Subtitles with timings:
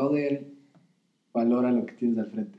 [0.00, 0.46] Brother,
[1.34, 2.58] valora lo que tienes al frente.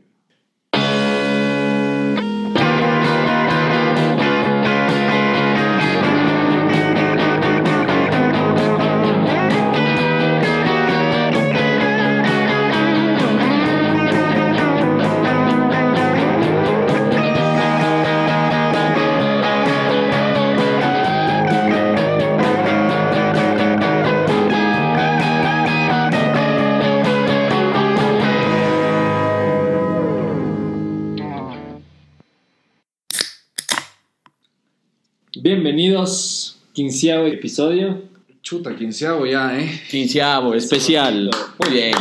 [35.54, 38.04] Bienvenidos, quinceavo episodio.
[38.42, 39.70] Chuta, quinceavo ya, ¿eh?
[39.90, 41.30] Quinceavo, especial.
[41.60, 41.94] Muy bien.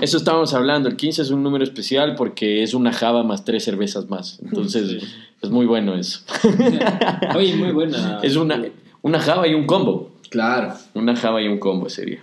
[0.00, 0.88] Eso estábamos hablando.
[0.88, 4.40] El 15 es un número especial porque es una java más tres cervezas más.
[4.42, 5.02] Entonces,
[5.42, 6.20] es muy bueno eso.
[7.36, 8.20] Oye, muy buena.
[8.22, 8.64] Es una,
[9.02, 10.12] una java y un combo.
[10.30, 10.72] Claro.
[10.94, 12.22] Una java y un combo sería.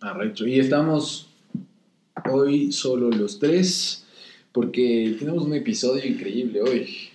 [0.00, 0.46] Arrecho.
[0.46, 1.26] Y estamos
[2.30, 4.06] hoy solo los tres
[4.52, 7.11] porque tenemos un episodio increíble hoy.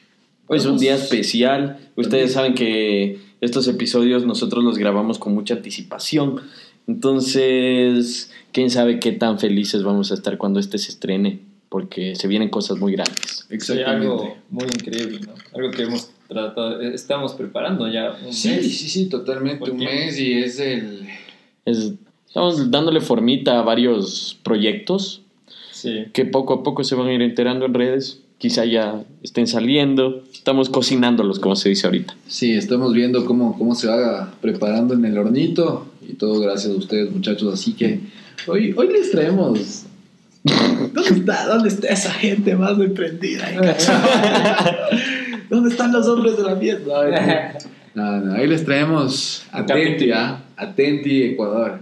[0.48, 1.78] Hoy es un Vamos- día especial.
[1.96, 6.42] Ustedes saben que estos episodios nosotros los grabamos con mucha anticipación.
[6.88, 11.40] Entonces, quién sabe qué tan felices vamos a estar cuando este se estrene.
[11.70, 13.46] Porque se vienen cosas muy grandes.
[13.50, 14.06] Sí, Exactamente.
[14.08, 15.34] algo muy increíble, ¿no?
[15.54, 18.78] Algo que hemos tratado, eh, estamos preparando ya un Sí, mes.
[18.80, 19.60] sí, sí, totalmente.
[19.60, 21.10] Buen Un mes y es el...
[21.66, 21.92] Es-
[22.26, 25.24] estamos dándole formita a varios proyectos
[25.74, 26.06] Sí.
[26.14, 28.22] que poco a poco se van a ir enterando en redes.
[28.38, 30.24] Quizá ya estén saliendo.
[30.34, 32.16] Estamos cocinándolos, como se dice ahorita.
[32.28, 36.78] Sí, estamos viendo cómo, cómo se va preparando en el hornito y todo gracias a
[36.78, 37.54] ustedes muchachos.
[37.54, 38.00] Así que
[38.48, 39.86] hoy, hoy les traemos...
[40.94, 41.48] ¿Dónde está?
[41.48, 43.48] ¿Dónde está esa gente más emprendida?
[43.48, 44.08] ahí, cachado?
[45.50, 47.58] ¿Dónde están los hombres de la fiesta?
[47.96, 50.44] No, no, ahí les traemos Atenti, ¿ah?
[50.56, 51.80] Atenti, Ecuador.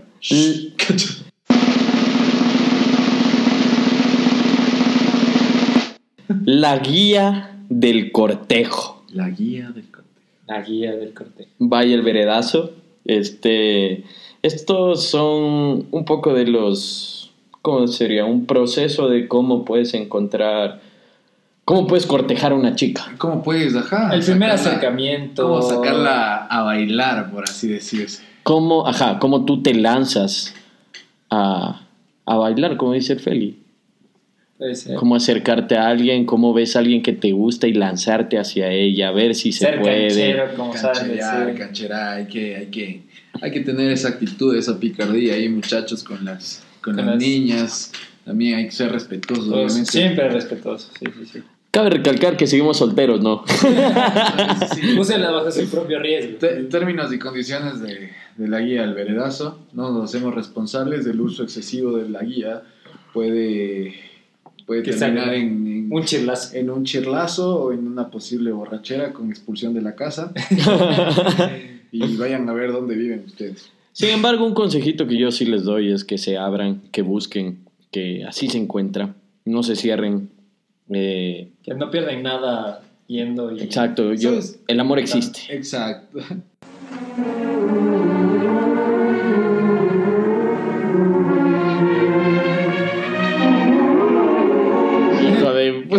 [6.46, 9.04] La guía del cortejo.
[9.12, 10.10] La guía del corte.
[10.48, 11.47] La guía del corte.
[11.59, 12.72] Vaya el veredazo.
[13.06, 14.03] Este,
[14.42, 17.31] estos son un poco de los,
[17.62, 18.25] ¿cómo sería?
[18.25, 20.81] Un proceso de cómo puedes encontrar,
[21.66, 23.14] cómo puedes cortejar a una chica.
[23.18, 24.14] ¿Cómo puedes, ajá?
[24.14, 25.44] El primer sacarla- acercamiento.
[25.48, 28.24] ¿Cómo sacarla a bailar, por así decirse?
[28.44, 30.53] Cómo, ajá, cómo tú te lanzas
[31.31, 31.81] a,
[32.25, 33.59] a bailar, como dice el Feli.
[34.98, 39.10] Cómo acercarte a alguien, cómo ves a alguien que te gusta y lanzarte hacia ella,
[39.10, 40.08] a ver si se Ser puede.
[40.08, 41.56] canchero, como decir.
[41.58, 43.02] cancherar, hay que, hay que,
[43.42, 47.24] hay que tener esa actitud, esa picardía ahí, muchachos, con las, con Con las las-
[47.24, 47.92] niñas.
[48.24, 49.92] También hay que ser respetuosos, Todos obviamente.
[49.92, 50.92] siempre respetuosos.
[50.98, 51.40] Sí, sí, sí.
[51.70, 53.44] Cabe recalcar que seguimos solteros, ¿no?
[54.74, 54.98] Sí.
[54.98, 56.38] Úsenla bajo su propio riesgo.
[56.38, 61.20] Te- términos y condiciones de, de la guía del veredazo, no nos hacemos responsables del
[61.20, 62.64] uso excesivo de la guía.
[63.14, 63.94] Puede,
[64.66, 66.56] puede Que terminar salga en, en- Un chirlazo.
[66.56, 70.34] en un chirlazo o en una posible borrachera con expulsión de la casa.
[71.92, 73.70] y vayan a ver dónde viven ustedes.
[73.94, 77.59] Sin embargo, un consejito que yo sí les doy es que se abran, que busquen,
[77.92, 79.16] que así se encuentra.
[79.46, 80.30] No se cierren.
[80.90, 83.62] Eh, Que no pierden nada yendo y.
[83.62, 84.38] exacto, yo,
[84.68, 85.42] el amor existe.
[85.50, 86.20] Exacto.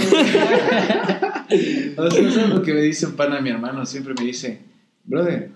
[1.97, 3.87] O sea, ¿sabes lo que me dice un pana mi hermano?
[3.87, 4.61] Siempre me dice,
[5.05, 5.51] brother,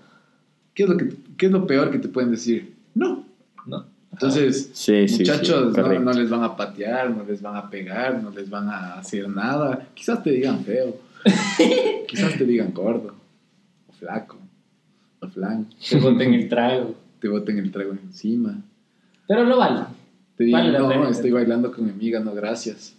[0.73, 2.73] ¿qué es lo, que, qué es lo peor que te pueden decir?
[2.95, 3.25] No.
[3.65, 3.85] ¿No?
[4.11, 6.03] Entonces, Sí, sí, muchachos, sí, no, correcto.
[6.03, 9.27] no les van a patear, no les van a pegar, no les van a hacer
[9.29, 9.87] nada.
[9.93, 10.95] Quizás te digan feo.
[12.07, 13.13] Quizás te digan gordo,
[13.87, 14.37] o flaco,
[15.19, 15.67] o flan.
[15.89, 16.95] Te boten el trago.
[17.19, 18.57] Te boten el trago encima.
[19.27, 19.81] Pero lo vale.
[20.35, 22.95] Te digan, Vale no, estoy bailando con mi amiga, no, gracias.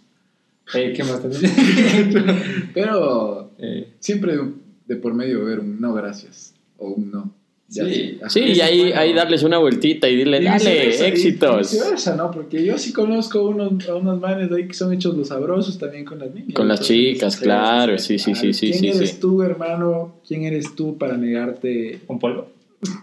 [0.73, 1.21] Eh, ¿Qué más?
[2.73, 4.43] Pero Eh, siempre de,
[4.87, 7.31] de por medio ver un no, gracias, o un no.
[7.69, 8.19] Ya Sí.
[8.29, 11.73] Sí, y ahí, ahí darles una vueltita y dile, dale, y- éxitos.
[11.73, 12.29] Y viceversa, ¿no?
[12.29, 16.05] Porque yo sí conozco unos, a unos manes ahí que son hechos los sabrosos también
[16.05, 16.53] con las niñas.
[16.53, 19.17] Con las chicas, claro, sí, sí, sí, sí, ¿Quién sí, eres sí.
[19.19, 20.15] tú, hermano?
[20.27, 21.99] ¿Quién eres tú para negarte?
[22.07, 22.47] ¿Un polvo?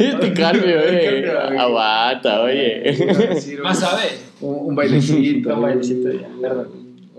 [0.00, 1.30] este cambio, eh.
[1.58, 2.96] Aguanta, oye.
[3.62, 4.02] Más un- sabe.
[4.40, 5.54] Un, un bailecito.
[5.54, 6.68] Un bailecito, ya, perdón.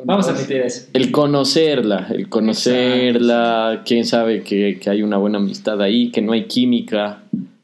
[0.06, 0.88] Vamos a admitir eso.
[0.94, 6.31] El conocerla, el conocerla, quién sabe que, que hay una buena amistad ahí, que no
[6.31, 7.24] hay química,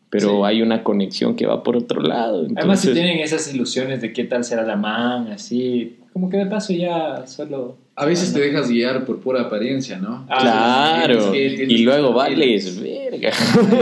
[0.10, 0.42] pero Sí.
[0.46, 2.46] hay una conexión que va por otro lado.
[2.56, 6.46] Además, si tienen esas ilusiones de qué tal será la man, así, como que de
[6.46, 7.76] paso ya solo...
[7.98, 10.26] A veces te dejas guiar por pura apariencia, ¿no?
[10.30, 11.30] Ah, claro.
[11.32, 13.32] tienes que- tienes y luego vales, verga.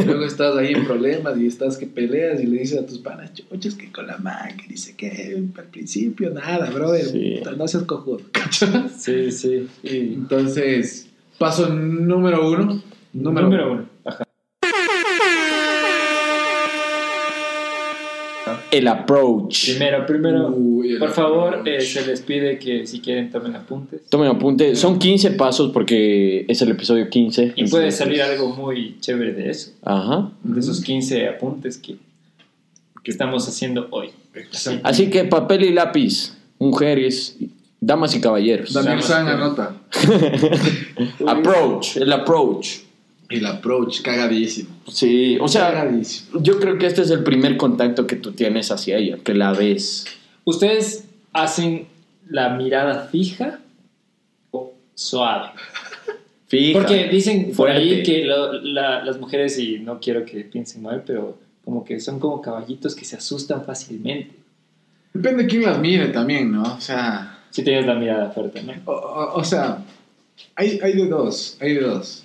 [0.01, 2.97] Y luego estás ahí en problemas y estás que peleas y le dices a tus
[2.97, 7.35] panas, chuchas, que con la man, que dice que al principio nada, brother, Sí.
[7.37, 8.91] puta, no seas cojudo, ¿cachas?
[8.97, 9.67] Sí, sí.
[9.83, 10.13] sí.
[10.15, 12.81] Entonces, paso número uno.
[13.13, 13.85] Número, Número uno.
[14.05, 14.23] Ajá.
[18.71, 19.69] El approach.
[19.71, 24.01] Primero, primero, Uy, por favor, eh, se les pide que si quieren tomen apuntes.
[24.09, 24.75] Tomen apunte.
[24.75, 27.53] Son 15 pasos porque es el episodio 15.
[27.55, 30.31] Y puede salir algo muy chévere de eso, Ajá.
[30.43, 31.95] de esos 15 apuntes que,
[33.03, 34.09] que estamos haciendo hoy.
[34.33, 34.81] Exacto.
[34.83, 37.37] Así que papel y lápiz, mujeres,
[37.79, 38.73] damas y caballeros.
[38.73, 39.75] Daniel San anota.
[41.27, 42.79] Approach, el approach.
[43.33, 44.69] El approach, cagadísimo.
[44.87, 46.41] Sí, o sea, cagadísimo.
[46.41, 49.51] yo creo que este es el primer contacto que tú tienes hacia ella, que la
[49.53, 50.05] ves.
[50.45, 51.87] ¿Ustedes hacen
[52.29, 53.59] la mirada fija
[54.51, 55.49] o suave?
[56.47, 56.79] Fija.
[56.79, 57.77] Porque dicen por fuerte.
[57.79, 61.99] ahí que lo- la- las mujeres, y no quiero que piensen mal, pero como que
[61.99, 64.35] son como caballitos que se asustan fácilmente.
[65.13, 66.63] Depende de quién las mire también, ¿no?
[66.75, 68.73] O sea, Si tienes la mirada fuerte, ¿no?
[68.85, 69.83] o, o- o sea
[70.55, 72.22] hay, hay de dos, hay de dos.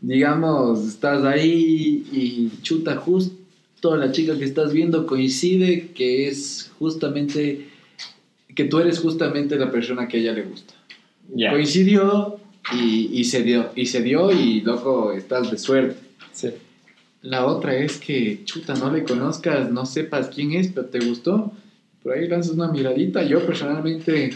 [0.00, 7.68] Digamos, estás ahí y chuta, justo la chica que estás viendo coincide que es justamente,
[8.54, 10.74] que tú eres justamente la persona que a ella le gusta.
[11.50, 12.38] Coincidió
[12.72, 15.96] y, y se dio, y se dio y loco, estás de suerte.
[16.32, 16.50] Sí.
[17.22, 21.52] La otra es que, chuta, no le conozcas, no sepas quién es, pero te gustó.
[22.02, 23.24] Por ahí lanzas una miradita.
[23.24, 24.30] Yo personalmente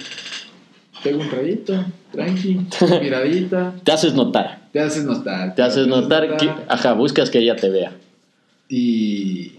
[1.02, 1.74] pego un traguito,
[2.12, 2.60] tranqui,
[3.02, 3.74] miradita.
[3.84, 4.68] Te haces notar.
[4.72, 5.54] Te haces notar.
[5.54, 7.92] Te haces notar que, ajá, buscas que ella te vea.
[8.68, 9.52] Y.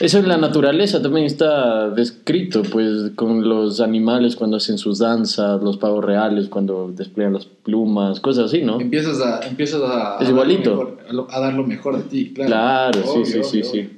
[0.00, 5.62] Eso en la naturaleza también está descrito, pues con los animales cuando hacen sus danzas,
[5.62, 8.80] los pavos reales cuando despliegan las plumas, cosas así, ¿no?
[8.80, 9.84] Empiezas a, empiezas a,
[10.18, 10.70] Es a dar igualito.
[11.10, 12.48] mejor- a, dar lo mejor de ti, claro.
[12.48, 13.90] Claro, Obvio, sí, sí, sí, obvio, sí.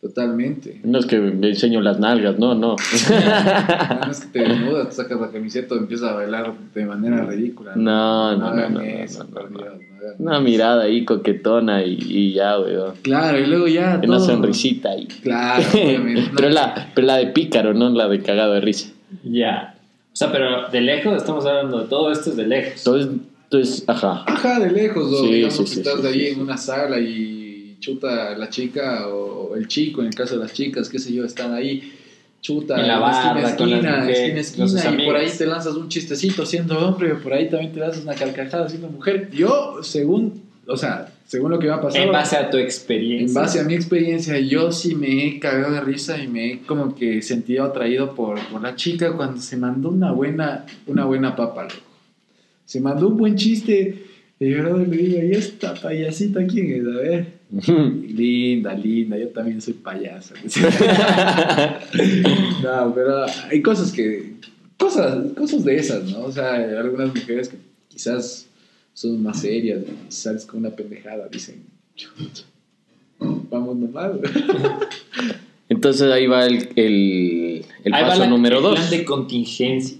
[0.00, 0.80] Totalmente.
[0.84, 2.76] No es que me enseño las nalgas, no, no.
[2.76, 7.24] No es que te desnudas, te sacas la camiseta y empiezas a bailar de manera
[7.24, 7.72] ridícula.
[7.74, 9.58] No, no, no, no, no, eso, no, por no.
[9.58, 10.42] Dios, no hagan Una eso.
[10.42, 12.94] mirada ahí coquetona y, y ya, weón.
[13.02, 13.96] Claro, y luego ya.
[14.04, 15.06] Una todo- sonrisita ahí.
[15.22, 16.30] Claro, obviamente.
[16.36, 18.90] pero, la, pero la de pícaro, no la de cagado de risa.
[19.24, 19.74] Ya.
[20.12, 22.86] O sea, pero de lejos, estamos hablando de todo esto es de lejos.
[22.86, 23.10] Entonces,
[23.44, 24.24] entonces ajá.
[24.26, 26.40] Ajá, de lejos, o Sí, digamos sí, que sí, estás sí, ahí sí, en sí.
[26.40, 27.37] una sala y
[27.80, 31.24] chuta la chica o el chico, en el caso de las chicas, qué sé yo,
[31.24, 31.92] están ahí,
[32.40, 35.74] chuta, En la barra, con esquina, mujeres, esquina, sus esquina, y por ahí te lanzas
[35.74, 39.30] un chistecito siendo hombre, por ahí también te lanzas una carcajada siendo mujer.
[39.32, 43.26] Yo, según, o sea, según lo que me ha pasado, En base a tu experiencia.
[43.26, 46.58] en base a mi experiencia, yo sí me he cagado de risa y me he
[46.60, 51.36] como que sentido atraído por, por la chica cuando se mandó una buena, una buena
[51.36, 51.74] papa, loco.
[52.64, 54.04] Se mandó un buen chiste
[54.40, 56.86] y yo le digo, ¿y esta payasita quién es?
[56.86, 57.37] A ver.
[57.50, 60.34] Linda, linda, yo también soy payaso.
[62.62, 64.34] no, pero hay cosas que,
[64.76, 66.24] cosas, cosas de esas, ¿no?
[66.24, 67.56] O sea, hay algunas mujeres que
[67.88, 68.46] quizás
[68.92, 71.62] son más serias y sales con una pendejada, dicen,
[73.18, 74.12] vamos nomás.
[75.70, 79.04] Entonces ahí va el, el, el Ahí va paso la- número el dos, plan de
[79.04, 79.98] contingencia.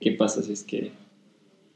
[0.00, 0.92] ¿Qué pasa si es que.?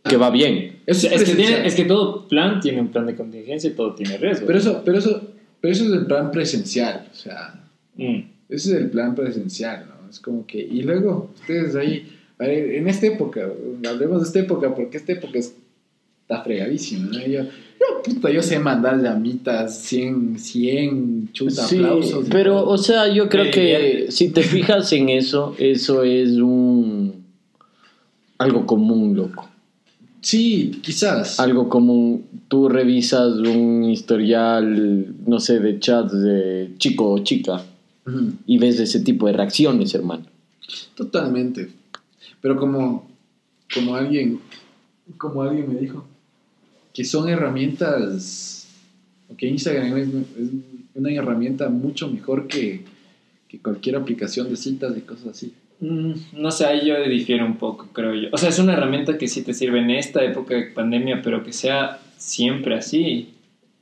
[0.05, 0.81] Que va bien.
[0.87, 1.37] Es, que presencial.
[1.37, 4.47] tiene- es que todo plan tiene un plan de contingencia y todo tiene riesgo.
[4.47, 5.23] Pero eso, pero eso,
[5.61, 7.61] pero eso es el plan presencial, o sea,
[7.97, 8.17] Mm.
[8.49, 10.11] ese es el plan presencial, ¿no?
[10.11, 13.49] Es como que, y luego, ustedes ahí, a ver, en esta época,
[13.89, 15.55] hablemos de esta época, porque esta época es-
[16.23, 17.21] está fregadísima, ¿no?
[17.27, 22.27] Yo, yo, puta, yo sé mandar llamitas, 100, 100, chuta, Sí, aplausos.
[22.31, 22.71] pero, todo.
[22.71, 27.23] o sea, yo creo Me que si te fijas en eso, eso es un...
[28.39, 29.49] Algo común, loco.
[30.23, 31.39] Sí, quizás.
[31.41, 32.25] Algo común.
[32.49, 37.63] Tú revisas un historial, no sé, de chats de chico o chica
[38.47, 40.25] y ves ese tipo de reacciones, hermano.
[40.95, 41.71] Totalmente.
[42.41, 43.09] Pero como,
[43.73, 44.41] como alguien,
[45.17, 46.05] como alguien me dijo,
[46.93, 48.67] que son herramientas,
[49.29, 50.51] o que Instagram es, es
[50.95, 52.85] una herramienta mucho mejor que,
[53.49, 55.55] que cualquier aplicación de citas y cosas así.
[55.83, 58.29] Mm, No sé, ahí yo difiero un poco, creo yo.
[58.33, 61.43] O sea, es una herramienta que sí te sirve en esta época de pandemia, pero
[61.43, 63.35] que sea siempre así.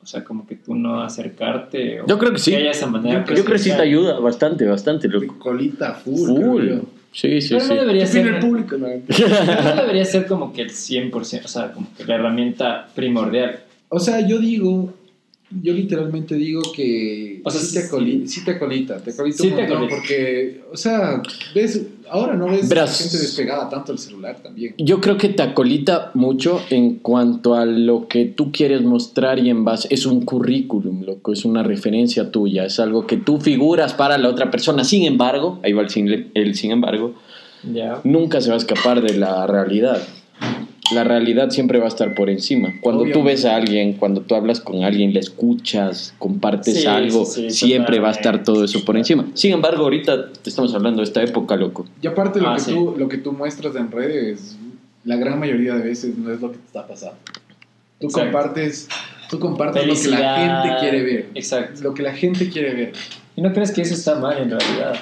[0.03, 2.01] O sea, como que tú no acercarte.
[2.01, 2.55] O Yo creo que sí.
[2.55, 3.19] haya esa manera.
[3.29, 5.39] Yo creo que sí te ayuda bastante, bastante, loco.
[5.39, 6.27] colita full.
[6.27, 6.63] Full.
[6.67, 6.85] creo.
[7.13, 7.69] Sí, sí, Pero sí.
[7.75, 8.35] no debería ¿Qué opina ser.
[8.35, 8.77] el público?
[8.79, 8.87] No,
[9.75, 13.61] no debería ser como que el 100%, o sea, como que la herramienta primordial.
[13.91, 14.95] O sea, yo digo
[15.63, 19.49] yo literalmente digo que O sea, sí, te acoli- sí te acolita, te acolita Sí
[19.49, 19.97] un te montón acolita.
[19.97, 21.23] porque, o sea,
[21.55, 22.99] ves, ahora no ves Verás.
[23.03, 24.75] gente despegada tanto del celular también.
[24.79, 29.51] Yo creo que te acolita mucho en cuanto a lo que tú quieres mostrar y
[29.51, 33.93] en base es un currículum, loco, es una referencia tuya, es algo que tú figuras
[33.95, 34.85] para la otra persona.
[34.85, 37.15] Sin embargo, ahí va el sin, el sin embargo,
[37.73, 38.01] Ya.
[38.05, 40.01] nunca se va a escapar de la realidad.
[40.93, 42.73] La realidad siempre va a estar por encima.
[42.81, 47.25] Cuando tú ves a alguien, cuando tú hablas con alguien, le escuchas, compartes Sí, algo,
[47.25, 49.27] sí, sí, siempre va a estar todo eso por encima.
[49.35, 51.87] Sin embargo, ahorita te estamos hablando de esta época, loco.
[52.03, 52.73] Y aparte lo, Ah, que sí.
[52.73, 54.57] tú, lo que tú muestras en redes,
[55.05, 57.17] la gran mayoría de veces no es lo que te está pasando.
[58.01, 58.33] Tú Exacto.
[58.33, 58.89] compartes,
[59.29, 61.29] tú compartes lo que la gente quiere ver.
[61.35, 61.81] Exacto.
[61.83, 62.93] Lo que la gente quiere ver.
[63.37, 64.95] ¿Y no crees que eso está mal en realidad?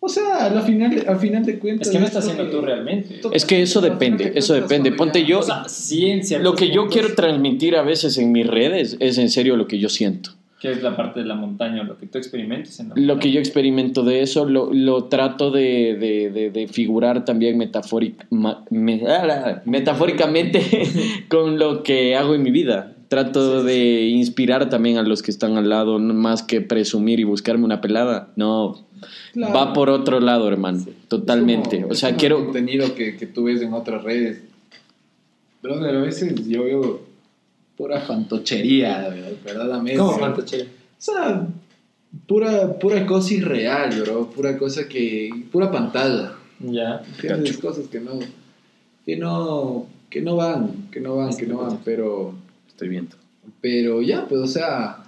[0.00, 1.88] O sea, al final, al final de cuentas...
[1.88, 3.20] Es que no es estás haciendo tú realmente.
[3.32, 4.92] Es que eso depende, eso depende.
[4.92, 8.46] Ponte yo, O sea, ciertos Lo que yo puntos, quiero transmitir a veces en mis
[8.46, 10.30] redes es en serio lo que yo siento.
[10.60, 13.30] Que es la parte de la montaña, lo que tú experimentas en la Lo que
[13.30, 18.64] yo experimento de eso lo, lo trato de, de- de- de figurar también metafóric- ma-
[18.70, 20.60] me- ah, metafóricamente
[21.28, 22.92] con lo que hago en mi vida.
[23.08, 26.60] Trato Sí, sí, de inspirar también a los que están al lado, no más que
[26.60, 28.30] presumir y buscarme una pelada.
[28.36, 28.85] No,
[29.32, 29.54] Claro.
[29.54, 30.84] va por otro lado, hermano.
[31.08, 31.76] Totalmente.
[31.76, 32.38] Es como- o sea, quiero...
[32.38, 34.42] el contenido que, que tú ves en otras redes.
[35.62, 37.00] Brother, a veces yo veo
[37.76, 39.08] pura fantochería,
[39.44, 39.98] verdaderamente.
[39.98, 40.62] ¿Cómo fantoche?
[40.62, 40.66] O
[40.98, 41.46] sea,
[42.26, 44.30] pura, pura cosa irreal, bro.
[44.30, 45.30] Pura cosa que.
[45.52, 46.32] pura pantalla.
[46.60, 47.02] Ya.
[47.16, 47.58] ¿Entiendes?
[47.58, 48.18] Cosas que no.
[49.04, 49.86] que no.
[50.08, 52.34] que no van, que no van, que no van, pero.
[52.68, 53.16] Estoy viendo.
[53.60, 55.04] Pero ya, pues, o sea,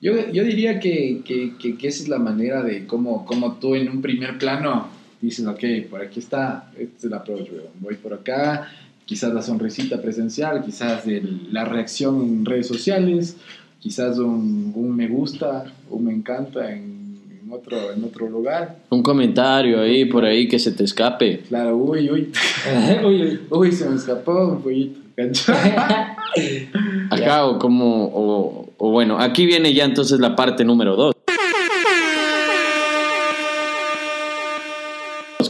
[0.00, 3.74] yo, yo diría que, que, que- que esa es la manera de cómo, cómo tú
[3.74, 4.88] en un primer plano
[5.20, 7.66] dices, ok, por aquí está, este es el approach, weón.
[7.80, 8.68] voy por acá,
[9.06, 13.36] quizás la sonrisita presencial, quizás el- la reacción en redes sociales,
[13.80, 18.76] quizás un, un me gusta, un me encanta en, en otro, en otro lugar.
[18.90, 21.38] Un comentario ahí, por ahí, que se te escape.
[21.48, 22.30] Claro, uy, uy,
[23.04, 23.40] uy, uy.
[23.50, 25.00] uy, se me escapó un poquito.
[27.10, 31.14] Acá o como, o, o bueno, aquí viene ya entonces la parte número dos.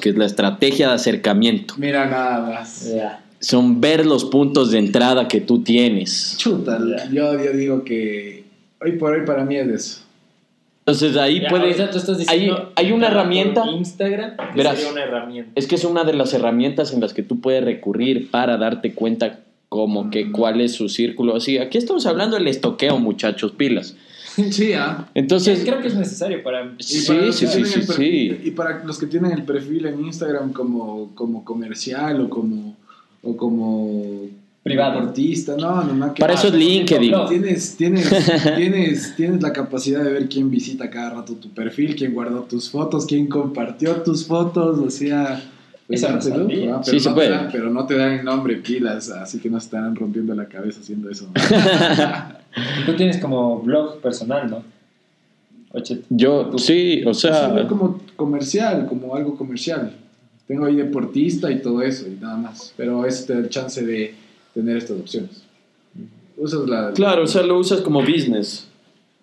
[0.01, 1.75] Que es la estrategia de acercamiento.
[1.79, 2.89] Mira nada más.
[3.41, 6.37] Son ver los puntos de entrada que tú tienes.
[6.39, 7.11] Chuta, Ya.
[7.11, 8.45] yo, yo digo que
[8.81, 10.01] hoy por hoy para mí es eso.
[10.81, 11.65] Entonces ahí Ya, puede...
[11.65, 13.65] ahorita tú estás hay, diciendo hay una herramienta...
[13.67, 14.77] Instagram que Verás.
[14.77, 15.51] sería una herramienta.
[15.57, 18.95] Es que es una de las herramientas en las que tú puedes recurrir para darte
[18.95, 21.37] cuenta como que cuál es su círculo.
[21.37, 23.97] Así, aquí estamos hablando del estoqueo, muchachos, pilas.
[24.51, 25.09] Sí, ah.
[25.15, 26.75] Entonces, Creo que es necesario para...
[26.79, 28.49] Y sí, para los sí, que sí, tienen sí, el perfil- sí.
[28.49, 32.77] Y para los que tienen el perfil en Instagram como, como comercial o como,
[33.23, 34.27] o como
[34.63, 35.01] Privado.
[35.01, 36.13] deportista, no, no, no.
[36.13, 37.11] que- Para eso es LinkedIn.
[37.13, 37.27] No.
[37.27, 38.09] Tienes, tienes,
[38.57, 42.69] tienes, tienes la capacidad de ver quién visita cada rato tu perfil, quién guardó tus
[42.71, 45.43] fotos, quién compartió tus fotos, o sea...
[45.87, 46.71] pues, Eso no sabía.
[46.71, 46.83] ¿no?
[46.83, 47.29] Sí, Pero se no puede.
[47.29, 50.35] Te dan, pero no te dan el nombre pilas, así que no se estarán rompiendo
[50.35, 51.29] la cabeza haciendo eso.
[52.87, 54.65] Tú tienes como blog personal, ¿no?
[55.73, 57.67] Oye, yo, sí, o sea...
[57.69, 59.93] como comercial, como algo comercial.
[60.47, 62.73] Tengo ahí deportista y todo eso, y nada más.
[62.77, 64.15] Pero es el chance de
[64.55, 65.43] tener estas opciones.
[66.37, 66.93] Usas la.
[66.93, 68.69] Claro, o sea, lo usas como business.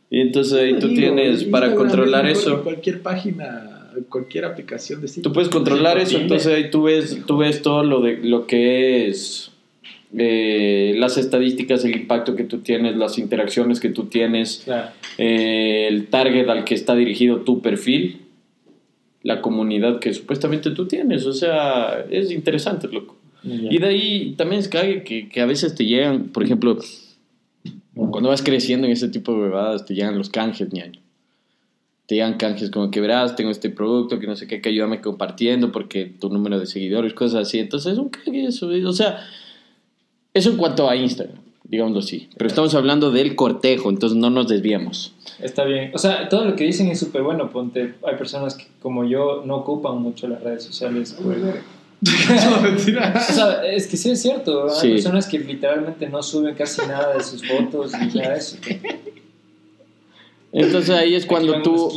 [0.10, 2.63] Y entonces ahí tú Digo, tienes para Instagram controlar es eso.
[2.63, 3.73] Cualquier página,
[4.10, 5.24] cualquier aplicación de sitio.
[5.24, 6.24] Tú puedes controlar eso, Dime.
[6.24, 9.52] entonces ahí tú ves, tú ves todo lo de lo que es
[10.16, 14.92] eh, las estadísticas, el impacto que tú tienes, las interacciones que tú tienes, claro.
[15.18, 18.22] eh, el target al que está dirigido tu perfil,
[19.24, 21.26] la comunidad que supuestamente tú tienes.
[21.26, 23.18] O sea, es interesante, loco.
[23.44, 26.78] Y de ahí también es cague que, que a veces te llegan, por ejemplo,
[27.94, 31.02] cuando vas creciendo en ese tipo de bebadas, te llegan los canjes, ñaño.
[32.06, 35.00] Te llegan canjes como que verás, tengo este producto, que no sé qué, que ayúdame
[35.00, 37.60] compartiendo porque tu número de seguidores, cosas así.
[37.60, 38.68] Entonces es un cague eso.
[38.86, 39.20] O sea,
[40.34, 42.28] eso en cuanto a Instagram, digámoslo así.
[42.38, 45.14] Pero estamos hablando del cortejo, entonces no nos desviamos.
[45.40, 45.92] Está bien.
[45.94, 47.50] O sea, todo lo que dicen es súper bueno.
[47.50, 51.16] Ponte, hay personas que, como yo, no ocupan mucho las redes sociales.
[51.24, 51.38] pues.
[53.30, 54.66] O sea, es que sí es cierto.
[54.66, 54.90] Hay Sí.
[54.92, 58.58] personas que literalmente no suben casi nada de sus fotos y ya eso.
[60.54, 61.90] Entonces ahí es cuando tú...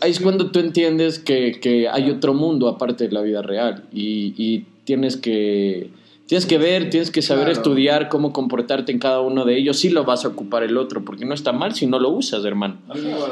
[0.00, 3.84] Ahí es cuando tú entiendes que, que hay otro mundo aparte de la vida real
[3.92, 5.90] y, y tienes que
[6.26, 7.58] tienes que ver, tienes que saber Claro.
[7.60, 9.76] estudiar cómo comportarte en cada uno de ellos.
[9.78, 12.46] Sí lo vas a ocupar el otro, porque no está mal si no lo usas,
[12.46, 12.78] hermano.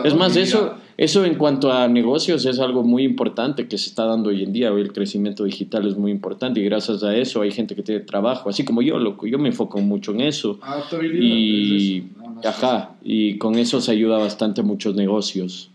[0.04, 4.04] Es más, eso, eso en cuanto a negocios es algo muy importante que se está
[4.04, 4.70] dando hoy en día.
[4.74, 8.02] Hoy el crecimiento digital es muy importante y gracias a eso hay gente que tiene
[8.02, 9.26] trabajo, así como yo, loco.
[9.26, 10.58] Yo me enfoco mucho en eso.
[10.60, 11.22] Adaptabilidad.
[11.24, 12.02] Y-
[12.48, 12.66] es eso.
[12.66, 15.70] Ajá, y con eso se ayuda bastante a muchos negocios.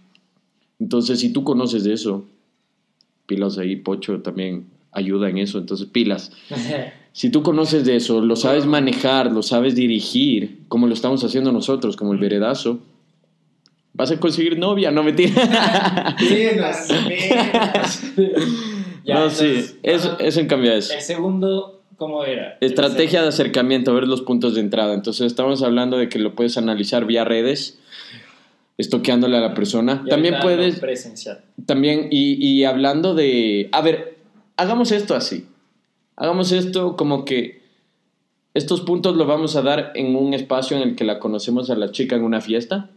[0.79, 2.25] Entonces, si tú conoces de eso,
[3.25, 6.31] pilas ahí, Pocho también ayuda en eso, entonces pilas.
[7.17, 11.51] Si tú conoces de eso, lo sabes manejar, lo sabes dirigir, como lo estamos haciendo
[11.51, 12.77] nosotros, como el veredazo,
[13.93, 16.15] vas a conseguir novia, no mentira.
[16.19, 16.87] Piernas.
[19.03, 20.23] Ya, no, sí, eso, ajá.
[20.23, 20.91] eso en cambio es.
[20.91, 22.57] El segundo, ¿cómo era?
[22.61, 24.93] Estrategia de acercamiento, ver los puntos de entrada.
[24.93, 27.79] Entonces estamos hablando de que lo puedes analizar vía redes,
[28.77, 30.03] estoqueándole a la persona.
[30.05, 31.41] Y También puedes, Presencial.
[31.65, 34.17] también, y, y hablando de, a ver,
[34.55, 35.45] hagamos esto así.
[36.15, 37.61] Hagamos esto como que
[38.53, 41.75] estos puntos los vamos a dar en un espacio en el que la conocemos a
[41.75, 42.89] la chica en una fiesta.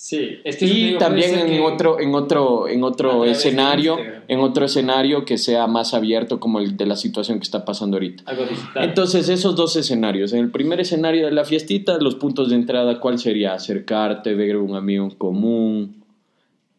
[0.00, 4.38] Sí, es que Y digo, también en que- otro, en otro, en otro escenario, en
[4.38, 8.22] otro escenario que sea más abierto como el de la situación que está pasando ahorita.
[8.26, 8.84] Algo digital.
[8.84, 10.32] Entonces, esos dos escenarios.
[10.32, 13.54] En el primer escenario de la fiestita, los puntos de entrada, ¿cuál sería?
[13.54, 15.97] Acercarte, ver un amigo en común,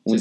[0.04, 0.20] un un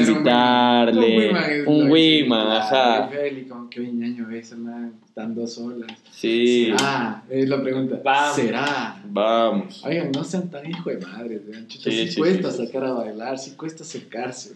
[0.00, 3.08] invitarle, un sí, ajá.
[3.08, 5.90] Feli, como que un año ves, hermano, están dos horas.
[6.10, 8.00] Sí, Ah, es la pregunta.
[8.02, 8.36] Vamos.
[8.36, 9.02] ¿Será?
[9.04, 9.84] vamos.
[9.84, 11.66] Oigan, no sean tan hijo de madre, weón.
[11.66, 14.52] Chuta, Sí, sí, sí, cuesta sacar a bailar, sí cuesta acercarse.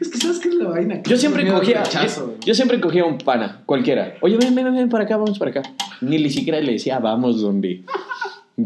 [0.00, 1.02] Es que sabes qué es la vaina.
[1.02, 4.14] Yo siempre cogía, rechazo, yo, yo siempre cogía un pana, cualquiera.
[4.20, 5.62] Oye, ven, ven, ven para acá, vamos para acá.
[6.02, 7.82] Ni siquiera le decía, vamos donde,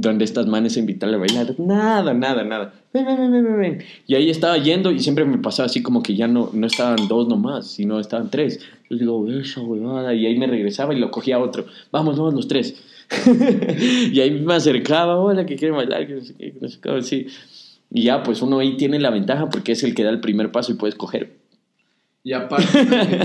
[0.00, 1.54] donde estas manes a invitarle a bailar.
[1.58, 2.74] Nada, nada, nada.
[2.92, 3.84] Ven, ven, ven, ven, ven.
[4.06, 7.08] Y ahí estaba yendo y siempre me pasaba así como que ya no, no estaban
[7.08, 8.60] dos nomás, sino estaban tres.
[8.88, 10.14] Yo digo, esa huevada.
[10.14, 11.66] Y ahí me regresaba y lo cogía otro.
[11.90, 12.82] Vamos, vamos los tres.
[14.12, 16.78] y ahí me acercaba, hola, que quieren bailar, que no sé qué, que no sé
[16.80, 17.26] qué, así.
[17.90, 20.50] Y ya, pues uno ahí tiene la ventaja porque es el que da el primer
[20.50, 21.36] paso y puedes coger.
[22.22, 23.16] Y aparte, que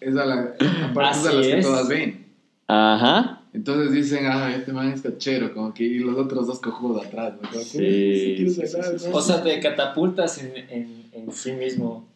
[0.00, 0.54] es a la,
[0.90, 1.66] aparte es a Así las que es.
[1.66, 2.26] todas ven.
[2.66, 3.37] Ajá.
[3.54, 7.32] Entonces dicen, ah, este man es cachero, como que, y los otros dos cojudos atrás,
[7.40, 7.48] ¿no?
[7.48, 9.16] Como que, Sí, "Sí, sí, sí, bailar, sí, ¿no?".
[9.16, 12.06] O sea, te catapultas en, en, en sí mismo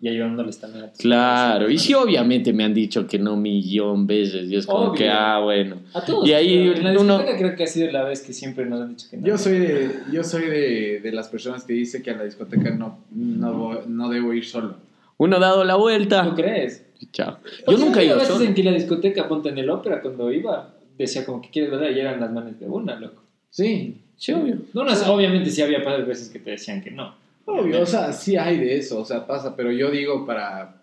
[0.00, 4.48] y ayudándoles también a Claro, y sí, obviamente me han dicho que no millón veces,
[4.50, 4.92] y es como Obvio.
[4.94, 5.76] que, ah, bueno.
[5.94, 6.28] A todos.
[6.28, 8.80] Y ahí en la uno- discoteca creo que ha sido la vez que siempre nos
[8.82, 9.26] han dicho que no.
[9.26, 12.70] Yo soy, de, yo soy de, de las personas que dice que a la discoteca
[12.70, 14.76] no, no, voy- no debo ir solo.
[15.18, 16.24] Uno dado la vuelta.
[16.28, 16.84] ¿Tú crees?
[17.12, 17.38] Chao.
[17.66, 18.44] O Yo sea, nunca he ido veces solo.
[18.44, 21.92] en que la discoteca, ponte en el ópera, cuando iba, decía como que quieres bailar
[21.92, 23.22] y eran las manos de una, loco.
[23.50, 24.56] Sí, Sí, obvio.
[24.72, 27.14] No, no, obviamente sí había par de veces que te decían que no.
[27.44, 30.80] obvio, o sea, sí hay de eso, o sea, pasa, pero yo digo para,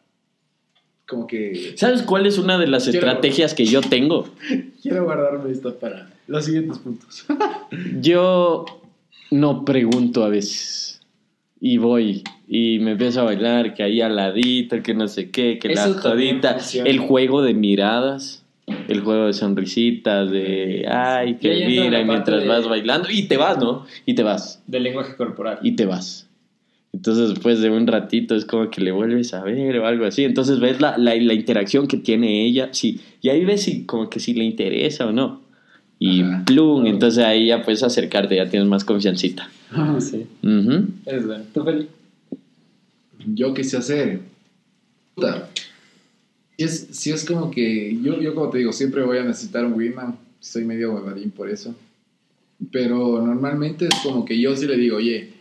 [1.08, 4.28] como que, ¿Sabes cuál es una de las Quiero- estrategias que yo tengo?
[4.84, 7.26] quiero guardarme esto para los siguientes puntos.
[8.02, 8.66] Yo
[9.32, 11.02] no pregunto a veces.
[11.60, 12.24] Y voy.
[12.48, 15.90] Y me empiezo a bailar, que ahí al ladito, que no sé qué, que Eso
[15.96, 16.58] la jodita.
[16.86, 18.43] El juego de miradas.
[18.88, 23.24] El juego de sonrisitas, de ay, que mira, y parte mientras de- vas bailando, y
[23.24, 23.86] te vas, ¿no?
[24.06, 24.62] Y te vas.
[24.68, 25.60] Del lenguaje corporal.
[25.62, 26.28] y te vas.
[26.94, 30.24] Entonces, después de un ratito es como que le vuelves a ver o algo así.
[30.26, 32.70] Entonces, ves la, la, la interacción que tiene ella.
[32.72, 35.42] Sí, y ahí ves si, como que si le interesa o no.
[35.98, 36.44] Y Ajá.
[36.46, 39.50] plum, entonces ahí ya puedes acercarte, ya tienes más confiancita.
[40.00, 40.88] Sí, Ujú.
[41.06, 41.44] es bueno.
[41.54, 41.66] ¿Tú?
[43.34, 44.20] Yo qué sé hacer.
[45.16, 45.50] Puta.
[46.58, 49.66] Si es, si es como que, yo, yo como te digo, siempre voy a necesitar
[49.66, 50.18] un Wiman.
[50.40, 51.76] Soy medio huevadín por eso.
[52.72, 55.34] Pero normalmente es como que yo sí le digo, oye,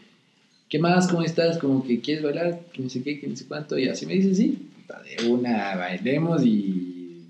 [0.69, 1.09] ¿qué más?
[1.09, 1.59] ¿Cómo estás?
[1.59, 3.79] Como que quieres bailar, que no sé qué, que no sé cuánto.
[3.79, 4.69] Y así me dice, sí,
[5.19, 7.25] de una bailemos y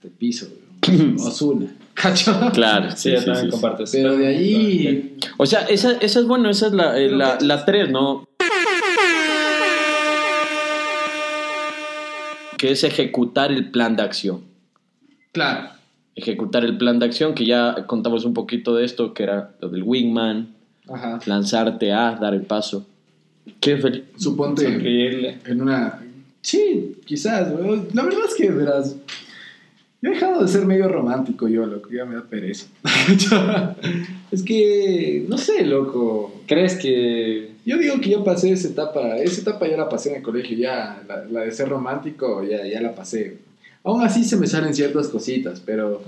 [0.00, 0.48] te piso.
[1.18, 1.74] Osuna.
[1.94, 2.50] ¿Cacho?
[2.52, 3.50] Claro, Sí, sí, yo sí, también sí, sí.
[3.52, 3.92] comparto eso.
[3.92, 7.64] Pero de ahí, O sea, esa, esa es bueno, esa es la, eh, la, la
[7.64, 8.26] tres, ¿no?
[12.62, 14.42] Que es ejecutar el plan de acción.
[15.32, 15.70] claro,
[16.14, 19.68] Ejecutar el plan de acción, que ya contamos un poquito de esto, que era lo
[19.68, 20.54] del wingman,
[20.88, 21.18] ajá.
[21.26, 22.86] lanzarte a dar el paso.
[23.58, 24.04] ¿Qué, Feli?
[24.16, 25.38] Suponte Sonreírle.
[25.44, 26.04] en una...
[26.40, 27.48] Sí, quizás.
[27.94, 28.96] La verdad es que, verás,
[30.00, 32.68] yo he dejado de ser medio romántico yo, loco, ya me da pereza.
[34.30, 36.42] es que, no sé, loco.
[36.46, 40.16] ¿Crees que Yo digo que ya pasé esa etapa, esa etapa ya la pasé en
[40.16, 43.38] el colegio, ya, la, la de ser romántico, ya, ya la pasé.
[43.84, 46.02] Aún así se me salen ciertas cositas, pero,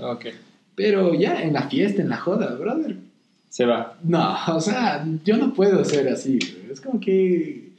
[0.75, 2.95] pero ya en la fiesta, en la joda, brother,
[3.49, 3.97] se va?
[4.03, 6.39] no, o sea, yo no puedo ser así.
[6.71, 7.69] Es como que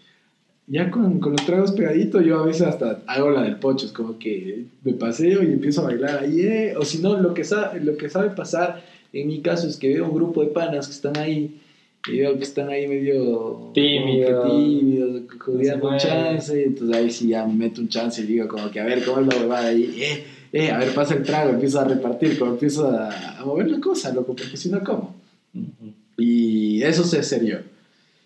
[0.66, 3.86] ya con, con los tragos pegaditos, yo a veces hasta hago la del pocho.
[3.86, 6.40] Es como que me paseo y empiezo a bailar ahí.
[6.40, 9.76] eh, O si no, lo que, sabe, lo que sabe pasar en mi caso es
[9.76, 11.60] que veo un grupo de panas que están ahí.
[12.09, 14.45] Y veo que están ahí medio Tímidos.
[14.45, 16.64] como tímidos, jodiendo un chance.
[16.64, 19.21] Entonces ahí sí ya me meto un chance y digo, como que a ver, ¿cómo
[19.21, 19.95] es la huevada ahí?
[20.01, 23.69] Eh, eh, a ver, pasa el trago, empiezo a repartir, como empiezo a, a mover
[23.71, 25.14] la cosa, loco, porque si no, ¿cómo?
[26.16, 27.61] Y eso se serio.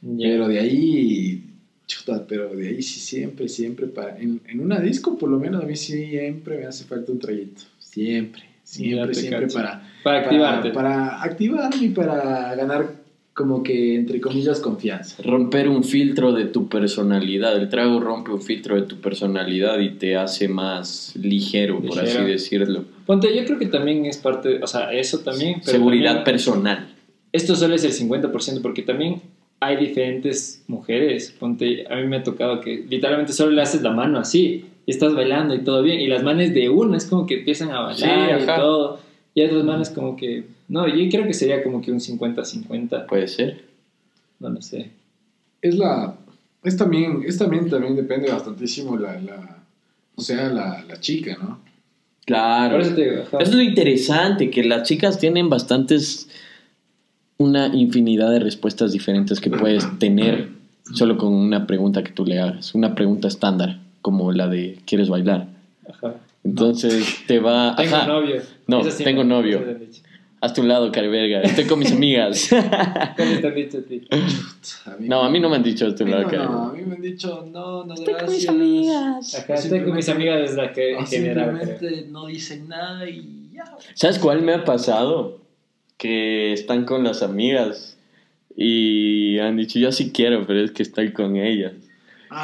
[0.03, 0.29] Ya.
[0.29, 1.43] Pero de ahí,
[1.87, 5.63] chuta, pero de ahí sí siempre, siempre, para, en, en una disco por lo menos
[5.63, 7.63] a mí siempre me hace falta un traguito.
[7.79, 9.55] Siempre, siempre, siempre cacho.
[9.55, 10.71] para, Para activarte.
[10.71, 13.00] Para, para activarme y para ganar
[13.41, 15.23] como que, entre comillas, confianza.
[15.23, 17.57] Romper un filtro de tu personalidad.
[17.57, 22.19] El trago rompe un filtro de tu personalidad y te hace más ligero, por así
[22.23, 22.85] decirlo.
[23.07, 25.61] Ponte, yo creo que también es parte, o sea, eso también.
[25.65, 26.89] pero Seguridad también- personal.
[27.33, 29.23] Esto solo es el 50% porque también
[29.61, 31.35] hay diferentes mujeres.
[31.39, 34.91] Ponte, a mí me ha tocado que literalmente solo le haces la mano así y
[34.91, 36.01] estás bailando y todo bien.
[36.01, 39.01] Y las manes de una es como que empiezan a Sí, bailar y todo.
[39.35, 40.45] Y otras manes como que...
[40.71, 43.07] No, yo creo que sería como que un 50-50.
[43.07, 43.65] Puede ser.
[44.39, 44.93] No lo sé.
[45.61, 46.17] Es la,
[46.63, 49.59] es también, es también, también depende bastantísimo la, la
[50.15, 51.59] o sea, la, la chica, ¿no?
[52.25, 52.77] Claro.
[52.77, 53.39] Por eso te digo, ajá.
[53.39, 56.29] Es lo interesante, que las chicas tienen bastantes,
[57.37, 60.51] una infinidad de respuestas diferentes que puedes tener
[60.95, 62.77] solo con una pregunta que tú le hagas.
[62.77, 65.49] Una pregunta estándar, como la de ¿quieres bailar?
[65.89, 66.15] Ajá.
[66.45, 67.75] Entonces te va...
[67.75, 68.41] Tengo ajá, novio.
[68.69, 69.63] No, sí tengo novio.
[70.43, 71.43] Hazte un lado, cariberga.
[71.43, 72.49] Estoy con mis amigas.
[72.51, 74.07] ¿Cómo te han dicho a ti?
[74.87, 76.55] A mí no, a mí no me han dicho hazte A un lado, no, cariberga.
[76.55, 78.49] no, a mí me han dicho, no, no, Estoy con mis gracias.
[78.55, 79.35] amigas.
[79.39, 81.51] Acá estoy con mis amigas desde la que O en general.
[81.59, 81.67] creo.
[81.69, 83.65] simplemente no dicen nada y ya.
[83.95, 85.41] ¿Sabes cuál me ha pasado?
[85.99, 87.99] Que están con las amigas
[88.57, 91.73] y han dicho, yo sí quiero, pero es que estoy con ellas.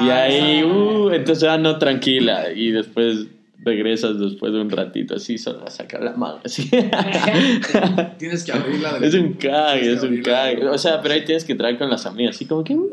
[0.03, 2.53] y ahí, uh, entonces, ah, no, tranquila.
[2.53, 3.27] Y después
[3.67, 6.39] regresas después de un ratito así, solo a sacar la mano.
[6.45, 6.71] Así.
[8.19, 8.99] Tienes que abrirla.
[8.99, 10.65] de- es un cague, es un cague.
[10.69, 12.89] O sea, pero ahí tienes que traer con las amigas, así como que, uh,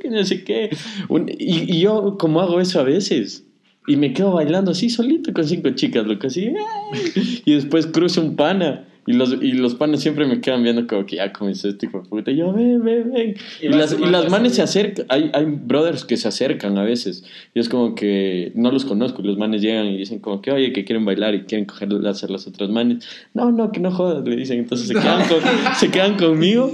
[0.00, 0.70] que no sé qué.
[1.08, 3.44] Un- y, y yo, como hago eso a veces.
[3.86, 6.48] Y me quedo bailando así solito con cinco chicas, loco, así.
[6.92, 7.42] ¡ay!
[7.44, 8.84] Y después cruzo un pana.
[9.08, 12.02] Y los, y los panas siempre me quedan viendo como que ya comenzó este hijo
[12.02, 12.30] de puta.
[12.30, 13.34] Y yo, ven, ven, ven.
[13.62, 15.06] Y Y, las, y las manes se acercan.
[15.08, 17.24] Hay, hay brothers que se acercan a veces.
[17.54, 19.22] Y es como que no los conozco.
[19.22, 21.88] Y los manes llegan y dicen como que, oye, que quieren bailar y quieren coger
[22.06, 23.04] hacer las otras manes.
[23.34, 24.58] No, no, que no jodas, le dicen.
[24.58, 26.70] Entonces se quedan, con- se quedan conmigo.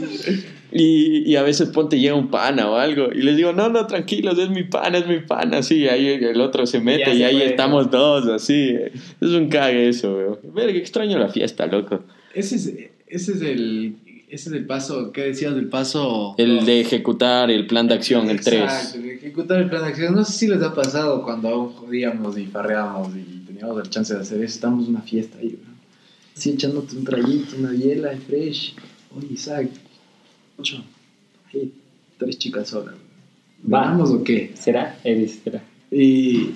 [0.76, 3.10] Y, y a veces ponte llega un pana o algo.
[3.14, 5.58] Y les digo, no, no, tranquilos, es mi pana, es mi pana.
[5.58, 7.46] Así, ahí el otro se mete Ya y se ahí fue.
[7.46, 8.74] estamos todos, así.
[9.20, 10.38] Es un cague eso, weón.
[10.52, 12.02] Verga, extraño la fiesta, loco.
[12.34, 12.66] Ese es,
[13.06, 13.96] ese es el.
[14.28, 16.34] Ese es el paso, ¿qué decías del paso?
[16.38, 18.62] El de ejecutar el plan de acción, el 3.
[18.62, 20.14] Exacto, el ejecutar el plan de acción.
[20.14, 24.12] No sé si les ha pasado cuando aún jodíamos y farreábamos y teníamos la chance
[24.12, 24.54] de hacer eso.
[24.54, 25.72] Estamos en una fiesta ahí, bro.
[26.36, 28.74] Así echándote un traguito, una biela fresh.
[29.16, 29.68] Oye, Isaac,
[30.58, 30.82] ocho,
[31.52, 31.72] ahí,
[32.18, 32.94] tres chicas solas.
[33.72, 33.82] Va.
[33.82, 34.52] ¿Vamos o qué?
[34.54, 34.98] ¿Será?
[35.04, 35.62] Eres, será.
[35.92, 36.50] Y,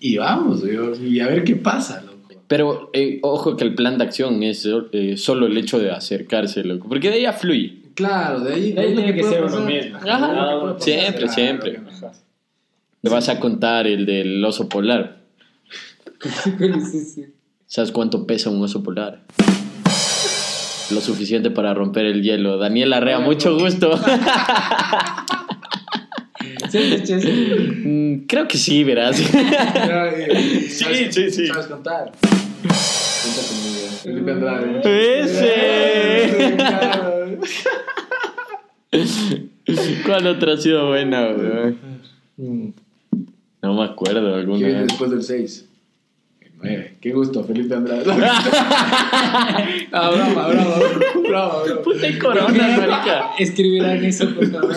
[0.00, 2.11] y vamos, yo, y a ver qué pasa, loco.
[2.52, 6.62] Pero eh, ojo que el plan de acción es eh, solo el hecho de acercarse,
[6.62, 6.86] loco.
[6.86, 7.78] Porque de ahí fluye.
[7.94, 9.96] Claro, de ahí, De tiene que ser uno mismo.
[9.96, 11.80] Ajá, uno Siempre, pasar, siempre.
[13.00, 15.16] Te vas a contar el del oso polar.
[16.92, 17.24] sí, sí.
[17.64, 19.22] ¿Sabes cuánto pesa un oso polar?
[20.90, 22.58] Lo suficiente para romper el hielo.
[22.58, 23.98] Daniel Arrea, mucho gusto.
[26.72, 27.14] Sí, sí.
[27.84, 29.16] Mm, Creo que sí, verás.
[29.16, 31.46] Sí, ¿sabes- sí, sí.
[31.46, 32.12] ¿Sabes contar?
[34.02, 34.80] Felipe Andrade.
[35.22, 36.56] Ese.
[40.04, 41.28] ¿Cuál otra ha sido buena?
[42.36, 42.68] Mm.
[43.62, 44.86] No me acuerdo ¿Qué alguna viene vez.
[44.88, 45.68] después del 6?
[46.40, 46.96] El 9.
[47.00, 48.04] Qué gusto, Felipe Andrade.
[49.94, 51.82] Ah, brava, brava, brava, brava.
[51.82, 53.30] Puta y corona, marica.
[53.38, 54.76] Escribirán eso, por favor.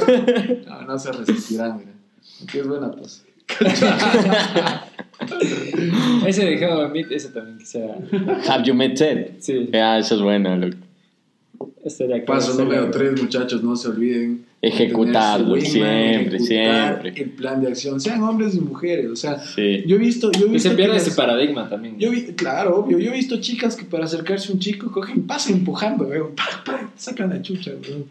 [0.68, 1.92] No, no se resistirán, mira.
[2.52, 3.25] Qué buena pues.
[6.28, 7.96] Ese de How I Met, ese también quisiera.
[8.50, 9.32] Have you met Ted?
[9.40, 10.58] Sí, Ah, eso es bueno,
[12.26, 14.44] Paso número 3, muchachos, no se olviden.
[14.62, 17.24] Ejecutarlo, Tener su wingman, siempre, ejecutar siempre.
[17.24, 19.84] El plan de acción, sean hombres y mujeres, o sea, Sí.
[19.86, 20.32] yo he visto.
[20.32, 22.00] Yo he Que visto se pierde ese paradigma también.
[22.00, 22.98] Yo vi, claro, obvio.
[22.98, 26.34] Yo he visto chicas que para acercarse a un chico cogen, pasan empujando, weón.
[26.36, 28.06] Pa, pa, sacan la chucha, weón.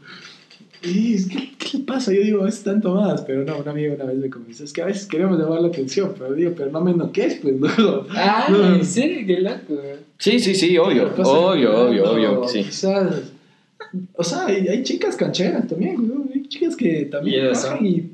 [0.83, 2.13] Y es que, ¿qué le pasa?
[2.13, 4.65] Yo digo, es tanto más, pero no, un amigo una vez me comenzó.
[4.65, 7.55] Es que a veces queremos llamar la atención, pero digo, pero no me noques, pues,
[7.55, 7.69] no.
[8.11, 8.75] Ah, No.
[8.77, 9.57] en serio, qué loco.
[9.69, 9.97] güey.
[10.19, 11.05] Sí, sí, sí, obvio.
[11.05, 12.49] Obvio, empujando, obvio, obvio.
[12.49, 12.65] Sí.
[12.65, 13.23] Quizás.
[14.15, 16.31] O sea, hay, hay chicas cancheras también, weón.
[16.35, 18.11] Hay chicas que también bajan y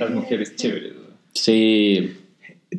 [0.00, 0.92] Las mujeres chéveres.
[0.94, 1.06] güey.
[1.34, 2.12] Sí.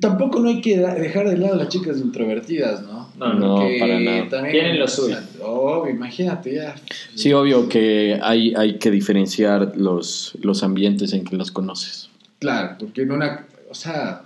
[0.01, 3.09] Tampoco no hay que dejar de lado a las chicas introvertidas, ¿no?
[3.17, 4.29] No, no, para nada.
[4.29, 5.15] también- Tienen lo suyo.
[5.41, 6.75] Obvio, imagínate ya.
[7.15, 12.09] Sí, obvio que hay, hay que diferenciar los, los ambientes en que los conoces.
[12.39, 13.45] Claro, porque en una.
[13.69, 14.23] O sea,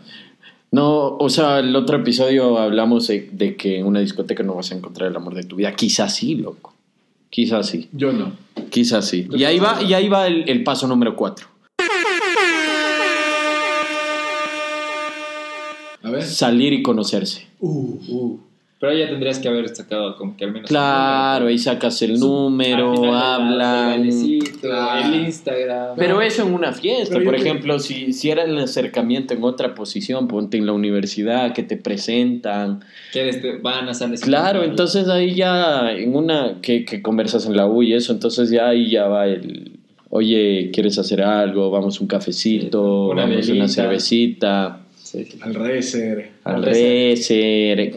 [0.72, 4.72] No, o sea, el otro episodio hablamos de, de que en una discoteca no vas
[4.72, 5.74] a encontrar el amor de tu vida.
[5.76, 6.74] Quizás sí, loco.
[7.30, 7.90] Quizás sí.
[7.92, 8.34] Yo no.
[8.70, 9.28] Quizás sí.
[9.32, 11.48] Y ahí va, y ahí va el, el paso número cuatro.
[16.04, 16.24] A ver.
[16.24, 17.48] Salir y conocerse.
[17.60, 18.40] Uh, uh.
[18.82, 20.68] Pero ya tendrías que haber sacado como que al menos.
[20.68, 24.10] Claro, ahí sacas el número, hablan.
[24.60, 25.08] Claro.
[25.08, 25.96] el Instagram.
[25.96, 29.76] Pero eso en una fiesta, Pero por ejemplo, si, si era el acercamiento en otra
[29.76, 32.84] posición, ponte en la universidad, que te presentan.
[33.14, 34.20] que van a salir.
[34.20, 38.50] Claro, entonces ahí ya en una que, que conversas en la U y eso, entonces
[38.50, 41.70] ya ahí ya va el, oye, ¿quieres hacer algo?
[41.70, 44.81] Vamos a un cafecito, Una vamos a una cervecita,
[45.12, 45.40] Sí, sí.
[45.42, 46.32] Al al.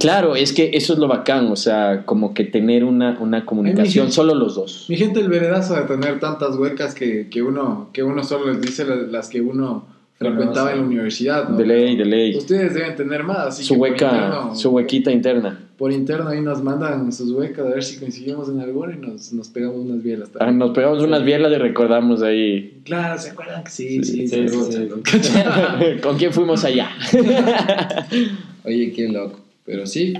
[0.00, 4.10] Claro, es que eso es lo bacán, o sea, como que tener una, una comunicación,
[4.10, 4.86] solo los dos.
[4.88, 8.60] Mi gente, el veredazo de tener tantas huecas que, que uno que uno solo les
[8.60, 9.86] dice las, las que uno
[10.30, 11.48] frecuentaba en la universidad.
[11.48, 11.56] ¿no?
[11.56, 12.36] De ley, de ley.
[12.36, 13.46] Ustedes deben tener más.
[13.48, 15.60] Así Su que hueca, interno- su huequita interna.
[15.76, 19.32] Por interno ahí nos mandan sus huecas a ver si coincidimos en alguna y nos,
[19.32, 20.50] nos pegamos unas bielas Ah.
[20.52, 24.04] Nos pegamos unas bielas y recordamos ahí Claro, ¿se acuerdan que sí?
[24.04, 24.88] Sí, Sí, sí, sí.
[25.04, 26.00] sí, sí.
[26.02, 26.90] con quién fuimos allá.
[28.64, 29.40] Oye, qué loco.
[29.64, 30.14] Pero sí.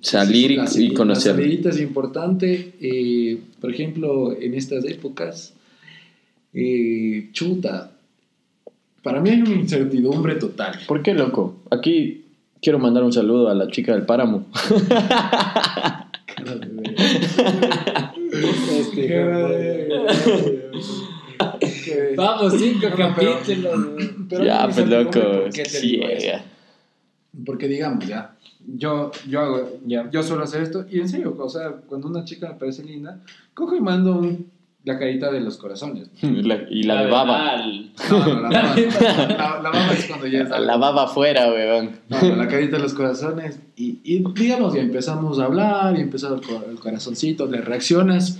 [0.00, 1.36] Salir y conocer.
[1.36, 2.72] La salidita es importante.
[2.80, 5.52] eh, por ejemplo, en estas épocas,
[6.54, 7.92] eh, chuta.
[9.06, 10.80] Para mí hay una incertidumbre total.
[10.88, 11.60] ¿Por qué, loco?
[11.70, 12.24] Aquí
[12.60, 14.46] quiero mandar un saludo a la chica del páramo.
[18.32, 19.88] Este,
[22.16, 23.86] Vamos, cinco capítulos.
[24.44, 25.20] ya, pues loco,
[25.52, 26.42] ciega.
[27.44, 28.34] Porque digamos, ya,
[28.66, 29.70] yo, yo hago,
[30.10, 33.20] yo suelo hacer esto, y en serio, o sea, cuando una chica me parece linda,
[33.54, 34.50] cojo y mando un-
[34.86, 36.08] la carita de los corazones.
[36.22, 37.56] La- y la de baba.
[38.10, 40.64] No, no, la baba, la, la baba es cuando ya es algo.
[40.64, 41.90] La baba afuera, weón.
[42.08, 46.00] No, no, la carita de los corazones, y, y digamos, ya empezamos a hablar, y
[46.00, 48.38] empezó el, cor- el corazoncito, le reaccionas,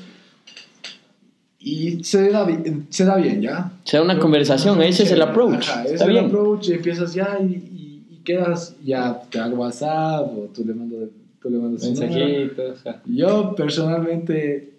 [1.59, 3.73] y se da, bien- se da bien, ¿ya?
[3.85, 5.69] Se da una conversación, ese es el approach.
[5.69, 6.25] Ajá, ese Está es bien.
[6.25, 10.65] el approach y empiezas ya y, y- y quedas, ya te hago WhatsApp o tú
[10.65, 11.09] le mandas,
[11.43, 12.15] tú le mandas un número.
[12.27, 12.63] Mensajito.
[12.89, 13.03] ajá.
[13.07, 14.75] Yo personalmente,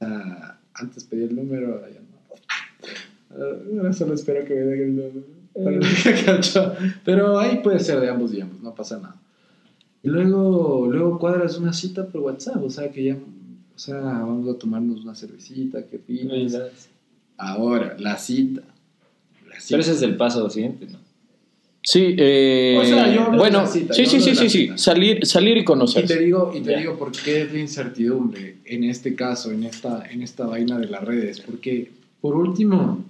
[0.00, 2.06] ah, antes pedí el número, ya no.
[3.30, 5.40] Ah, Ahora solo espero que me den el número.
[6.24, 6.74] Cacho.
[7.04, 9.20] Pero ahí puede ser de ambos y ambos, no pasa nada.
[10.02, 14.48] Y luego, luego cuadras una cita por WhatsApp, o sea que ya, o sea, vamos
[14.54, 16.88] a tomarnos una cervecita, ¿qué opinas?
[17.36, 18.62] Ahora, la cita.
[19.48, 19.70] La cita.
[19.70, 20.99] Pero ese es el paso siguiente, ¿no?
[21.82, 25.24] Sí, eh, O sea, yo hablo de bueno, cita, sí, yo sí, sí, sí, salir,
[25.24, 26.78] salir y Y te digo, y te Ya.
[26.78, 30.88] digo por qué es la incertidumbre en este caso, en esta, en esta vaina de
[30.88, 31.40] las redes.
[31.40, 31.90] Porque,
[32.20, 33.02] por último,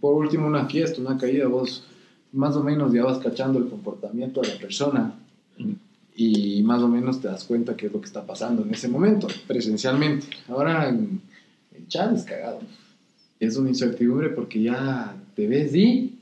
[0.00, 1.84] por último, una fiesta, una caída, vos
[2.32, 5.14] más o menos ya vas cachando el comportamiento de la persona
[6.16, 8.86] y más o menos te das cuenta qué es lo que está pasando en ese
[8.86, 10.26] momento, presencialmente.
[10.48, 11.20] Ahora en,
[11.76, 12.60] en chat es cagado.
[13.40, 16.13] Es una incertidumbre porque ya te ves y...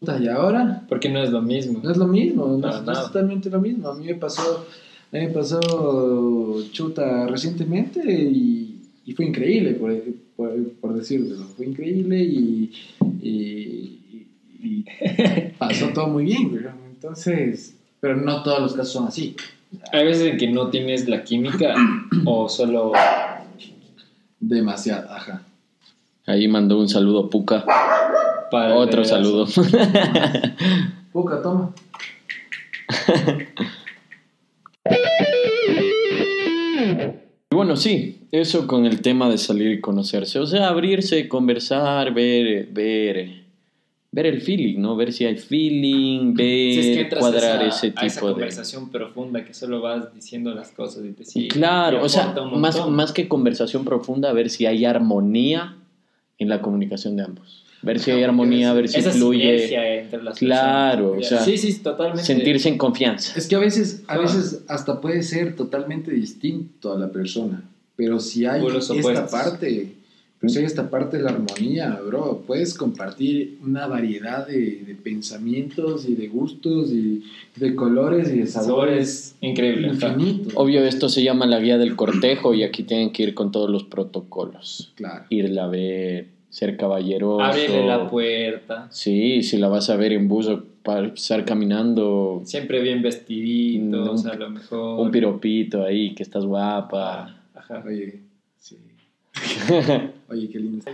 [0.00, 0.82] puta, ¿Y ahora?
[0.88, 1.80] Porque no es lo mismo.
[1.82, 3.06] No es lo mismo, no, es- no es nada.
[3.06, 3.88] totalmente lo mismo.
[3.88, 4.66] A mí me pasó,
[5.12, 5.60] a mí me pasó
[6.72, 9.94] chuta recientemente y, y fue increíble, por,
[10.36, 11.36] por, por decirlo.
[11.56, 12.72] Fue increíble y,
[13.22, 13.98] y, y-
[14.62, 14.84] y
[15.58, 16.50] pasó todo muy bien.
[16.50, 16.64] güey.
[16.90, 19.36] Entonces, pero no todos los casos son así.
[19.92, 21.74] Hay veces en que no tienes la química
[22.24, 22.92] o solo
[24.40, 25.42] Demasiado, ajá.
[26.26, 27.64] Ahí mandó un saludo Puca.
[28.50, 29.46] Para Otro saludo.
[31.12, 31.74] Puca, toma.
[37.50, 40.38] Y bueno, sí, eso con el tema de salir y conocerse.
[40.38, 43.44] O sea, abrirse, conversar, ver, ver,
[44.10, 44.96] ver el feeling, ¿no?
[44.96, 48.32] Ver si hay feeling, ver, Si es que cuadrar a ese a esa tipo de...
[48.32, 51.48] conversación profunda que solo vas diciendo las cosas y te sigue.
[51.48, 55.76] Claro, o sea, más, más que conversación profunda, ver si hay armonía
[56.38, 57.65] en la comunicación de ambos.
[57.86, 61.32] Ver si hay armonía, ver si Esa fluye, entre las Claro, personas.
[61.40, 62.24] o sea, sí, sí, totalmente.
[62.24, 63.32] sentirse en confianza.
[63.38, 64.18] Es que a veces, a Ah.
[64.18, 67.62] veces hasta puede ser totalmente distinto a la persona,
[67.94, 69.30] pero si hay esta opuestos.
[69.30, 69.92] parte,
[70.38, 74.94] pero si hay esta parte de la armonía, bro, puedes compartir una variedad de, de
[75.02, 77.22] pensamientos y de gustos y
[77.56, 79.90] de colores y de sabores Sabores increíble.
[79.96, 80.08] ajá.
[80.08, 80.52] infinitos.
[80.56, 83.70] Obvio, esto se llama la guía del cortejo y aquí tienen que ir con todos
[83.70, 84.92] los protocolos.
[84.96, 85.24] Claro.
[85.30, 87.42] Irla a ver, ser caballeroso.
[87.42, 88.86] Ábrele la puerta.
[88.90, 93.98] Sí, si la vas a ver en bus o para estar caminando, Siempre bien vestidito,
[94.06, 95.00] Mm, o sea, a lo mejor.
[95.00, 97.26] un piropito ahí, que estás guapa.
[97.26, 97.82] Ah, Ajá.
[97.86, 98.20] Oye,
[98.58, 98.78] sí.
[100.30, 100.84] Oye, qué lindo.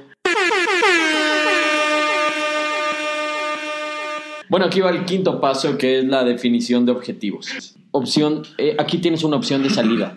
[4.49, 7.77] Bueno, aquí va el quinto paso, que es la definición de objetivos.
[7.93, 10.17] Opción, eh, aquí tienes una opción de salida.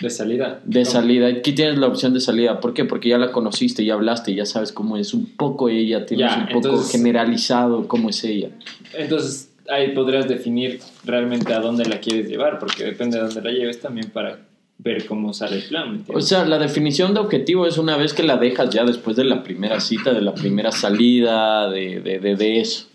[0.00, 0.60] De salida.
[0.64, 1.26] de salida.
[1.26, 2.60] Aquí tienes la opción de salida.
[2.60, 2.84] ¿Por qué?
[2.84, 6.36] Porque ya la conociste, ya hablaste, ya sabes cómo es un poco ella, tienes Ya,
[6.38, 8.50] un poco entonces- generalizado cómo es ella.
[8.96, 13.50] Entonces ahí podrías definir realmente a dónde la quieres llevar, porque depende de dónde la
[13.50, 14.38] lleves también para
[14.78, 16.04] ver cómo sale el plan.
[16.08, 19.16] ¿me O sea, la definición de objetivo es una vez que la dejas ya después
[19.16, 22.86] de la primera cita, de la primera salida, de, de, de, de eso.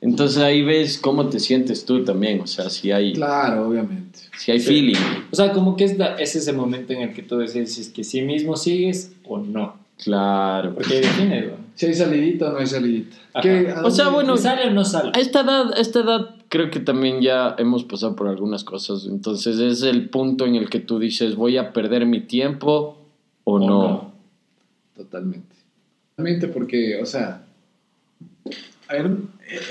[0.00, 4.18] Entonces ahí ves cómo te sientes tú también, o sea, si hay, Claro, obviamente.
[4.38, 4.66] si hay Sí.
[4.68, 4.96] feeling.
[5.32, 7.80] O sea, como que es, la- es ese momento en el que tú decides si
[7.80, 9.76] es que sí mismo sigues o no.
[10.04, 10.74] Claro.
[10.74, 11.66] Porque ¿no?
[11.74, 13.16] Si hay salidita o no hay salidita.
[13.32, 13.42] Ajá.
[13.42, 15.10] ¿Qué- a O sea, bueno, ¿Sale o no sale?
[15.14, 19.06] A esta edad, a esta edad creo que también ya hemos pasado por algunas cosas.
[19.06, 22.98] Entonces es el punto en el que tú dices, voy a perder mi tiempo
[23.44, 23.66] o, ¿O no.
[23.66, 24.12] no?
[24.94, 25.54] Totalmente.
[26.14, 27.45] Totalmente porque, o sea,
[28.88, 29.10] a ver,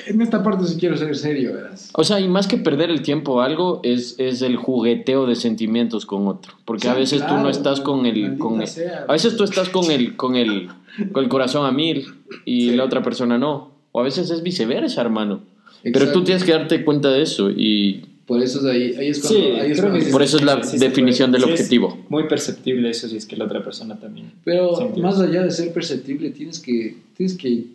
[0.07, 1.89] en esta parte sí quiero ser serio, verás.
[1.93, 5.35] O sea, y más que perder el tiempo o algo, es, es el jugueteo de
[5.35, 6.53] sentimientos con otro.
[6.65, 8.37] Porque a Sí, veces tú claro, no estás con el...
[8.37, 9.05] Con el- sea.
[9.07, 10.69] a veces tú estás con el, con el,
[11.11, 12.05] con el corazón a mil
[12.45, 12.75] y Sí.
[12.75, 13.71] la otra persona no.
[13.91, 15.41] O a veces es viceversa, hermano.
[15.83, 19.19] Pero tú tienes que darte cuenta de eso y Por eso es ahí, ahí es
[19.19, 19.39] cuando...
[19.39, 21.97] Sí, ahí es creo cuando- que por eso es la Sí, definición del Sí, objetivo.
[22.09, 24.31] Muy perceptible eso si es que la otra persona también.
[24.43, 27.65] Pero más allá de ser perceptible, tienes que, tienes que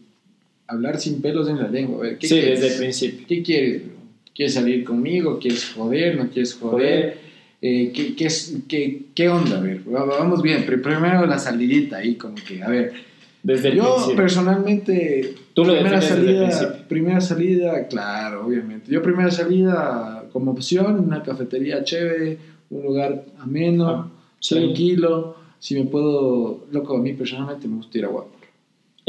[0.70, 1.98] hablar sin pelos en la lengua.
[1.98, 2.60] A ver, ¿qué Sí, quieres?
[2.60, 3.26] desde el principio.
[3.26, 3.82] ¿Qué quieres?
[4.34, 5.38] ¿Quieres salir conmigo?
[5.38, 6.16] ¿Quieres joder?
[6.16, 7.18] ¿No quieres joder?
[7.62, 8.28] Eh, ¿qué, qué,
[8.68, 9.58] qué, ¿Qué onda?
[9.58, 10.64] A ver, va- vamos bien.
[10.64, 12.92] Primero la salidita ahí, como que, a ver.
[13.42, 14.16] Desde el Yo principio.
[14.16, 18.90] personalmente, Tú lo primera defines desde el salida, primera salida, claro, obviamente.
[18.92, 22.38] Yo primera salida como opción, una cafetería chévere,
[22.70, 24.08] un lugar ameno, Ah,
[24.40, 24.54] sí.
[24.56, 25.36] tranquilo.
[25.58, 28.30] Si me puedo, loco, a mí personalmente me gusta ir a Guapo.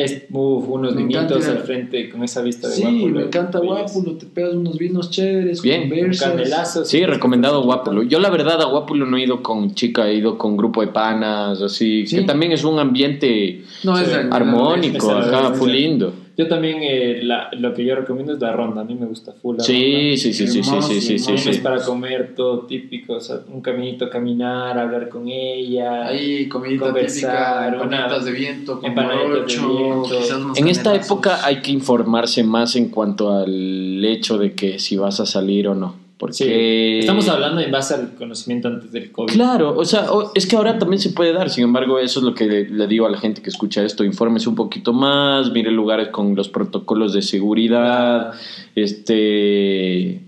[0.04, 3.60] Es, uf, unos Me vinitos al frente con esa vista de Sí, Guápulo, me encanta.
[3.60, 6.30] Guapulo, te pegas unos vinos chéveres, Bien, conversas.
[6.32, 6.86] canelazo.
[6.86, 8.04] Sí, recomendado Guapulo.
[8.04, 10.88] Yo la verdad a Guapulo no he ido con chica, he ido con grupo de
[10.88, 12.18] panas, así, Sí.
[12.18, 16.14] que también es un ambiente No, es armónico, es ajá, full lindo.
[16.38, 18.82] Yo también, eh, la- lo que yo recomiendo es la ronda.
[18.82, 20.18] A mí me gusta full la Sí, ronda.
[20.18, 24.10] sí, sí, sí, sí, sí, sí, sí, para comer todo típico, o sea, un caminito,
[24.10, 26.08] caminar, hablar con ella.
[26.08, 30.54] Ahí, comidita Conversar, típica, empanadas de viento, con de viento.
[30.56, 35.20] En esta época hay que informarse más en cuanto al hecho de que si vas
[35.20, 35.96] a salir o no.
[36.22, 37.00] Porque Sí.
[37.00, 39.34] Estamos hablando en base al conocimiento antes del COVID.
[39.34, 40.06] Claro, o sea,
[40.36, 42.86] es que ahora también se puede dar, sin embargo, eso es lo que le, le
[42.86, 46.48] digo a la gente que escucha esto, infórmese un poquito más, mire lugares con los
[46.48, 48.34] protocolos de seguridad,
[48.76, 50.22] este,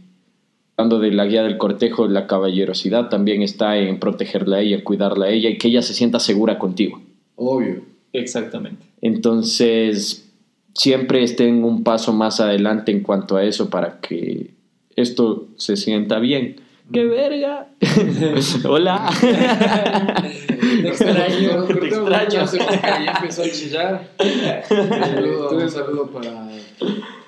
[0.76, 5.28] hablando de la guía del cortejo, la caballerosidad también está en protegerla a ella, cuidarla
[5.28, 7.04] a ella y que ella se sienta segura contigo.
[7.36, 7.84] Obvio.
[8.14, 8.84] Exactamente.
[9.00, 10.28] Entonces,
[10.74, 14.56] siempre estén un paso más adelante en cuanto a eso para que
[14.96, 16.58] esto se sienta bien.
[16.92, 17.68] ¡Qué verga!
[18.70, 19.10] Hola.
[19.22, 21.64] Te extraño.
[21.66, 22.46] Te extraño.
[22.52, 24.10] Ya empezó a chillar.
[24.20, 26.50] Un saludo, un saludo para,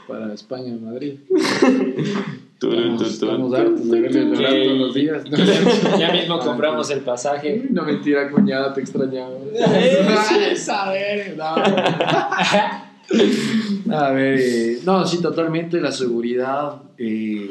[0.08, 1.14] para España, Madrid.
[2.56, 5.24] Estamos, hartos de verle llorar Que- todos los días.
[5.26, 7.64] Ya, ya mismo compramos el pasaje.
[7.70, 9.36] No mentira, cuñada, te extrañaba.
[10.70, 11.56] A ver, no.
[13.92, 16.82] A ver, eh, no, sí, totalmente la seguridad.
[16.98, 17.50] eh.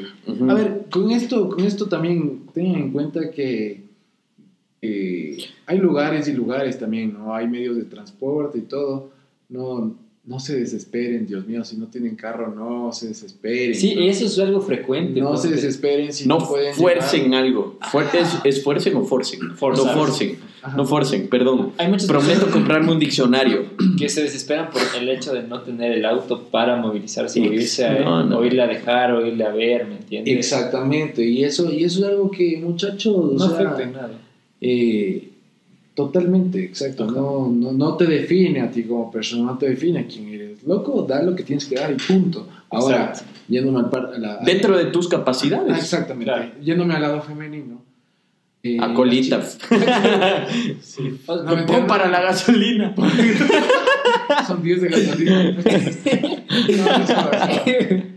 [0.49, 3.85] A ver, con esto, con esto también tengan en cuenta que
[4.83, 7.35] eh, hay lugares y lugares también, ¿no?
[7.35, 9.11] Hay medios de transporte y todo.
[9.49, 13.75] No, no se desesperen, Dios mío, si no tienen carro, no se desesperen.
[13.75, 14.03] Sí, ¿no?
[14.03, 15.21] eso es algo frecuente.
[15.21, 17.45] No se desesperen si No no, pueden fuercen llegar.
[17.45, 17.79] algo.
[17.93, 19.55] Fuer- es, ¿Es fuercen o forcen?
[19.57, 19.87] Forzar.
[19.97, 20.39] No forcen.
[20.65, 20.77] Ajá.
[20.77, 21.73] No forcen, perdón.
[21.79, 23.67] Hay muchas Prometo personas comprarme un diccionario.
[23.99, 27.85] que se desesperan por el hecho de no tener el auto para movilizarse, o irse
[27.87, 28.39] a, no, no.
[28.39, 30.35] o irle a dejar, o irle a ver, ¿me entiendes?
[30.35, 34.11] Exactamente, y eso, y eso es algo que, muchachos, o No sea, afecta en nada.
[34.61, 35.29] eh,
[35.95, 40.07] totalmente, exacto, no, no, no te define a ti como persona, no te define a
[40.07, 40.65] quién eres.
[40.65, 42.49] Loco, da lo que tienes que dar y punto.
[42.71, 43.33] Ahora, Exacto.
[43.49, 45.77] yéndome al par- a la, Dentro de tus Ah, capacidades.
[45.79, 46.51] exactamente, Claro.
[46.63, 47.83] yéndome al lado femenino.
[48.65, 49.39] Eh, A colita.
[49.39, 50.49] las chicas-
[50.83, 52.95] sí, no, Pon mentira, para la gasolina.
[54.47, 55.53] Son 10 de gasolina.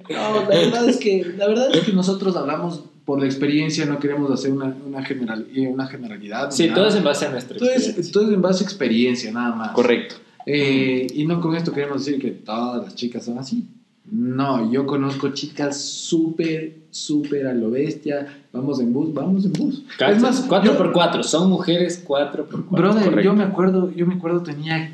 [0.10, 4.00] no, la verdad es que la verdad es que nosotros hablamos por la experiencia, no
[4.00, 6.52] queremos hacer una, una, general, eh, una generalidad.
[6.52, 6.76] Sí, nada.
[6.76, 8.14] todo es en base a nuestra Todo es, experiencia.
[8.14, 9.72] todo es en base a experiencia, nada más.
[9.72, 10.16] Correcto.
[10.46, 13.66] Eh, y no con esto queremos decir que todas las chicas son así.
[14.10, 18.28] No, yo conozco chicas súper, súper a lo bestia.
[18.54, 19.84] Vamos en bus, vamos en bus.
[20.00, 23.22] es más, 4 yo- por 4 son mujeres 4 por 4 Brother, correcto.
[23.32, 24.92] yo me acuerdo, yo me acuerdo tenía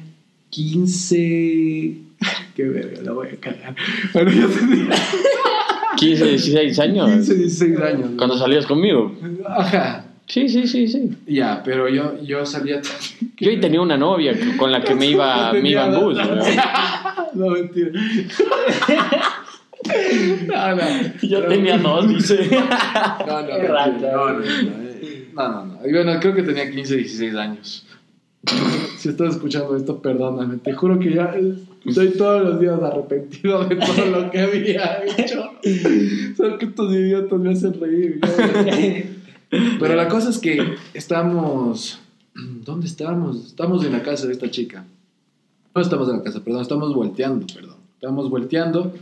[0.50, 1.98] 15.
[2.56, 3.76] Qué verga, la voy a cagar.
[4.14, 4.90] Bueno, yo tenía
[5.98, 7.10] 15, 16 años.
[7.12, 8.10] 15, 16 años.
[8.18, 9.16] Cuando salías conmigo.
[9.48, 10.03] Ajá.
[10.28, 11.18] Sí, sí, sí, sí.
[11.28, 12.82] Ya, pero yo, yo salía...
[13.38, 16.18] Yo ahí tenía una novia con la que me iba, me iba en bus.
[17.34, 17.90] No, mentira.
[20.46, 20.82] No, no.
[21.22, 22.48] Yo tenía dos, dice.
[23.28, 23.74] No, no, Qué mentira.
[23.74, 24.12] rata.
[24.12, 24.46] no, no, no,
[25.34, 25.88] no, no, no.
[25.88, 27.86] Y Bueno, creo que tenía 15, 16 años.
[28.98, 30.58] Si estás escuchando esto, perdóname.
[30.58, 31.34] Te juro que ya
[31.86, 35.52] estoy todos los días arrepentido de todo lo que había hecho.
[36.38, 38.20] Solo que estos idiotas me hacen reír.
[39.80, 42.00] Pero la cosa es que estamos...
[42.36, 43.46] ¿Dónde estábamos?
[43.46, 44.86] Estamos en la casa de esta chica.
[45.76, 46.62] No estamos en la casa, perdón.
[46.64, 47.76] Estamos volteando, perdón.
[47.96, 48.94] Estamos volteando.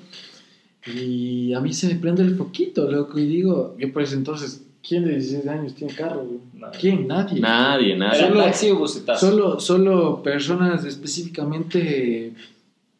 [0.96, 3.20] Y a mí se me prende el foquito, loco.
[3.20, 6.26] Y digo, yo por ese entonces, ¿quién de 16 años tiene carro?
[6.54, 6.80] Nadie.
[6.80, 7.08] ¿Quién?
[7.08, 7.40] Nadie.
[7.40, 8.20] Nadie, nadie.
[8.20, 8.88] ¿Era Solo- taxi o?
[8.88, 12.34] Solo, solo personas específicamente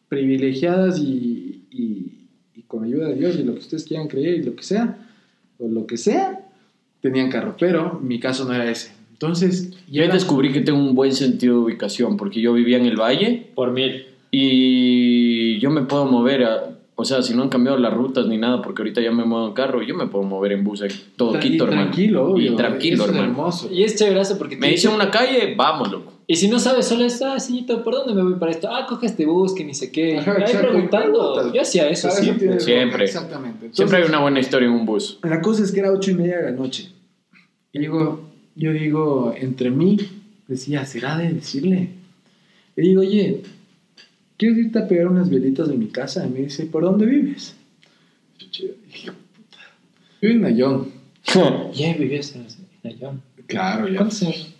[0.08, 2.12] privilegiadas y, y,
[2.54, 4.98] y con ayuda de Dios y lo que ustedes quieran creer y lo que sea,
[5.58, 6.41] o lo que sea,
[7.02, 7.54] tenían carro.
[7.58, 8.92] Pero mi caso no era ese.
[9.12, 12.86] Entonces, Yo era- descubrí que tengo un buen sentido de ubicación porque yo vivía en
[12.86, 14.06] el valle Por mil.
[14.30, 18.36] y yo me puedo mover, a- o sea, si no han cambiado las rutas ni
[18.38, 20.82] nada, porque ahorita ya me muevo en carro, yo me puedo mover en bus
[21.16, 21.82] todo Tra- Quito, y hermano.
[21.82, 22.52] Tranquilo, obvio.
[22.52, 23.24] Y tranquilo, es hermano.
[23.30, 23.68] hermoso.
[23.72, 26.12] Y es chéverazo porque Me dice dicen- una calle, vamos, loco.
[26.32, 28.66] Y si no sabes, solo es, ah, señorito, ¿por dónde me voy para esto?
[28.74, 30.16] Ah, coge este bus, que ni sé qué.
[30.16, 31.52] Ajá, Ahí exacto, preguntando.
[31.52, 32.58] Yo hacía eso eso siempre.
[32.58, 33.04] Siempre.
[33.04, 33.68] Exactamente.
[33.70, 35.18] Siempre hay Entonces, una buena historia en un bus.
[35.24, 36.90] La cosa es que era ocho y media de la noche.
[37.74, 39.98] Y digo, yo digo, entre mí,
[40.48, 41.90] decía, ¿será de decirle?
[42.78, 43.42] Y digo, oye,
[44.38, 46.24] ¿quieres irte a pegar unas velitas de mi casa?
[46.26, 47.56] Y me dice, ¿por dónde vives?
[48.38, 49.58] Yo, "Che, hijo de puta".
[50.22, 50.92] Vivo en Nayón.
[51.74, 52.46] Ya vivías en
[52.82, 53.20] Nayón.
[53.46, 53.96] Claro, ya.
[53.98, 54.54] ¿Cuántos años?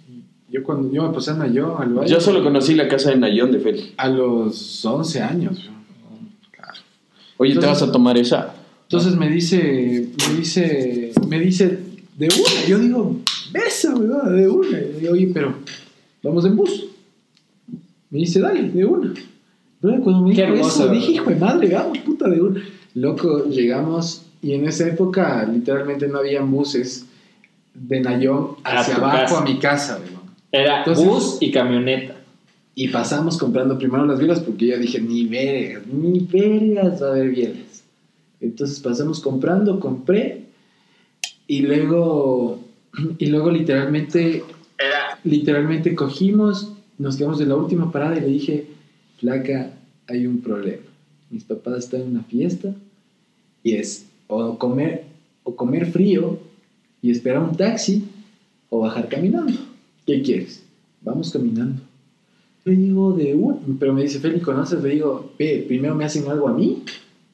[0.52, 3.16] Yo cuando yo me pasé a Nayón, al valle, Yo solo conocí la casa de
[3.16, 3.94] Nayón de Feli.
[3.96, 5.70] a los 11 años.
[6.50, 6.74] Claro.
[7.38, 8.54] Oye, ¿te vas a tomar esa?
[8.82, 11.78] Entonces me dice, me dice, me dice,
[12.18, 12.66] de una.
[12.68, 13.16] Yo digo,
[13.50, 14.68] besa, weón, de una.
[14.68, 15.54] Y le digo, oye, pero
[16.22, 16.84] vamos en bus.
[18.10, 19.14] Me dice, dale, de una.
[19.80, 21.14] Pero cuando me Qué dijo hermoso, eso, dije, ¿verdad?
[21.22, 22.62] hijo de madre, vamos, puta, de una.
[22.94, 27.06] Loco, llegamos y en esa época literalmente no había buses
[27.72, 29.38] de Nayón hacia abajo casa.
[29.40, 30.21] a mi casa, weón.
[30.52, 32.14] Era Entonces- bus y camioneta.
[32.74, 37.10] Y pasamos comprando primero las bielas porque ya dije, ni vergas, ni vergas va a
[37.10, 37.84] haber bielas.
[38.40, 40.44] Entonces pasamos comprando, compré
[41.46, 42.60] y luego,
[43.18, 44.42] y luego literalmente,
[45.24, 48.66] literalmente cogimos, nos quedamos en la última parada y le dije,
[49.18, 49.70] flaca,
[50.08, 50.82] hay un problema.
[51.30, 52.74] Mis papás están en una fiesta
[53.62, 55.04] y es o comer,
[55.44, 56.38] o comer frío
[57.02, 58.04] y esperar un taxi
[58.70, 59.71] o bajar caminando.
[60.06, 60.62] ¿Qué quieres?
[61.02, 61.82] Vamos caminando.
[62.64, 64.82] Le digo de un, pero me dice, Feli, ¿conoces?
[64.82, 66.82] Le digo, ve, primero me hacen algo a mí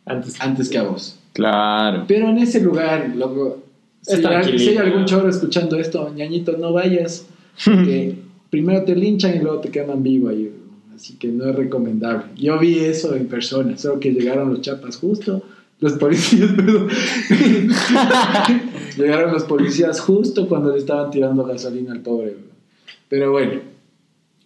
[0.07, 0.41] Antes.
[0.41, 1.19] antes que a vos.
[1.35, 2.05] Claro.
[2.09, 3.63] Pero en ese lugar, loco,
[4.03, 4.17] si,
[4.59, 7.27] si hay algún chorro escuchando esto, ñañito, no vayas,
[7.65, 8.17] que
[8.49, 10.51] primero te linchan y luego te queman vivo ahí.
[10.95, 12.25] Así que no es recomendable.
[12.37, 15.43] Yo vi eso en persona, solo que llegaron los chapas justo,
[15.81, 16.89] los policías, perdón.
[18.97, 22.37] llegaron los policías justo cuando le estaban tirando gasolina al pobre.
[23.09, 23.61] Pero bueno,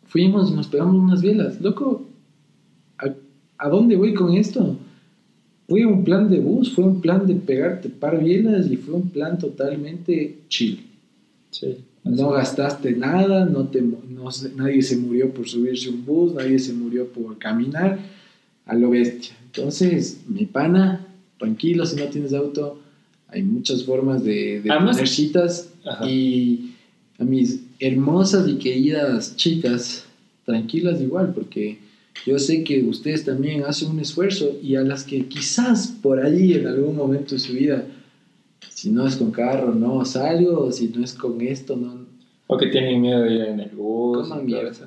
[0.06, 1.60] fuimos y nos pegamos unas bielas.
[1.60, 2.06] Loco,
[2.98, 3.06] ¿a,
[3.58, 4.76] a dónde voy con esto?
[5.68, 9.08] Fue un plan de bus, fue un plan de pegarte par bielas y fue un
[9.10, 10.86] plan totalmente chill.
[11.50, 11.76] Sí.
[12.04, 16.72] No gastaste nada, no te, no nadie se murió por subirse un bus, nadie se
[16.72, 17.98] murió por caminar
[18.66, 19.34] a lo bestia.
[19.46, 21.06] Entonces, mi pana,
[21.38, 22.80] tranquilo si no tienes auto,
[23.28, 26.08] hay muchas formas de, de Además- citas Ajá.
[26.08, 26.72] y
[27.18, 30.06] a mis hermosas y queridas chicas,
[30.44, 31.78] tranquilas igual, porque
[32.24, 36.54] yo sé que ustedes también hacen un esfuerzo y a las que quizás por allí
[36.54, 37.84] en algún momento de su vida,
[38.68, 42.06] si no es con carro, no salgo, si no es con esto, no...
[42.46, 44.28] O que tienen miedo de ir en el bus.
[44.28, 44.70] Coman mierda.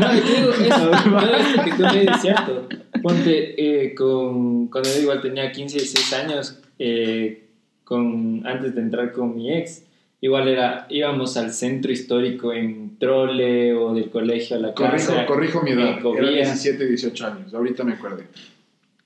[0.00, 2.68] No, yo digo, eso, no, que tú me es cierto.
[3.02, 7.48] Ponte, eh, con, cuando yo igual tenía 15, 16 años, eh,
[7.84, 9.82] con, antes de entrar con mi ex,
[10.22, 15.26] igual era, íbamos al centro histórico en trole o del colegio a la Corrijo, casa.
[15.26, 16.30] corrijo mi edad, era Covía.
[16.30, 18.24] 17, 18 años, ahorita me acordé.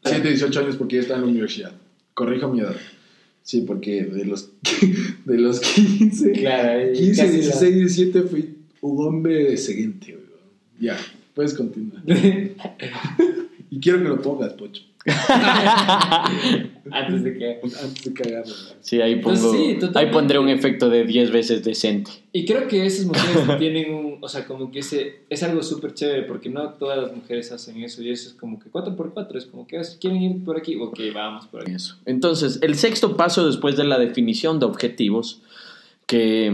[0.04, 1.72] 17, 18 años porque ya estaba en la universidad.
[2.14, 2.76] Corrijo mi edad.
[3.42, 4.50] Sí, porque de los,
[5.24, 10.12] de los 15, Claro, eh, 15, casi la- 16, 17 fui un hombre seguinte.
[10.12, 10.26] weón.
[10.78, 10.96] Ya,
[11.34, 12.02] puedes continuar.
[13.70, 14.82] y quiero que lo pongas, Pocho,
[16.90, 17.60] antes de que...
[17.62, 18.54] antes de cagarlo.
[18.80, 19.52] Sí, ahí Pues pongo.
[19.52, 19.98] sí, totalmente.
[19.98, 22.10] ahí pondré un efecto de 10 veces decente.
[22.32, 25.94] Y creo que esas mujeres tienen un, o sea, como que ese, es algo súper
[25.94, 29.46] chévere porque no todas las mujeres hacen eso y eso es como que 4x4, es
[29.46, 31.72] como que "Ah, quieren ir por aquí, ok, vamos por aquí.
[31.72, 31.96] Eso.
[32.04, 35.42] Entonces, el sexto paso después de la definición de objetivos
[36.06, 36.52] que...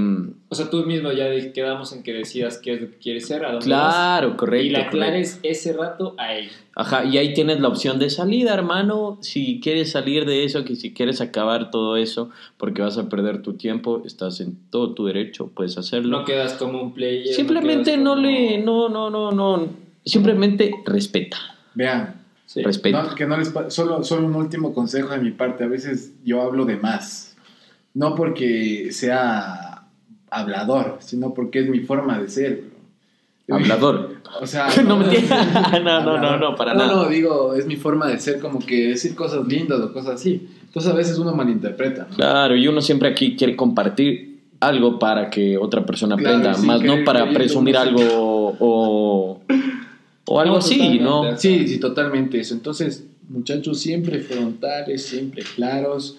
[0.49, 3.45] O sea, tú mismo ya quedamos en que decidas qué es lo que quieres ser,
[3.45, 3.95] a dónde vas.
[3.95, 4.67] Claro, correcto.
[4.67, 4.97] Y la correcto.
[4.99, 6.51] aclares ese rato a ella.
[6.75, 9.19] Ajá, y ahí tienes la opción de salida, hermano.
[9.21, 13.43] Si quieres salir de eso, que si quieres acabar todo eso, porque vas a perder
[13.43, 16.21] tu tiempo, estás en todo tu derecho, puedes hacerlo.
[16.21, 17.35] No quedas como un player.
[17.35, 19.69] Simplemente no como- le, no, no, no, no.
[20.05, 21.37] Simplemente respeta.
[21.75, 22.63] Vean, Sí.
[22.63, 23.03] Respeta.
[23.05, 25.65] no, que no les solo, solo un último consejo de mi parte.
[25.65, 27.32] A veces yo hablo de más.
[27.95, 29.85] No porque sea
[30.31, 32.65] hablador, sino porque es mi forma de ser.
[33.47, 33.57] bro.
[33.57, 34.17] Hablador.
[34.41, 35.31] O sea, No me entiendes.
[35.85, 36.95] No, no, no, no, para no, nada.
[36.95, 40.49] No, digo, es mi forma de ser como que decir cosas lindas o cosas así.
[40.65, 42.07] Entonces a veces uno malinterpreta.
[42.11, 42.17] ¿no?
[42.17, 46.83] Claro, y uno siempre aquí quiere compartir algo para que otra persona Claro, aprenda, más
[46.83, 48.01] no para presumir algo
[48.59, 49.41] o,
[50.27, 50.99] o algo No, así.
[50.99, 51.37] ¿no?
[51.37, 52.55] Sí, sí, totalmente eso.
[52.55, 56.17] Entonces, muchachos, siempre frontales, siempre claros,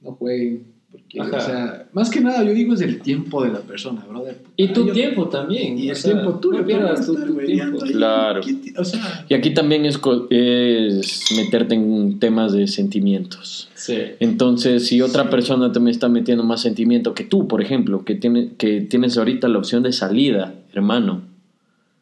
[0.00, 0.64] no jueguen.
[0.90, 1.36] Porque, Ajá.
[1.36, 4.38] o sea, más que nada, yo digo es el tiempo de la persona, brother.
[4.56, 5.78] Y tu yo- tiempo también.
[5.78, 7.78] Y el sea, tiempo tuyo, No pierdas tu, tú tu tiempo.
[7.78, 8.40] Claro.
[8.78, 13.68] O sea, Y aquí también es, es meterte en temas de sentimientos.
[13.74, 13.98] Sí.
[14.20, 18.14] Entonces, si otra persona te me está metiendo más sentimiento que tú, por ejemplo, que,
[18.14, 21.20] tiene, que tienes ahorita la opción de salida, hermano,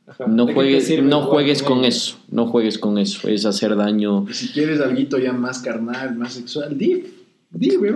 [0.07, 0.27] Ajá.
[0.29, 1.89] no ¿De qué te juegues, no juegues con ella?
[1.89, 4.27] eso, no juegues con eso, es hacer daño.
[4.31, 7.03] y si quieres algo ya más carnal, más sexual, di.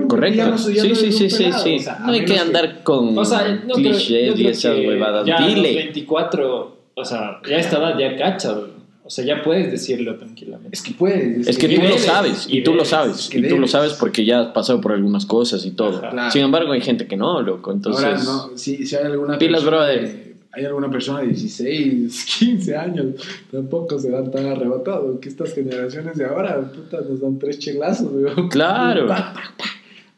[0.09, 0.37] Correcto.
[0.37, 1.77] ya ya sí, sí, sí, sí, sí.
[1.77, 4.47] o sea, a no hay que andar con O sea, no creo- yo clichés y
[4.47, 5.27] esas que huevadas.
[5.27, 5.75] Ya a los Dile.
[5.75, 8.57] 24, o sea, ya esta edad ya cachas.
[9.03, 10.71] O sea, ya puedes decirlo tranquilamente.
[10.73, 11.49] Es que puedes.
[11.49, 13.59] Es que Y tú lo sabes, y y tú lo sabes, es que y tú
[13.59, 15.99] lo sabes porque ya has pasado por algunas cosas y todo.
[15.99, 16.11] Ajá.
[16.11, 16.31] Claro.
[16.31, 17.73] Sin embargo, hay gente que no, loco.
[17.73, 20.30] Entonces, Ahora, no, si, si hay alguna Pilas, persona brother.
[20.53, 23.07] Hay alguna persona de 16, 15 años,
[23.51, 25.19] tampoco se dan tan arrebatados.
[25.21, 28.49] Que estas generaciones de ahora, puta, nos dan tres chelazos, weón.
[28.49, 29.07] Claro.
[29.07, 29.65] Pa, pa, pa.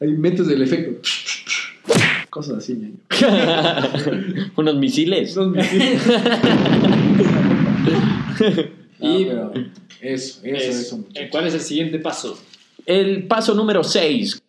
[0.01, 1.01] Ahí metes el efecto.
[2.31, 2.97] Cosas así, ñaño.
[4.57, 5.37] unos misiles.
[5.37, 6.03] Los misiles.
[9.01, 9.53] Y- y pero
[10.01, 11.29] eso, eso, Es- eso, eh, muchachos.
[11.33, 12.39] ¿Cuál es el siguiente paso?
[12.87, 14.41] El paso número 6.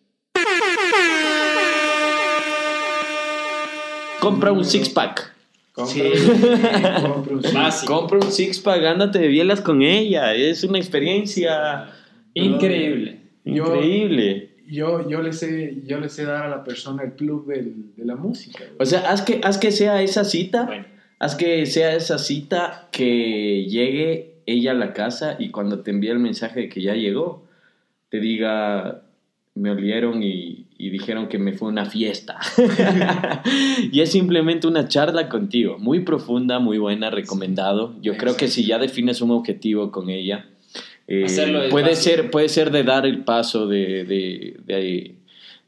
[4.20, 5.33] Compra un six pack.
[5.86, 6.02] Sí,
[7.02, 7.54] compra un six.
[7.54, 7.94] Básico.
[8.00, 10.34] Compra un six pack, ándate de bielas con ella.
[10.34, 11.88] Es una experiencia
[12.34, 13.20] Increíble.
[13.44, 14.50] Yo- increíble.
[14.66, 18.04] Yo, yo, le sé, yo le sé dar a la persona el plug del- de
[18.04, 18.60] la música.
[18.60, 18.76] güey.
[18.78, 20.64] O sea, haz que, haz que sea esa cita.
[20.64, 20.86] Bueno,
[21.20, 26.08] Haz que sea esa cita que llegue ella a la casa y cuando te envíe
[26.10, 27.46] el mensaje de que ya llegó,
[28.10, 29.02] te diga,
[29.56, 32.38] me olieron y, y dijeron que me fue una fiesta.
[33.92, 37.94] y es simplemente una charla contigo, muy profunda, muy buena, recomendado.
[38.02, 40.46] Yo creo que si ya defines un objetivo con ella,
[41.06, 41.26] eh,
[41.70, 45.14] puede, ser, puede ser de dar el paso de, de, de-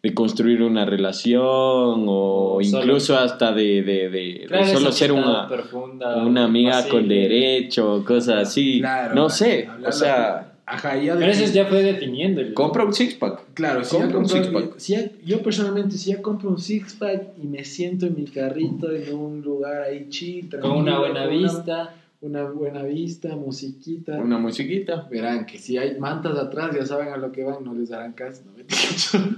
[0.03, 4.93] de construir una relación o O solo- incluso hasta de, de- de- de crear solo
[4.93, 6.91] ser una, profunda, una amiga así.
[6.91, 8.79] con derecho, cosas así.
[8.81, 12.41] Claro, no sé, o sea, Ajá, ya Pero eso ya fue definiendo.
[12.41, 13.41] el- compra un six pack.
[13.55, 14.75] Claro, si Compra un six-pack.
[14.79, 18.91] si ya- yo personalmente, si ya compro un six-pack y me siento en mi carrito
[18.91, 21.95] en un lugar ahí chill, Con una buena con vista.
[22.23, 24.17] Una, buena vista, musiquita.
[24.19, 25.07] Una musiquita.
[25.11, 28.15] Verán que si hay mantas atrás, ya saben a lo que van, no les darán
[28.15, 28.43] caso.
[28.47, 28.53] No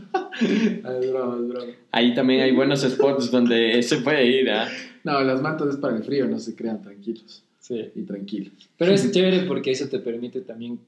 [0.85, 1.73] Ah, es broma, es broma.
[1.91, 4.69] Ahí también hay buenos spots donde se puede ir, ¿ah?
[5.05, 7.91] No, las mantas es para el frío, no se crean tranquilos Sí.
[7.95, 8.53] y tranquilos.
[8.79, 10.79] Pero es chévere porque eso te permite también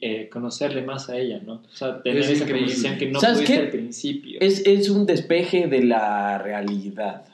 [0.00, 1.54] eh, conocerle más a ella, ¿no?
[1.54, 4.38] O sea, tener Es esa conversación que no ¿Sabes pudiste al principio.
[4.40, 7.24] Es, es un despeje de la realidad.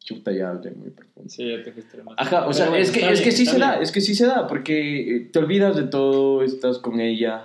[0.00, 1.30] Chuta, ya hablé muy profundo.
[1.30, 2.14] Sí, ya te fuiste más.
[2.18, 4.26] Ajá, o sea, bueno, es que, es que sí se da, es que sí se
[4.26, 7.44] da, porque eh, te olvidas de todo, estás con ella,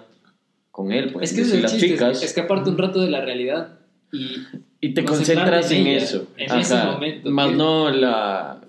[0.72, 3.10] con él, pues, Es que es el las chiste, chicas, es escaparte un rato de
[3.10, 3.80] la realidad
[4.12, 4.38] y
[4.82, 6.28] y te concentras en, en ella, eso.
[6.38, 8.62] en ese momento, Más que- no la...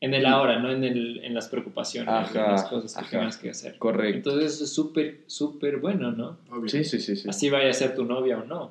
[0.00, 3.10] en el ahora, no en, el, en las preocupaciones, Ajá, en las cosas que ajá.
[3.10, 3.78] tengas que hacer.
[3.78, 4.30] Correcto.
[4.30, 6.38] Entonces eso es súper, súper bueno, ¿no?
[6.50, 6.68] Obvio.
[6.68, 7.28] Sí, sí, sí, sí.
[7.28, 8.70] Así vaya a ser tu novia o no.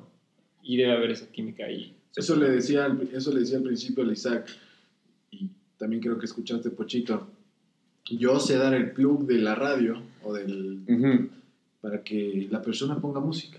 [0.62, 1.94] Y debe haber esa química ahí.
[2.16, 4.46] Eso le decía, al- eso le decía al principio a Isaac,
[5.30, 7.28] y también creo que escuchaste, Pochito.
[8.10, 11.28] Yo sé dar el plug de la radio o del Ujú.
[11.82, 13.58] para que la persona ponga música.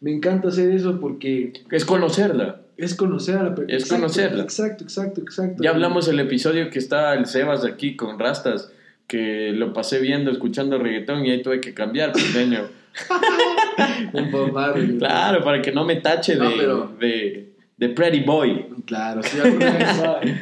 [0.00, 2.60] Me encanta hacer eso porque Es conocerla.
[2.76, 3.76] Es conocer a la persona.
[3.76, 4.42] Es conocerla.
[4.42, 5.62] Exacto, exacto, exacto.
[5.62, 8.70] Ya hablamos el episodio que está el Sebas aquí con Rastas,
[9.06, 12.60] que lo pasé viendo, escuchando reggaetón y ahí tuve que cambiar, pequeño.
[14.12, 14.98] Un Marley.
[14.98, 18.66] claro, para que no me tache de, pero- de, de Pretty Boy.
[18.86, 19.88] Claro, si alguna vez.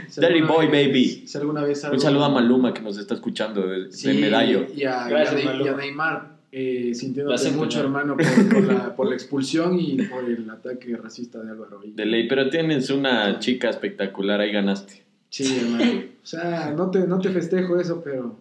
[0.10, 1.22] si alguna boy, vez- baby.
[1.26, 4.66] Si alguna vez Un saludo a Maluma que nos está escuchando de, de Sí, Medallo.
[4.76, 5.76] Y a, Gracias, y a- y a Maluma.
[5.78, 6.32] Neymar.
[6.52, 7.84] Eh, sintiéndote mucho, ¿no?
[7.86, 11.80] hermano, por, por la, por la expulsión y por el ataque racista de Álvaro.
[11.84, 15.02] Y- De ley, pero tienes una chica espectacular, ahí ganaste.
[15.30, 16.02] Sí, hermano.
[16.22, 18.38] O sea, no te, no te festejo eso, pero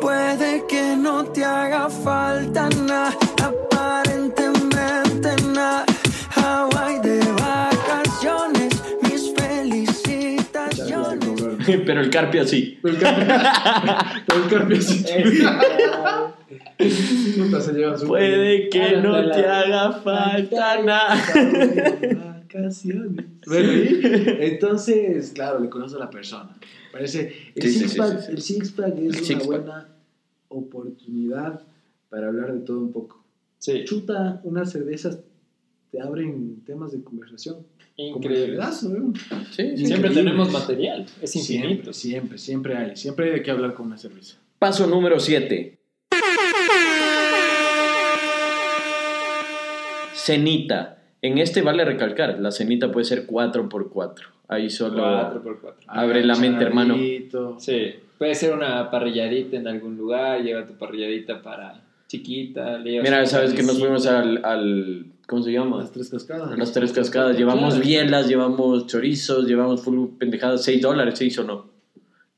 [0.00, 5.84] Puede que no te haga falta nada, aparentemente nada.
[6.36, 11.18] Hawaii de vacaciones, mis felicitaciones.
[11.86, 12.78] pero el Carpio sí.
[12.82, 13.26] Pero el Carpio,
[14.26, 14.98] pero el Carpio sí.
[15.04, 16.69] Puta, se lleva su-
[18.06, 21.16] Puede que no te haga falta nada.
[22.42, 23.26] Vacaciones.
[23.46, 24.00] Bueno, y
[24.40, 26.56] entonces, claro, le conozco a la persona.
[26.92, 27.96] Parece, el Sí, sí, six sí,
[28.36, 29.46] sí, six es El una six-pack.
[29.46, 29.88] buena
[30.48, 31.62] oportunidad
[32.08, 33.24] para hablar de todo un poco.
[33.58, 35.20] Sí, Chuta, unas cervezas
[35.90, 37.56] te abren temas de conversación.
[37.96, 38.46] Como el increíble.
[38.56, 39.12] pedazo, ¿no?
[39.14, 39.62] Sí, sí.
[39.76, 40.14] Siempre Increíble.
[40.14, 41.92] tenemos material, es Siempre, infinito.
[41.92, 42.96] siempre, siempre hay.
[42.96, 44.38] Siempre hay de qué hablar con una cerveza.
[44.58, 45.78] Paso número 7.
[50.34, 50.96] Cenita.
[51.22, 54.14] En este vale recalcar, la cenita puede ser 4x4.
[54.48, 55.74] Ahí solo 4x4.
[55.86, 56.96] abre la mente, hermano.
[57.58, 62.78] Sí, puede ser una parrilladita en algún lugar, lleva tu parrilladita para chiquita.
[62.78, 65.78] le Mira, sabes que nos fuimos al, al ¿cómo se llama?
[65.78, 66.58] Las tres cascadas.
[66.58, 67.36] Las tres cascadas.
[67.36, 67.86] Llevamos Claro.
[67.86, 71.70] bielas, llevamos chorizos, llevamos full pendejadas, 6 dólares, ¿se hizo o no?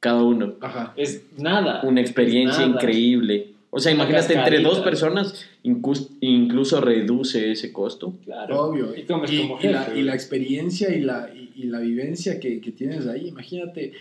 [0.01, 0.55] Cada uno.
[0.61, 0.93] Ajá.
[0.97, 1.81] Es nada.
[1.85, 2.75] Una experiencia Nada.
[2.83, 3.52] increíble.
[3.75, 8.19] O sea, imagínate, entre dos personas incluso reduce ese costo.
[8.23, 8.65] Claro.
[8.65, 8.95] Obvio.
[8.95, 9.99] Y comes como y la, jefe.
[9.99, 13.95] y la experiencia y la, y, y la vivencia que, que tienes ahí, imagínate.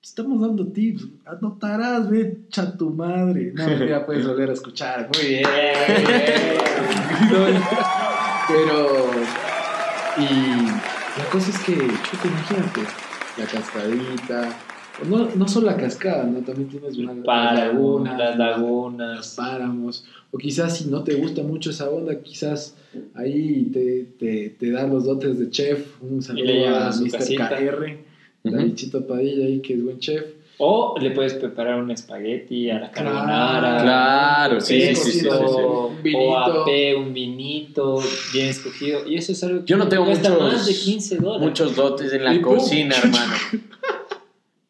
[0.00, 3.52] Estamos dando tips, anotarás, ve, cha tu madre.
[3.52, 5.10] No, ya puedes volver a escuchar.
[5.12, 5.44] Muy bien.
[7.30, 7.46] No,
[8.48, 9.10] pero,
[10.18, 10.66] y
[11.18, 12.80] la cosa es que, chuta, imagínate,
[13.36, 14.58] la cascadita,
[15.08, 16.40] no, no solo la cascada, ¿no?
[16.40, 19.34] También tienes una Para laguna, las los lagunas.
[19.36, 22.74] páramos, o quizás si no te gusta mucho esa onda, quizás
[23.14, 27.10] ahí te, te, te da los dotes de chef, un saludo a a Mr.
[27.10, 27.48] casita.
[27.48, 27.96] KR,
[28.44, 30.24] Davidchito Padilla ahí que es buen chef.
[30.62, 33.82] O le puedes preparar un espagueti a la carbonara.
[33.82, 35.26] Claro, sí, sí, sí, sí.
[35.30, 36.34] O Un vinito.
[36.62, 37.98] AP, un vinito
[38.34, 39.08] bien escogido.
[39.08, 41.48] Y eso es algo que Yo no tengo cuesta muchos- más de 15 dólares.
[41.48, 43.32] Muchos dotes en la cocina, hermano.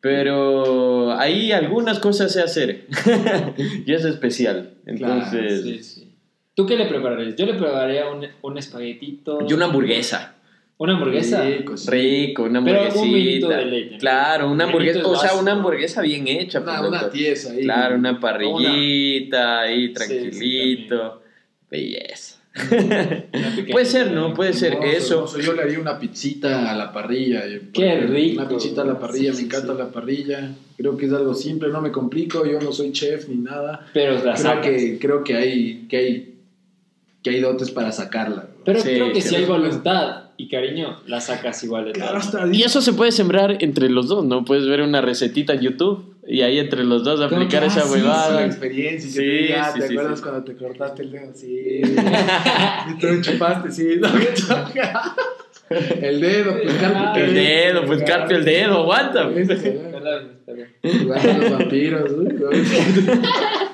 [0.00, 2.86] Pero ahí algunas cosas sé hacer.
[3.86, 4.70] y es especial.
[4.86, 6.06] Entonces, Sí, sí.
[6.54, 7.36] ¿Tú qué le prepararías?
[7.36, 9.38] Yo le prepararía un, un espaguetito.
[9.48, 10.36] y una hamburguesa.
[10.78, 11.42] ¿Una hamburguesa?
[11.44, 11.90] Rico, sí.
[11.90, 13.46] Rico, una Pero hamburguesita.
[13.48, 13.98] un de leche.
[13.98, 16.60] Claro, una hamburguesa, es o sea, una hamburguesa bien hecha.
[16.60, 17.62] Una, pues, una tiesa ahí.
[17.64, 21.22] Claro, una parrillita ahí, Sí, tranquilito.
[21.70, 22.39] Belleza.
[23.70, 24.34] Puede ser, ¿no?
[24.34, 25.14] Puede ser Hermoso, eso.
[25.14, 25.38] hermoso.
[25.40, 27.46] Yo le haría una pizzita a la parrilla.
[27.46, 28.40] eh, Qué rico.
[28.42, 29.78] Una pizzita a la parrilla, Sí, me encanta sí.
[29.78, 30.50] la parrilla.
[30.76, 32.44] Creo que es algo simple, no me complico.
[32.46, 33.86] Yo no soy chef ni nada.
[33.94, 34.66] Pero la Creo sacas.
[34.66, 36.34] que, creo que hay, que hay,
[37.22, 38.46] que hay dotes para sacarla.
[38.64, 42.18] Pero Sí, creo que sí, si hay voluntad y cariño, la sacas igual de Claro,
[42.52, 44.44] Y eso se puede sembrar entre los dos, ¿no?
[44.44, 47.82] Puedes ver una recetita en YouTube y ahí entre los dos aplicar que, esa ah,
[47.82, 48.46] sí, sí, huevada.
[48.46, 49.08] experiencia.
[49.10, 50.22] y que Sí, te ah, sí, ¿Te sí, acuerdas sí.
[50.24, 51.32] cuando te cortaste el dedo?
[51.34, 51.82] Sí.
[52.90, 53.96] y tú chupaste, sí.
[53.98, 54.08] No,
[56.00, 57.24] el dedo, pues carpio.
[57.24, 59.28] El dedo, pues carpio el dedo, aguanta.
[59.28, 59.48] pues.
[59.48, 60.40] Perdón.
[60.82, 62.10] Jugando a los vampiros.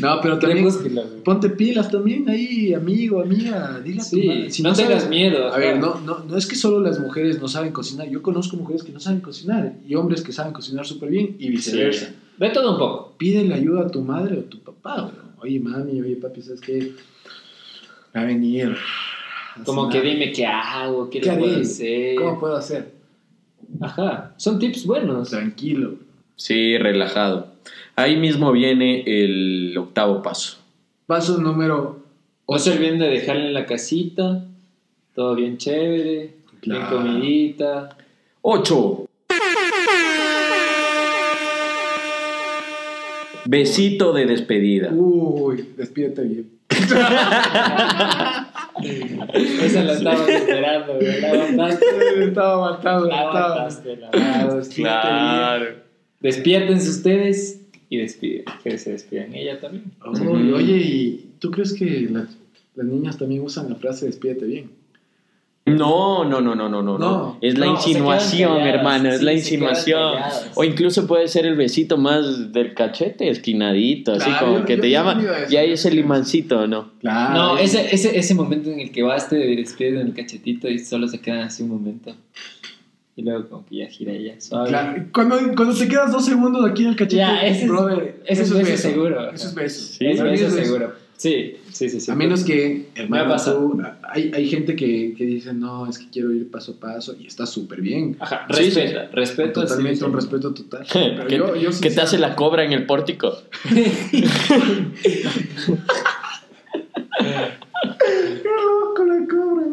[0.00, 0.20] ¿no?
[0.20, 1.22] Pero también Crepúsculo, güey.
[1.22, 3.80] ponte pilas también ahí, amigo, amiga.
[3.80, 4.50] Dile a tu Sí, madre.
[4.50, 5.52] Si no, tengas sabes- miedo.
[5.52, 8.08] A ver, no, no, no es que solo las mujeres no saben cocinar.
[8.08, 11.48] Yo conozco mujeres que no saben cocinar y hombres que saben cocinar súper bien y
[11.50, 12.06] viceversa.
[12.06, 12.14] Sí.
[12.38, 13.14] De todo un poco.
[13.18, 15.02] Pídele ayuda a tu madre o tu papá.
[15.02, 15.22] bro.
[15.42, 16.92] Oye, mami, oye, papi, ¿sabes qué?
[18.16, 18.74] Va a venir.
[19.56, 20.02] a Como cenar.
[20.02, 21.62] que dime qué hago, qué, ¿Qué le puedo haré?
[21.62, 22.14] hacer.
[22.16, 22.92] ¿Cómo puedo hacer?
[23.80, 25.30] Ajá, son tips buenos.
[25.30, 25.90] Tranquilo.
[25.90, 25.98] bro.
[26.36, 27.49] Sí, relajado.
[28.00, 30.56] Ahí mismo viene el octavo paso.
[31.06, 32.02] Paso número
[32.48, 34.42] No se olviden de dejarle en la casita,
[35.14, 36.32] todo bien chévere,
[36.62, 37.94] bien comidita.
[38.40, 39.04] 8.
[43.44, 44.90] Besito de despedida.
[44.94, 46.50] Uy, despídete bien.
[49.62, 50.94] Esa la estábamos esperando.
[51.20, 51.84] La aguantaste.
[52.24, 55.66] estaba aguantado, La estaba Claro.
[56.20, 57.59] Despiértense ustedes
[57.90, 58.44] y despiden.
[58.64, 59.92] Que se despidan ella también.
[60.06, 62.28] Oye, oye, ¿y tú crees que las,
[62.76, 64.70] las niñas también usan la frase despídete bien?
[65.66, 67.38] No, no, no, no, no, no, no.
[67.42, 70.14] Es la No, insinuación, calladas, hermano, es la insinuación.
[70.54, 74.76] O incluso puede ser el besito más del cachete, esquinadito, así Claro, como yo- que
[74.76, 75.22] yo- te llama.
[75.48, 76.92] Y ahí es el limancito, ¿no?
[77.00, 77.34] Claro.
[77.34, 80.78] No, ese, ese, ese momento en el que vas, te despides en el cachetito y
[80.78, 82.16] solo se quedan así un momento.
[83.16, 84.40] Y luego como que ya gira ella.
[84.40, 84.68] Suave.
[84.68, 88.22] Claro, Cuando, cuando te quedas dos segundos aquí en el cachete, Ya, ese es- brother,
[88.24, 89.30] es eso beso seguro.
[89.32, 89.80] Eso es beso.
[89.92, 90.50] Sí, es beso.
[90.50, 90.92] seguro.
[91.16, 92.00] Sí, sí, sí.
[92.00, 92.10] sí.
[92.10, 96.32] A menos que, hermano, tú- hay, hay gente que, que dice, no, es que quiero
[96.32, 98.16] ir paso a paso y está súper bien.
[98.20, 98.70] Ajá, Sí,
[99.12, 99.60] respeto.
[99.60, 100.86] Totalmente sí, un respeto total.
[100.92, 103.34] Pero ¿Qué, yo- yo qué te hace la cobra en el pórtico?
[107.20, 109.66] ¡Qué loco la cobra!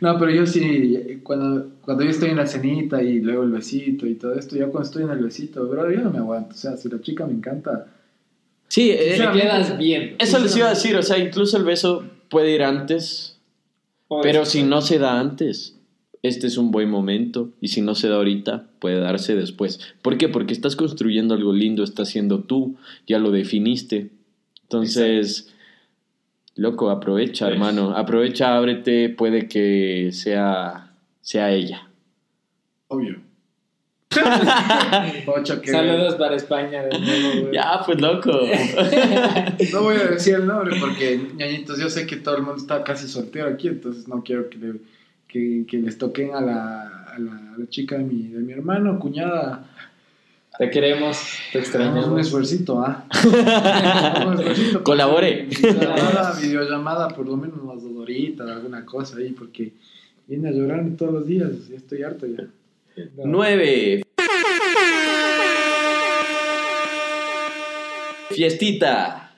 [0.00, 4.06] No, pero yo sí, cuando, cuando yo estoy en la cenita y luego el besito
[4.06, 6.54] y todo esto, yo cuando estoy en el besito, bro, yo no me aguanto.
[6.54, 7.86] O sea, si la chica me encanta,
[8.70, 10.14] Sí, eh, Te quedas bien.
[10.20, 13.36] eso les iba a decir, o sea, incluso el beso puede ir antes,
[14.22, 15.76] pero si no se da antes,
[16.22, 19.80] este es un buen momento, y si no se da ahorita, puede darse después.
[20.02, 20.28] ¿Por qué?
[20.28, 22.76] Porque estás construyendo algo lindo, estás siendo tú,
[23.08, 24.10] ya lo definiste.
[24.62, 25.52] Entonces,
[26.56, 31.88] loco, aprovecha, hermano, aprovecha, ábrete, puede que sea, sea ella.
[32.88, 33.16] obvio.
[35.26, 37.54] Ocho, que- Saludos para España de nuevo, güey.
[37.54, 38.30] Ya, pues loco.
[39.72, 42.82] No voy a decir el nombre porque, ñañitos, yo sé que todo el mundo está
[42.82, 44.80] casi soltero aquí, entonces no quiero que, le-
[45.28, 48.52] que, que les toquen a la, a la, a la chica de mi, de mi
[48.52, 49.64] hermano, cuñada.
[50.60, 51.16] Te queremos,
[51.52, 52.06] te Hagamos extrañamos.
[52.08, 53.06] un esfuercito, ¿ah?
[54.26, 54.84] Un esfuercito.
[54.84, 55.46] Colabore.
[55.46, 59.72] Videollamada, videollamada, por lo menos unas dos horitas, alguna cosa ahí, porque
[60.26, 62.44] viene a llorarme todos los días, ya estoy harto ya.
[63.24, 64.02] Nueve.
[68.30, 69.32] Fiestita.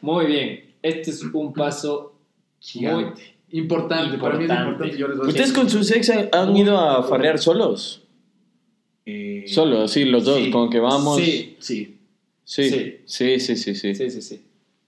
[0.00, 0.64] Muy bien.
[0.82, 2.14] Este es un paso
[2.60, 3.36] Gigante.
[3.50, 4.70] Importante, para mí es Importante.
[4.72, 4.98] importante.
[4.98, 8.02] Yo les voy a ¿Ustedes con sus ex han- han ido a farrear solos?
[9.10, 10.50] Eh, Solo, sí, los dos, sí.
[10.50, 11.16] como que vamos.
[11.18, 11.94] Sí, Sí.
[12.44, 12.96] Sí, Sí.
[13.06, 13.94] sí, sí, sí, sí.
[13.94, 14.40] sí, sí, sí.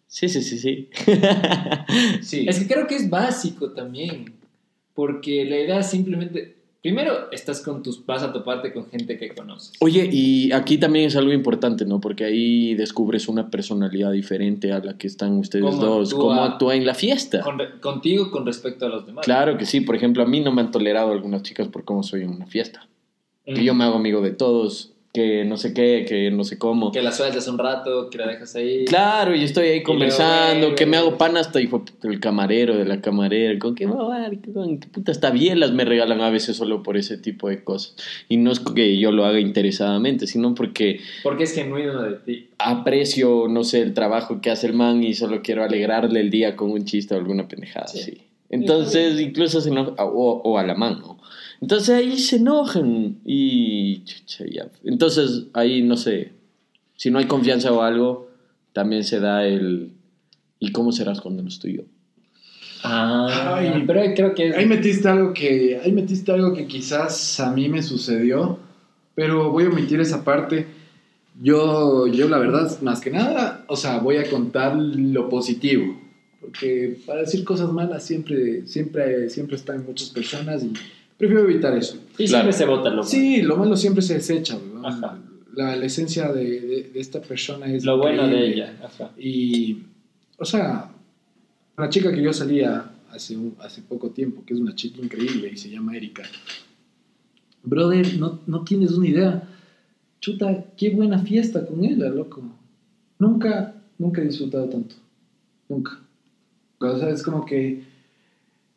[0.07, 0.59] Sí, sí, sí,
[2.23, 2.47] sí.
[2.49, 4.35] Es que creo que es básico también.
[4.95, 6.57] Porque la idea es simplemente.
[6.83, 8.05] Primero, estás con tus.
[8.05, 9.73] Vas a toparte con gente que conoces.
[9.81, 12.01] Oye, y aquí también es algo importante, ¿no?
[12.01, 16.09] Porque ahí descubres una personalidad diferente a la que están ustedes ¿Cómo dos.
[16.12, 16.21] actúa?
[16.35, 17.41] ¿Cómo actúa en la fiesta?
[17.43, 19.25] Con contigo con respecto a los demás.
[19.25, 19.81] Claro que sí.
[19.83, 22.47] Por ejemplo, a mí no me han tolerado algunas chicas por cómo soy en una
[22.47, 22.89] fiesta.
[23.47, 23.55] Mm.
[23.55, 26.93] Que yo me hago amigo de todos, que no sé qué, que no sé cómo.
[26.93, 28.84] Que la sueltas un rato, que la dejas ahí.
[28.84, 32.84] Claro, y estoy ahí conversando, luego, que me hago pan hasta hijo, el camarero de
[32.84, 34.12] la camarera, con que, "Oh,
[34.55, 37.97] con qué puta, hasta bielas me regalan a veces solo por ese tipo de cosas.
[38.28, 42.49] Y no es que yo lo haga interesadamente, sino porque Porque es genuino de ti.
[42.59, 46.55] aprecio, no sé, el trabajo que hace el man y solo quiero alegrarle el día
[46.55, 47.99] con un chiste o alguna pendejada Sí.
[48.01, 48.22] así.
[48.53, 51.20] Entonces, incluso se enoja, o, o a la man, ¿no?
[51.61, 54.03] Entonces ahí se enojan y...
[54.85, 56.33] Entonces ahí, no sé,
[56.97, 58.29] si no hay confianza o algo,
[58.73, 59.93] también se da el...
[60.59, 61.83] ¿Y cómo serás cuando no estoy yo?
[62.83, 63.85] Ah, Ay.
[63.87, 64.57] pero creo que es.
[64.57, 68.59] Ahí metiste algo que, ahí metiste algo que quizás a mí me sucedió,
[69.15, 70.67] pero voy a omitir esa parte.
[71.43, 75.99] Yo, yo la verdad, más que nada, o sea, voy a contar lo positivo,
[76.41, 80.73] porque para decir cosas malas siempre, siempre, siempre están muchas personas y
[81.21, 81.97] prefiero evitar eso.
[82.18, 82.29] y Claro.
[82.29, 84.59] siempre se vota lo Sí, lo malo siempre se desecha.
[84.85, 85.18] Ajá.
[85.55, 88.77] La, la esencia de, de- de esta persona es Lo bueno de ella.
[88.85, 89.11] Ajá.
[89.18, 89.79] Y,
[90.39, 90.91] o sea,
[91.77, 95.51] una chica que yo salía hace, un- hace poco tiempo, que es una chica increíble
[95.53, 96.23] y se llama Erika.
[97.62, 99.49] Brother, no, no tienes una idea.
[100.21, 102.43] Chuta, qué buena fiesta con ella, loco.
[103.18, 104.95] Nunca, nunca he disfrutado tanto.
[105.68, 105.99] Nunca.
[106.79, 107.83] O sea, es como que...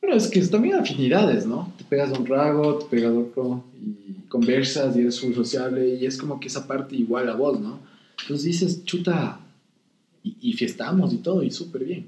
[0.04, 1.72] Bueno, es que es también afinidades, ¿no?
[1.78, 5.95] Te pegas a un rago, te pegas a otro y conversas y eres full sociable
[5.95, 7.80] y es como que esa parte igual a vos, ¿no?
[8.22, 9.39] Entonces dices, chuta,
[10.22, 12.08] y, y fiestamos y todo, y súper bien.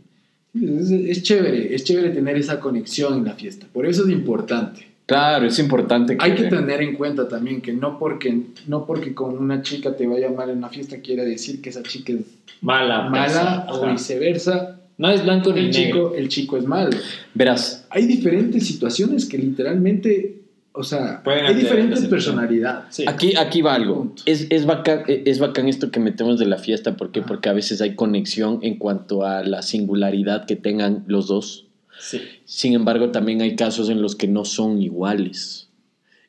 [0.54, 3.66] Es, es chévere, es chévere tener esa conexión en la fiesta.
[3.72, 4.88] Por eso es importante.
[5.06, 9.38] Claro, es importante Hay que tener en cuenta también que no porque, no porque con
[9.38, 12.26] una chica te vaya mal en una fiesta quiere decir que esa chica es
[12.60, 13.10] Mala.
[13.10, 13.92] mala o Ajá.
[13.94, 14.82] viceversa.
[14.98, 15.84] No es blanco ni El negro.
[15.84, 16.92] chico, el chico es malo.
[17.34, 20.42] Verás, Hay diferentes situaciones que literalmente,
[20.72, 22.96] o sea, Pueden hay diferentes personalidades.
[22.96, 23.04] Sí.
[23.08, 24.14] Aquí, aquí va algo.
[24.26, 26.96] Es, es, bacán, es bacán esto que metemos de la fiesta.
[26.96, 27.20] ¿Por qué?
[27.20, 27.28] Ajá.
[27.28, 31.66] Porque a veces hay conexión en cuanto a la singularidad que tengan los dos.
[32.00, 32.22] Sí.
[32.46, 35.70] Sin embargo, también hay casos en los que no son iguales.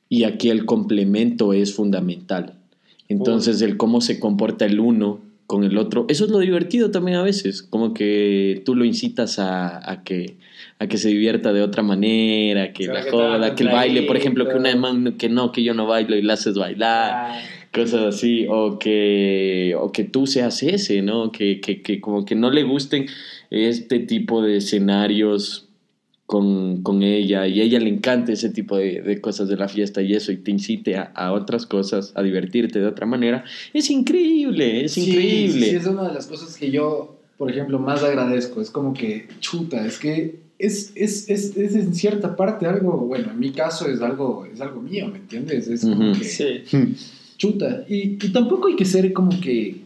[0.08, 2.54] Y aquí el complemento es fundamental.
[3.08, 7.18] Entonces, el cómo se comporta el uno con el otro, eso es lo divertido también
[7.18, 7.62] a veces.
[7.62, 10.36] Como que tú lo incitas a, a que,
[10.78, 14.16] a que se divierta de otra manera, que la a joda, que el baile, por
[14.16, 17.40] ejemplo, que una man que no, que yo no bailo y la haces bailar
[17.76, 21.30] cosas así, o que, o que tú seas ese, ¿no?
[21.30, 23.06] Que, que, que como que no le gusten
[23.50, 25.65] este tipo de escenarios
[26.26, 29.68] con, con ella y a ella le encanta ese tipo de, de cosas de la
[29.68, 33.44] fiesta y eso y te incite a, a otras cosas, a divertirte de otra manera,
[33.72, 35.66] es increíble, es Sí, increíble.
[35.66, 38.62] Sí, sí, es una de las cosas que yo por ejemplo, más agradezco.
[38.62, 43.30] Es como que, chuta, es que es, es, es, es en cierta parte algo, bueno,
[43.30, 45.68] en mi caso es algo, es algo mío, ¿me entiendes?
[45.68, 46.62] Es como que, Sí.
[47.36, 47.84] chuta.
[47.90, 49.76] Y, y tampoco hay que ser como que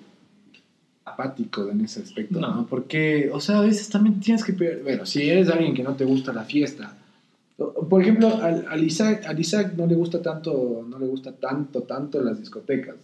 [1.13, 2.55] apático en ese aspecto, ¿no?
[2.55, 2.67] No.
[2.67, 4.53] Porque, o sea, a veces también tienes que...
[4.83, 6.95] Bueno, si eres alguien que no te gusta la fiesta,
[7.89, 11.83] por ejemplo, al, al Isaac, al Isaac no le gusta tanto, no le gusta tanto,
[11.83, 12.97] tanto las discotecas.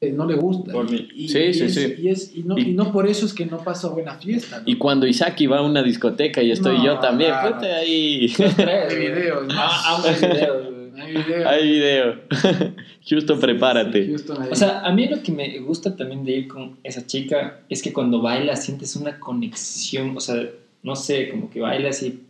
[0.00, 0.72] Eh, no le gusta.
[0.72, 1.08] Por mí.
[1.14, 1.94] Y, Sí, y sí, es- sí.
[1.98, 4.58] Y, es- y no, Y- y no por eso es que no pasa buena fiesta.
[4.60, 4.64] ¿no?
[4.66, 8.32] Y cuando Isaki va a una discoteca y estoy No, yo también, ponte ahí.
[8.58, 8.86] Ah,
[9.86, 10.68] ah, videos,
[11.14, 11.44] güey.
[11.44, 12.20] Hay video.
[13.08, 14.06] Justo prepárate.
[14.06, 14.48] Houston.
[14.50, 17.82] O sea, a mí lo que me gusta también de ir con esa chica es
[17.82, 20.48] que cuando bailas sientes una conexión, o sea,
[20.82, 22.20] no sé, como que bailas y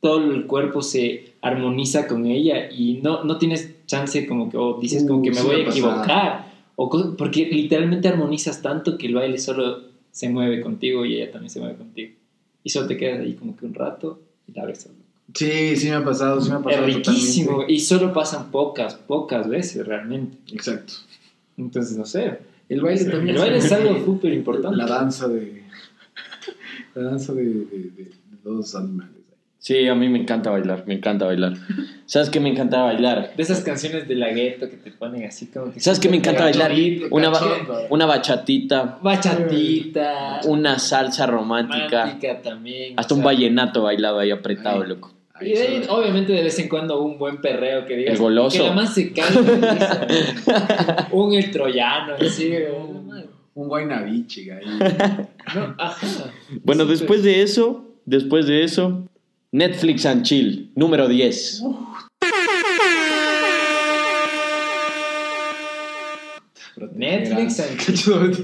[0.00, 4.78] todo el cuerpo se armoniza con ella y no, no tienes chance como que, o
[4.80, 9.14] dices como Uh, que me voy a equivocar, o porque literalmente armonizas tanto que el
[9.14, 12.14] baile solo se mueve contigo y ella también se mueve contigo.
[12.64, 14.92] Y solo te quedas ahí como que un rato y la besas.
[15.34, 16.86] Sí, sí me ha pasado, sí me ha Es pasado.
[16.86, 17.72] riquísimo totalmente.
[17.74, 20.36] y solo pasan pocas, pocas veces realmente.
[20.52, 20.94] Exacto.
[21.56, 22.38] Entonces, no sé.
[22.68, 23.36] El baile también.
[23.36, 24.76] El baile es algo súper importante.
[24.76, 25.62] La danza de.
[26.94, 28.10] La danza de, de, de- de
[28.44, 29.10] dos animales.
[29.62, 31.52] Sí, a mí me encanta bailar, me encanta bailar.
[32.06, 33.34] ¿Sabes qué me encanta bailar?
[33.36, 35.80] De esas canciones de la gueto que te ponen así como que...
[35.80, 36.72] ¿Sabes qué me encanta bailar?
[37.10, 37.78] Una, ba- cachondo.
[37.90, 40.40] una bachatita, Bachatita.
[40.46, 42.94] una salsa romántica, romántica también.
[42.98, 45.12] hasta o un vallenato bailaba ahí apretado, loco.
[45.40, 48.14] Y de ahí, obviamente de vez en cuando un buen perreo que digas.
[48.14, 48.64] El goloso.
[48.64, 50.06] Que más se risa.
[51.12, 52.52] un el troyano, así.
[53.54, 54.64] Un guaynabiche, ahí.
[55.54, 56.32] No, ajá.
[56.62, 59.08] Bueno, después de eso, después de eso,
[59.50, 61.62] Netflix and Chill, número 10.
[66.94, 68.38] Netflix and Cachondo.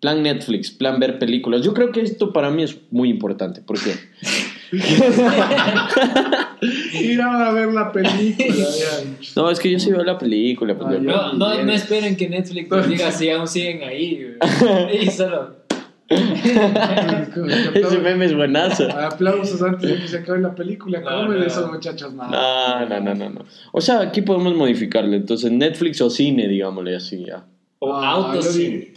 [0.00, 1.62] Plan Netflix, plan ver películas.
[1.62, 3.62] Yo creo que esto para mí es muy importante.
[3.62, 3.94] ¿Por qué?
[7.00, 8.54] Ir a ver la película.
[8.54, 9.04] ya.
[9.36, 10.76] No, es que yo sí veo la película.
[10.76, 11.00] pues, Ah.
[11.00, 14.36] No, no, no esperen que Netflix les diga si aún siguen ahí.
[14.60, 14.98] güey.
[15.06, 15.62] Y solo.
[17.74, 18.88] Ese meme es buenazo.
[18.90, 21.00] Aplausos antes de que se acabe la película.
[21.00, 21.40] No, ¿Cómo no.
[21.40, 22.12] de esos muchachos?
[22.12, 22.28] No.
[22.28, 23.44] No, no, no, no, no.
[23.72, 25.16] O sea, aquí podemos modificarle.
[25.16, 27.44] Entonces, Netflix o cine, digámosle así ya.
[27.78, 28.92] O Ah, autocine.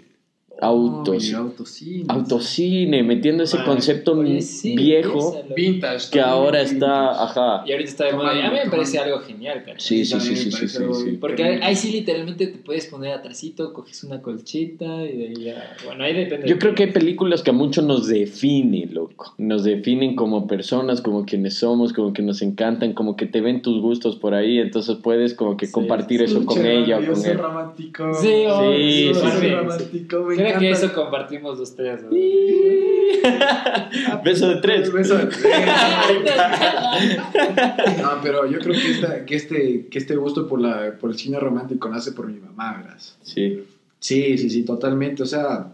[0.61, 1.23] Autos.
[1.23, 2.05] Ay, autocine.
[2.09, 5.55] Autocine, metiendo ese Man, concepto oye, sí, viejo piénsalo.
[5.55, 6.09] Vintage.
[6.11, 7.63] que ahora está, ajá.
[7.65, 8.31] Y ahorita está de moda.
[8.31, 9.79] A mí me parece algo genial, cara.
[9.79, 11.17] Sí, sí, sí, sí, sí, sí.
[11.19, 15.43] Porque ahí, ahí sí literalmente te puedes poner atrasito, coges una colchita y de ahí
[15.45, 15.75] ya...
[15.85, 16.47] Bueno, ahí depende.
[16.47, 19.33] Yo creo que hay películas que a muchos nos definen, loco.
[19.37, 23.61] Nos definen como personas, como quienes somos, como que nos encantan, como que te ven
[23.61, 27.07] tus gustos por ahí, entonces puedes como que Sí, compartir eso con ella o yo
[27.13, 27.37] con soy él.
[27.37, 28.13] romántico.
[28.21, 29.49] Sí, oh, Sí, Yo sí, soy sí.
[29.49, 30.31] romántico.
[30.49, 30.59] Encanta.
[30.59, 32.01] que eso compartimos los tres.
[32.03, 32.09] ¿no?
[34.23, 34.91] Beso de tres.
[34.91, 35.45] Beso de tres.
[38.01, 41.17] No, pero yo creo que, esta, que, este, que este gusto por, la, por el
[41.17, 43.17] cine romántico nace por mi mamá, verás.
[43.21, 43.63] Sí.
[43.99, 45.23] Sí, sí, sí, totalmente.
[45.23, 45.67] O sea,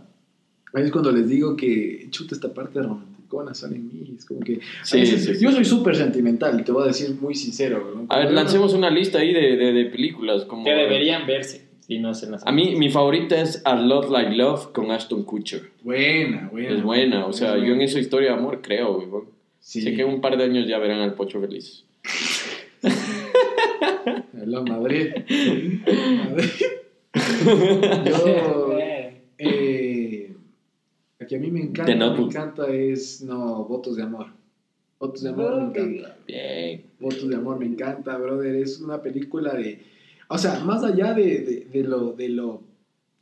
[0.74, 4.15] ahí es cuando les digo que chuta esta parte romanticona sale en mí.
[4.17, 4.59] Es como que.
[4.84, 5.43] Sí, veces- sí, sí.
[5.43, 7.91] Yo soy súper sentimental te voy a decir muy sincero.
[7.95, 8.05] ¿no?
[8.09, 10.45] A ver, lancemos una lista ahí de, de, de películas.
[10.45, 10.63] Como...
[10.63, 14.91] Que deberían verse no las A mí, mi favorita es A Lot Like Love con
[14.91, 15.71] Ashton Kutcher.
[15.81, 16.69] Buena, buena.
[16.69, 19.23] Es buena, o sea, yo en esa historia de amor creo, güey.
[19.59, 19.81] Sí.
[19.81, 21.86] Sé que en un par de años ya verán al Pocho feliz.
[24.45, 25.13] La Madrid.
[25.25, 26.49] Madrid.
[28.05, 28.77] Yo.
[29.38, 30.34] Eh,
[31.19, 33.21] la que a mí me encanta, me encanta es.
[33.21, 34.27] No, Votos de Amor.
[34.99, 36.17] Votos de Amor me encanta.
[36.27, 36.86] Bien.
[36.99, 38.55] Votos de Amor me encanta, brother.
[38.55, 39.79] Es una película de.
[40.30, 42.13] O sea, más allá de, de, de lo.
[42.13, 42.61] De lo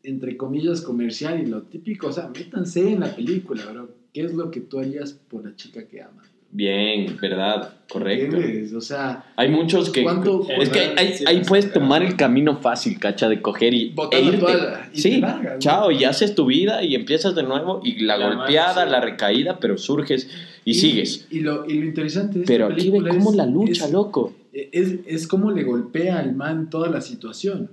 [0.04, 3.88] entre comillas comercial y lo típico, o sea, métanse en la película, bro.
[4.12, 6.28] ¿Qué es lo que tú harías por la chica que amas?
[6.50, 8.36] Bien, verdad, correcto.
[8.38, 8.74] ¿Entiendes?
[8.74, 10.02] O sea, Hay muchos que...
[10.02, 14.20] ¿Cuánto- Es que ahí, ahí puedes tomar el camino fácil, cacha, de coger y Botar
[14.20, 14.52] e la irte.
[14.94, 15.60] y sí, te largas, ¿no?
[15.60, 18.92] chao, y haces tu vida y empiezas de nuevo y la, La golpeada, mano, sí.
[18.92, 20.30] la recaída, pero surges
[20.66, 21.28] y, sigues.
[21.30, 23.92] Y lo, y lo interesante de esta Pero aquí ve cómo es- la lucha, es-
[23.92, 24.34] loco.
[24.54, 27.70] Es, es cómo le golpea al man toda la situación.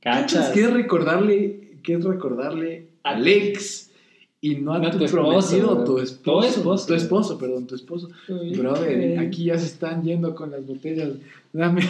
[0.00, 0.50] ¿Cachas?
[0.50, 3.90] Que es recordarle, que es recordarle A al ex
[4.40, 6.40] y no a No tu, tu esposo, prometido, tu esposo.
[6.40, 6.86] Tu esposo.
[6.86, 8.08] Tu esposo, perdón, tu esposo.
[8.28, 11.10] Uy, Brother, aquí ya se están yendo con las botellas.
[11.52, 11.82] Dame.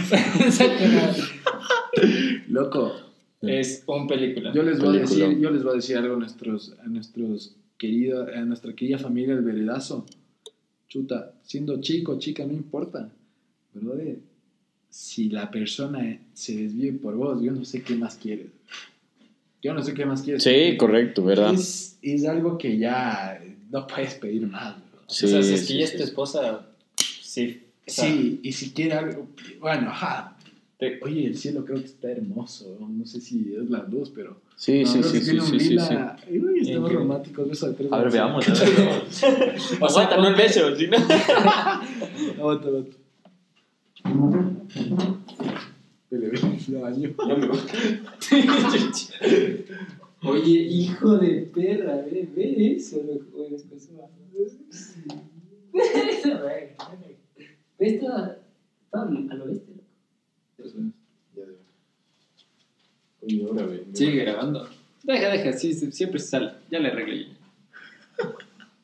[2.48, 2.92] Loco,
[3.40, 4.52] Es un película.
[4.52, 7.54] yo les voy a decir, yo les voy a decir algo a nuestros, a nuestros
[7.78, 10.04] querida, a nuestra querida familia del veredazo.
[10.88, 13.08] Chuta, siendo chico, chica, no importa.
[13.74, 14.18] Brother,
[14.88, 18.46] si la persona se desvíe por vos, yo no sé qué más quieres.
[19.62, 20.42] Yo no sé qué más quieres.
[20.42, 21.52] Sí, correcto, ¿verdad?
[21.54, 23.40] Es, es algo que ya
[23.70, 24.74] no puedes pedir más.
[24.76, 25.02] bro.
[25.06, 26.08] Sí, o sea, si es que sí, ya es sí, tu sí.
[26.08, 26.66] esposa,
[26.96, 27.62] sí.
[27.86, 29.28] O sea, Sí, y si quiere algo.
[29.60, 30.36] Bueno, ajá.
[30.78, 32.76] te- Oye, el cielo creo que está hermoso.
[32.80, 32.88] ¿no?
[32.88, 34.40] No sé si es la luz, pero.
[34.56, 35.70] Sí, sí, creo sí, sí, tiene un sí, sí, sí.
[35.70, 36.16] lila.
[36.30, 37.48] Uy, estamos románticos.
[37.48, 37.92] Beso de tres.
[37.92, 38.48] A ver, veamos.
[38.48, 39.22] a ver, veamos.
[39.82, 40.96] Aguanta, no el beso, si no.
[42.38, 42.96] Aguanta, aguanta.
[46.11, 47.14] Vele, vele, lo baño.
[50.22, 53.26] Oye, hijo de perra, ve, ve eso, loco.
[53.42, 54.09] Oye, es que eso va-
[57.78, 58.38] Ve, está,
[58.84, 59.72] está al oeste,
[60.59, 60.78] loco.
[63.22, 63.84] Oye, ahora ve.
[63.94, 64.68] Sigue grabando.
[65.03, 66.53] Deja, deja, sí, siempre se sale.
[66.70, 67.26] Ya le arreglé.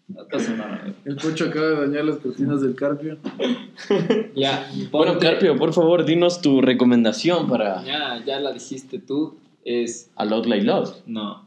[0.08, 0.94] No pasa nada.
[1.04, 3.18] El pocho acaba de dañar las cortinas del carpio.
[4.34, 9.36] Ya, Bueno, ponte- Carpio, por favor, dinos tu recomendación para Ya, ya la dijiste tú.
[9.64, 10.10] Es.
[10.16, 10.94] A Lot Like Love.
[11.06, 11.44] No.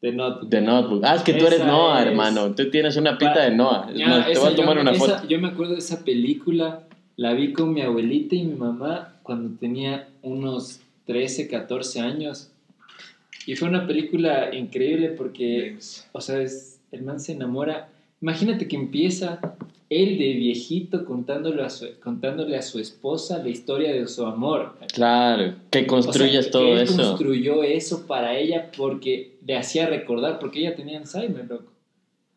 [0.00, 0.50] The Notebook.
[0.50, 1.02] The Notebook.
[1.04, 2.54] Ah, es que tú eres Esa Noah, es- hermano.
[2.54, 3.88] Tú tienes una pinta de Noah.
[3.90, 5.28] Es Ya, más, te esa voy a tomar yo, una esa- foto.
[5.28, 6.82] Yo me acuerdo de esa película,
[7.16, 12.50] la vi con mi abuelita y mi mamá cuando tenía unos 13, 14 años.
[13.46, 15.76] Y fue una película increíble porque,
[16.12, 17.88] o sea, es- el man se enamora.
[18.20, 19.40] Imagínate que empieza
[19.88, 24.72] él de viejito contándole a su, contándole a su esposa la historia de su amor.
[24.92, 26.96] Claro, que O sea, construyas que todo él eso.
[26.96, 31.70] construyó eso para ella porque le hacía recordar, porque ella tenía Alzheimer, loco.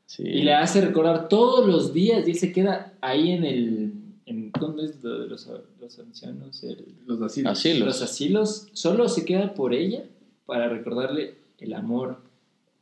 [0.06, 0.24] Sí.
[0.24, 3.94] Y le hace recordar todos los días y él se queda ahí en el...
[4.26, 5.48] En, ¿Dónde es lo de los,
[5.82, 6.64] los ancianos?
[6.64, 7.52] El- Los asilos.
[7.52, 7.88] Asilos.
[7.88, 8.68] los asilos.
[8.74, 10.04] Solo se queda por ella
[10.46, 12.18] para recordarle el amor,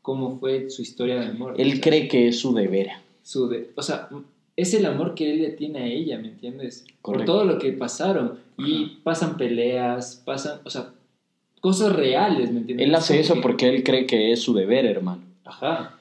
[0.08, 1.51] cómo fue su historia de amor.
[1.51, 2.91] O Él sea, cree que es su deber.
[3.24, 4.08] su de- o sea,
[4.55, 6.86] es el amor que él le tiene a ella, ¿me entiendes?
[7.01, 7.34] Por Correcto.
[7.34, 8.39] todo lo que pasaron.
[8.58, 10.93] Y pasan peleas, pasan, o sea,
[11.60, 12.88] cosas reales, ¿me entiendes?
[12.88, 15.24] Él hace eso que- porque él cree que es su deber, hermano.
[15.43, 15.99] Ajá.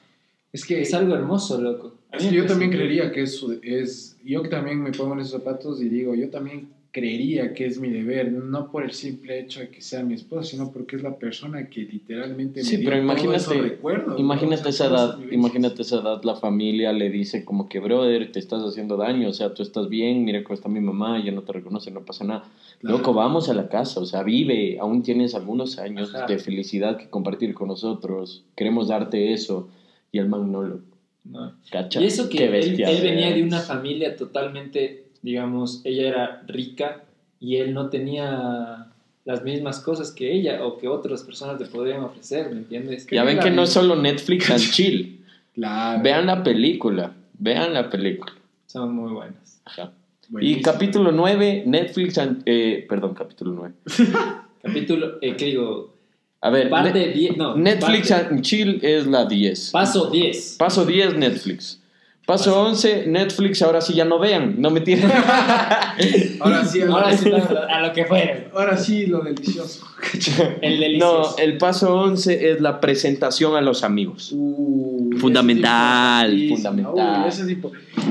[0.53, 1.93] Es que, Es algo hermoso, loco.
[2.13, 4.15] Es que yo también creería que es, su- es.
[4.23, 7.89] Yo también me pongo en esos zapatos y digo, yo también creería que es mi
[7.89, 11.15] deber, no por el simple hecho de que sea mi esposa, sino porque es la
[11.15, 14.19] persona que literalmente Sí, me dio pero imagínate- recuerdos.
[14.19, 14.67] Imagínate ¿no?
[14.67, 18.39] O esa sea, edad, imagínate esa edad, la familia le dice como que, brother, te
[18.39, 21.43] estás haciendo daño, o sea, tú estás bien, mira cómo está mi mamá, ya no
[21.43, 22.45] te reconoce, no pasa nada.
[22.79, 22.97] Claro.
[22.97, 26.25] Loco, vamos a la casa, o sea, vive, aún tienes algunos años Ajá.
[26.25, 29.69] de felicidad que compartir con nosotros, queremos darte eso,
[30.11, 30.79] y el man no lo
[31.25, 31.53] No.
[31.69, 32.01] cacha.
[32.01, 37.03] Y eso que Qué él, venía de una familia totalmente, digamos, ella era rica
[37.39, 38.87] y él no tenía
[39.25, 43.05] las mismas cosas que ella o que otras personas le podrían ofrecer, ¿me entiendes?
[43.11, 45.19] Ya ven que no es solo Netflix and chill,
[45.53, 46.01] Claro.
[46.03, 48.31] vean la película, vean la película.
[48.67, 49.59] Son muy buenas.
[49.65, 49.91] Ajá.
[50.29, 50.61] Y Buenísimo.
[50.63, 52.43] capítulo 9, Netflix and...
[52.45, 53.73] eh, perdón, capítulo 9.
[54.61, 55.93] Capítulo, eh, ¿qué digo?
[56.41, 57.55] A ver, Parte Ne- 10, no.
[57.55, 59.71] Netflix parte- and chill es la 10.
[59.71, 60.55] Paso 10.
[60.59, 61.81] Paso 10, Netflix.
[62.27, 65.09] Paso 11, Netflix, ahora sí ya no vean, no me tienen.
[66.41, 67.29] Ahora sí, Ahora sí,
[67.69, 68.49] a lo que fue.
[68.53, 69.85] ahora sí, lo delicioso.
[70.61, 70.81] El No,
[71.21, 71.35] delicioso.
[71.39, 74.31] el paso 11 es la presentación a los amigos.
[74.35, 77.21] Uh, Fundamental, ese es fundamental.
[77.23, 77.57] Uy, ese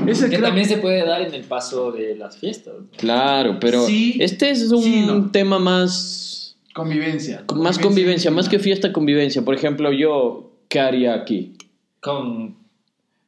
[0.07, 2.73] ese que creo- también se puede dar en el paso de las fiestas.
[2.97, 5.29] Claro, pero Sí, este es un sí, no.
[5.31, 7.43] tema más, Convivencia.
[7.55, 9.43] más convivencia, más que fiesta, convivencia.
[9.43, 11.53] Por ejemplo, yo, ¿qué haría aquí?
[12.01, 12.55] Con.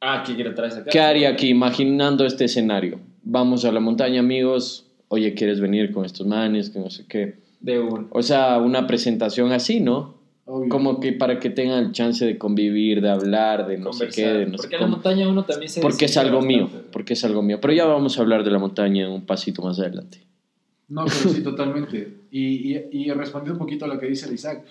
[0.01, 0.89] Ah, ¿qué quiero traer acá?
[0.89, 2.99] ¿Qué haría aquí imaginando este escenario?
[3.23, 4.85] Vamos a la montaña, amigos.
[5.09, 6.69] Oye, ¿quieres venir con estos manes?
[6.69, 7.35] Que no sé qué.
[7.59, 8.07] De un.
[8.11, 10.17] O sea, una presentación así, ¿no?
[10.45, 10.69] Obvio.
[10.69, 14.27] Como que para que tengan el chance de convivir, de hablar, de no sé qué,
[14.29, 14.95] de no sé porque en la cómo.
[14.97, 15.81] montaña uno también se.
[15.81, 17.59] Porque es algo mío, porque es algo mío.
[17.61, 20.19] Pero ya vamos a hablar de la montaña un pasito más adelante.
[20.87, 22.21] No, pero sí, totalmente.
[22.31, 24.63] Y, y, y respondiendo un poquito a lo que dice el Isaac,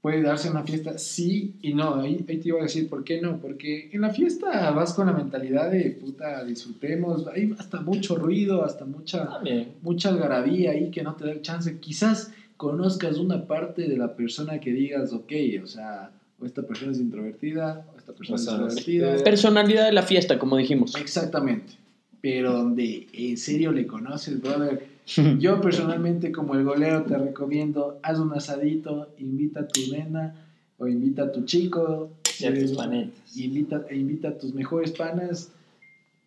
[0.00, 1.96] puede darse una fiesta, sí y no.
[1.96, 3.38] Ahí, ahí te iba a decir por qué no.
[3.38, 7.26] Porque en la fiesta vas con la mentalidad de puta, disfrutemos.
[7.28, 9.72] Hay hasta mucho ruido, hasta mucha, También.
[9.82, 11.78] mucha algarabía ahí que no te da el chance.
[11.78, 15.32] Quizás conozcas una parte de la persona que digas, ok,
[15.62, 19.18] o sea, o esta persona es introvertida, o esta persona O sea, es extrovertida.
[19.18, 19.24] sí.
[19.24, 20.94] Personalidad de la fiesta, como dijimos.
[20.96, 21.74] Exactamente.
[22.20, 24.97] Pero donde en serio le conoces, brother.
[25.38, 30.34] Yo personalmente, como el golero, te recomiendo, haz un asadito, invita a tu nena
[30.78, 32.10] o invita a tu chico.
[32.40, 33.36] Y a tus eres- panetas.
[33.36, 35.50] Invita, e invita a tus mejores panas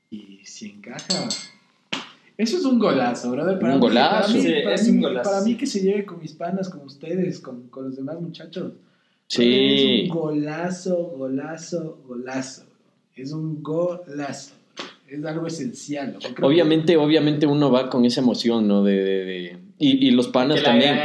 [0.10, 1.30] y si encaja.
[2.38, 3.64] Eso es un golazo, brother.
[3.64, 4.22] Un golazo.
[4.24, 5.30] Para mí, Sí, para es mí- un golazo.
[5.30, 8.74] para mí que se lleve con mis panas, con ustedes, con, con los demás muchachos.
[9.28, 9.44] Sí.
[9.46, 12.64] Es un golazo, golazo, golazo.
[13.16, 14.54] Es un golazo.
[15.12, 16.16] Es algo esencial.
[16.34, 18.82] Creo Obviamente, obviamente uno va con esa emoción, ¿no?
[18.82, 20.98] De, de, de, Y, y los panas también.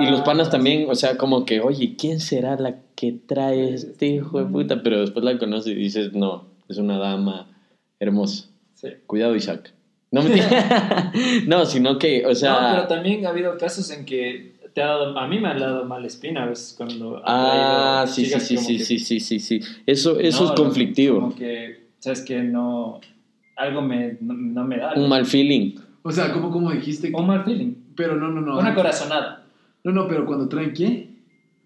[0.00, 4.06] Y los panas también, o sea, como que, oye, ¿quién será la que trae este
[4.06, 4.82] hijo de puta?
[4.82, 7.46] Pero después la conoces y dices, no, es una dama
[8.00, 8.48] hermosa.
[8.74, 8.88] Sí.
[9.06, 9.72] Cuidado, Isaac.
[10.10, 10.22] No,
[11.46, 12.50] no, sino que, o sea...
[12.52, 15.54] no, pero también ha habido casos en que te ha dado, a mí me ha
[15.54, 19.38] dado mala espina a veces cuando Ah, sí, sí, sí, sí, que- sí, sí, sí,
[19.38, 19.60] sí.
[19.86, 21.20] Eso, eso No, es no, conflictivo.
[21.20, 23.00] Como que, sabes que no,
[23.56, 24.94] algo me, no, no me da.
[24.94, 25.76] Un mal feeling.
[26.02, 27.10] O sea, ¿cómo, cómo dijiste?
[27.14, 27.74] Un mal feeling.
[27.96, 28.58] Pero no, no, no.
[28.58, 29.44] Una corazonada.
[29.84, 31.10] No, no, pero cuando traen qué?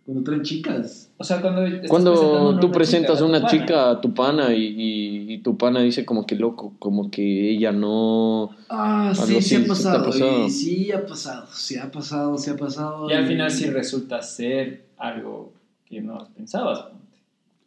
[0.05, 1.11] Cuando traen chicas.
[1.19, 4.55] O sea, cuando Cuando presentando tú una presentas a una pana, chica a tu pana
[4.55, 8.51] y, y- y tu pana dice como que loco, como que ella no...
[8.71, 10.05] Ah, sí, sí ha sí te ha pasado.
[10.07, 10.47] pasado.
[10.47, 13.11] y sí ha pasado, sí ha pasado, sí ha pasado.
[13.11, 15.53] Y al final sí resulta ser algo
[15.85, 16.85] que no pensabas.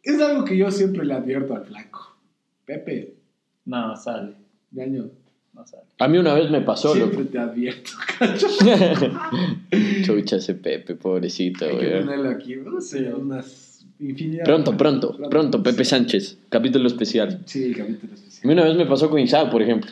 [0.02, 2.16] Es algo que yo siempre le advierto al flaco.
[2.64, 3.11] Pepe,
[3.64, 4.32] No, sale.
[4.70, 5.10] Gaño,
[5.52, 5.82] No sale.
[5.98, 7.30] A mí una vez me pasó, siempre loco.
[7.30, 8.46] te advierto, cacho.
[10.04, 12.80] Chucha ese Pepe, pobrecito, Hay que ponerlo aquí, ¿no?
[12.80, 14.44] Sí, unas infinidad.
[14.44, 17.40] Pronto, pronto, pronto, Pepe Sánchez, capítulo especial.
[17.44, 18.46] Sí, capítulo A especial.
[18.46, 19.90] mí una vez me pasó con Isaac, por ejemplo.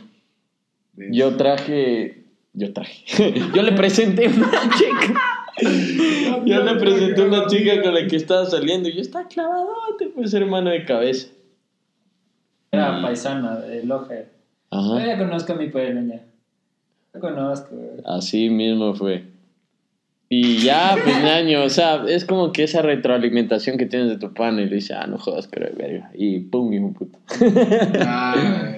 [0.97, 2.25] Yo traje.
[2.53, 3.05] Yo traje.
[3.55, 5.25] Yo le presenté una chica.
[6.45, 10.33] Yo le presenté una chica con la que estaba saliendo y yo estaba clavadote, pues
[10.35, 11.29] hermano de cabeza.
[12.73, 14.15] Era paisana de Loja.
[14.15, 14.25] Yo
[14.71, 15.05] Ajá.
[15.05, 16.23] ya conozco a mi pueblo ya.
[17.13, 17.75] Lo conozco.
[17.75, 18.03] güey.
[18.05, 19.25] Así mismo fue.
[20.29, 24.33] Y ya, pues ñaño, o sea, es como que esa retroalimentación que tienes de tu
[24.33, 26.13] pana y le dice, ah, no jodas, creo, verga.
[26.15, 27.19] Y pum, hijo de puta.
[28.07, 28.77] Ah,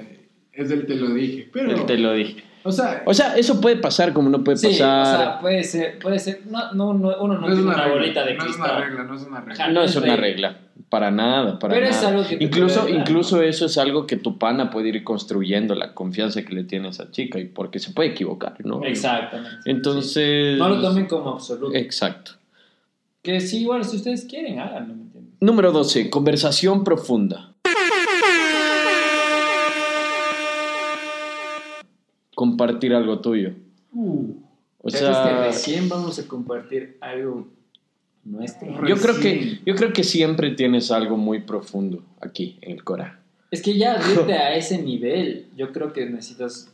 [0.55, 1.51] es del te lo dije.
[1.53, 2.43] Pero, Él te lo dije.
[2.65, 5.17] O sea, O sea, eso puede pasar como no puede Sí, o pasar.
[5.17, 6.43] sea, puede ser, puede ser.
[6.49, 8.71] No, no, no, uno no, no es tiene una, regla, bolita de no es cristal.
[8.77, 9.67] una regla, no es una regla.
[9.69, 10.49] No no es es una regla.
[10.49, 12.09] regla, para nada, para Pero es nada.
[12.09, 15.95] algo que te incluso, incluso eso es algo que tu pana puede ir construyendo la
[15.95, 18.83] confianza que le tiene a esa chica y porque se puede equivocar, ¿no?
[18.85, 19.57] Exactamente.
[19.71, 21.75] Entonces, No lo tomen como absoluto.
[21.77, 22.33] exacto.
[23.23, 25.35] Que sí, igual, si ustedes quieren, háganlo, ¿me entiendes?
[25.41, 27.52] Número 12, conversación profunda.
[32.53, 33.53] Compartir algo tuyo.
[33.93, 34.35] Uh,
[34.83, 37.49] O sea, es que recién vamos a compartir algo
[38.25, 38.87] nuestro.
[38.87, 43.21] yo creo que yo creo que siempre tienes algo muy profundo aquí en el Cora.
[43.51, 46.71] Es que ya irte a ese nivel, yo creo que necesitas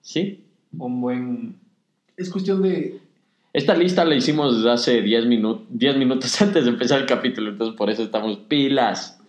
[0.00, 0.40] ¿Sí?
[0.76, 1.54] un buen...
[2.16, 3.00] es cuestión de.
[3.52, 7.76] Esta lista la hicimos hace 10 minutos, 10 minutos antes de empezar el capítulo, entonces
[7.76, 9.20] por eso estamos pilas.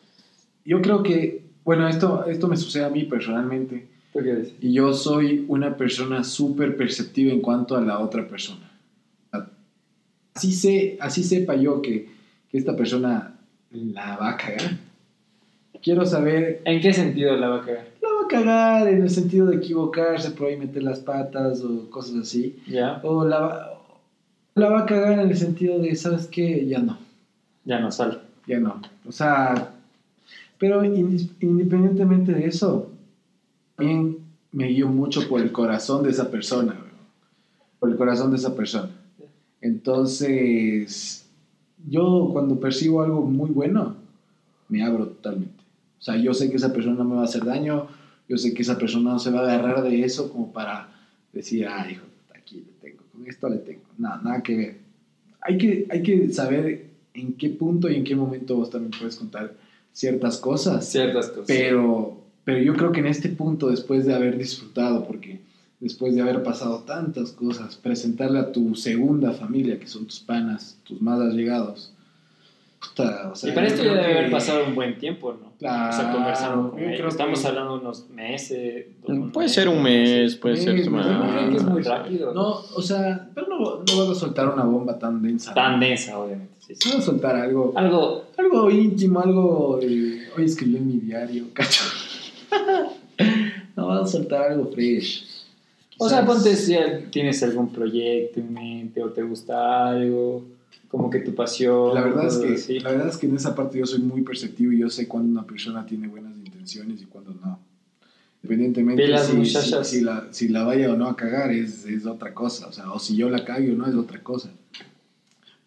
[0.66, 1.44] Yo creo que.
[1.64, 3.93] Bueno, esto, esto me sucede a mí personalmente.
[4.14, 4.53] ¿Tú qué dices?
[4.61, 8.70] Y yo soy una persona súper perceptiva en cuanto a la otra persona.
[10.36, 12.09] Así, sé, así sepa yo que,
[12.49, 13.36] que esta persona
[13.72, 14.78] la va a cagar.
[15.82, 17.88] Quiero saber, ¿En qué sentido la va a cagar?
[18.01, 21.89] la va a cagar en el sentido de equivocarse, por ahí meter las patas o
[21.89, 22.57] cosas así.
[22.68, 23.80] Ya, O la, va-
[24.55, 26.66] la va a cagar en el sentido de, ¿sabes qué?
[26.66, 26.97] Ya no,
[27.66, 28.18] ya no sale.
[28.47, 28.82] ya no.
[29.05, 29.72] O sea,
[30.57, 32.89] pero independientemente de eso,
[33.84, 34.17] también
[34.51, 36.79] me guío mucho por el corazón de esa persona,
[37.79, 38.89] por el corazón de esa persona.
[39.61, 41.25] Entonces,
[41.88, 43.95] yo cuando percibo algo muy bueno,
[44.69, 45.63] me abro totalmente.
[45.99, 47.88] O sea, yo sé que esa persona no me va a hacer daño,
[48.27, 50.89] yo sé que esa persona no se va a agarrar de eso como para
[51.31, 52.05] decir, ah, hijo,
[52.36, 53.81] aquí le tengo, con esto le tengo.
[53.97, 54.77] Nada, nada que ver.
[55.41, 59.15] Hay que, hay que saber en qué punto y en qué momento vos también puedes
[59.15, 59.55] contar
[59.91, 60.88] ciertas cosas.
[60.88, 61.45] Ciertas cosas.
[61.47, 65.39] Pero, pero yo creo que en este punto, después de haber disfrutado, porque
[65.80, 70.78] después de haber pasado tantas cosas, presentarle a tu segunda familia, que son tus panas,
[70.84, 71.91] tus más allegados.
[72.86, 75.54] puta, o sea, y para esto ya debe que- haber pasado un buen tiempo, ¿no?
[75.58, 77.08] Claro, o sea, conversando con ellos.
[77.14, 78.86] Estamos que- hablando de unos meses.
[79.08, 81.26] Mm, Puede ser un mes, puede ser mes, semana.
[81.26, 81.90] Yo creo que es muy sí.
[81.90, 82.34] rápido.
[82.34, 85.53] No, o sea, pero no, no vas a soltar una bomba tan densa.
[85.53, 86.52] Tan densa, obviamente.
[86.60, 86.90] sí, sí.
[86.90, 88.26] Vas a soltar algo, Algo.
[88.38, 89.78] algo íntimo, algo.
[89.82, 91.84] de, hoy escribí en mi diario, cacho.
[93.75, 95.43] no, vas a soltar algo fresh.
[95.97, 96.75] O sea, ponte si
[97.11, 100.43] tienes algún proyecto en mente o te gusta algo,
[100.88, 101.93] como que tu pasión.
[101.93, 102.80] La verdad, es que, así.
[102.80, 105.31] la verdad es que en esa parte yo soy muy perceptivo y yo sé cuando
[105.31, 107.59] una persona tiene buenas intenciones y cuando no.
[108.43, 109.88] Independientemente Pilas, si, si, muchachas.
[109.88, 112.67] si la, si la vaya o no a cagar es, es otra cosa.
[112.67, 114.51] O sea, o si yo la cago o no es otra cosa.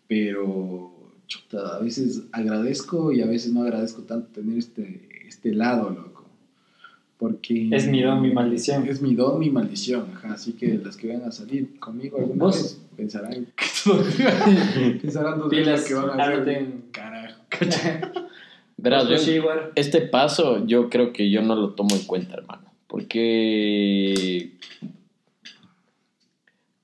[0.06, 0.92] Pero,
[1.26, 6.15] chuta, a veces agradezco y a veces no agradezco tanto tener este, este lado, loco.
[7.18, 7.68] Porque...
[7.72, 8.86] Es mi don, mi maldición.
[8.86, 10.06] Es mi don, mi maldición.
[10.14, 12.56] Ajá, así que las que van a salir conmigo alguna ¿Vos?
[12.62, 16.68] vez pensarán que pensarán dos veces que van a hacer.
[16.90, 17.40] Carajo.
[18.76, 19.72] Verás, Pues yo- sí, igual.
[19.74, 22.64] este paso yo creo que yo no lo tomo en cuenta, hermano.
[22.86, 24.52] Porque...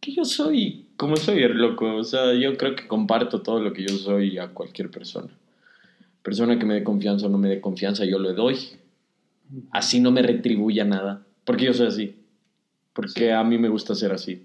[0.00, 1.96] Que yo soy como soy, loco.
[1.96, 5.28] O sea, yo creo que comparto todo lo que yo soy a cualquier persona.
[6.22, 8.56] Persona que me dé confianza o no me dé confianza, yo le doy.
[9.70, 11.22] Así no me retribuya nada.
[11.44, 12.16] Porque yo soy así.
[12.92, 14.42] Porque a mí me gusta ser así.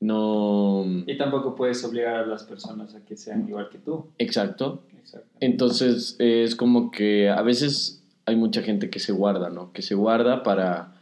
[0.00, 0.84] No.
[1.06, 4.06] Y tampoco puedes obligar a las personas a que sean igual que tú.
[4.18, 4.82] Exacto.
[4.98, 5.28] Exacto.
[5.40, 9.72] Entonces es como que a veces hay mucha gente que se guarda, ¿no?
[9.72, 10.94] Que se guarda para,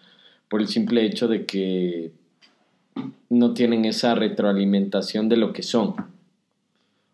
[0.48, 2.12] por el simple hecho de que
[3.30, 5.94] no tienen esa retroalimentación de lo que son.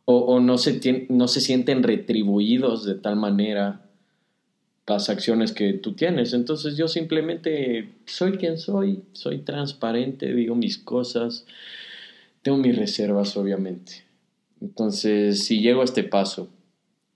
[0.06, 3.85] O, o no, se tien- no se sienten retribuidos de tal manera
[4.86, 6.32] las acciones que tú tienes.
[6.32, 11.44] Entonces yo simplemente soy quien soy, soy transparente, digo mis cosas,
[12.42, 14.04] tengo mis reservas obviamente.
[14.60, 16.48] Entonces si llego a este paso,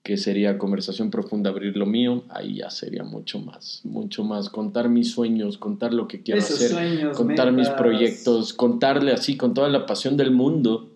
[0.02, 4.88] que sería conversación profunda, abrir lo mío, ahí ya sería mucho más, mucho más, contar
[4.88, 9.52] mis sueños, contar lo que quiero Esos hacer, sueños, contar mis proyectos, contarle así con
[9.52, 10.90] toda la pasión del mundo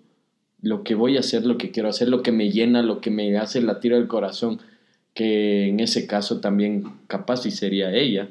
[0.63, 3.11] lo que voy a hacer, lo que quiero hacer, lo que me llena, lo que
[3.11, 4.61] me hace latir el corazón,
[5.15, 8.29] que en ese caso también capaz y sería ella,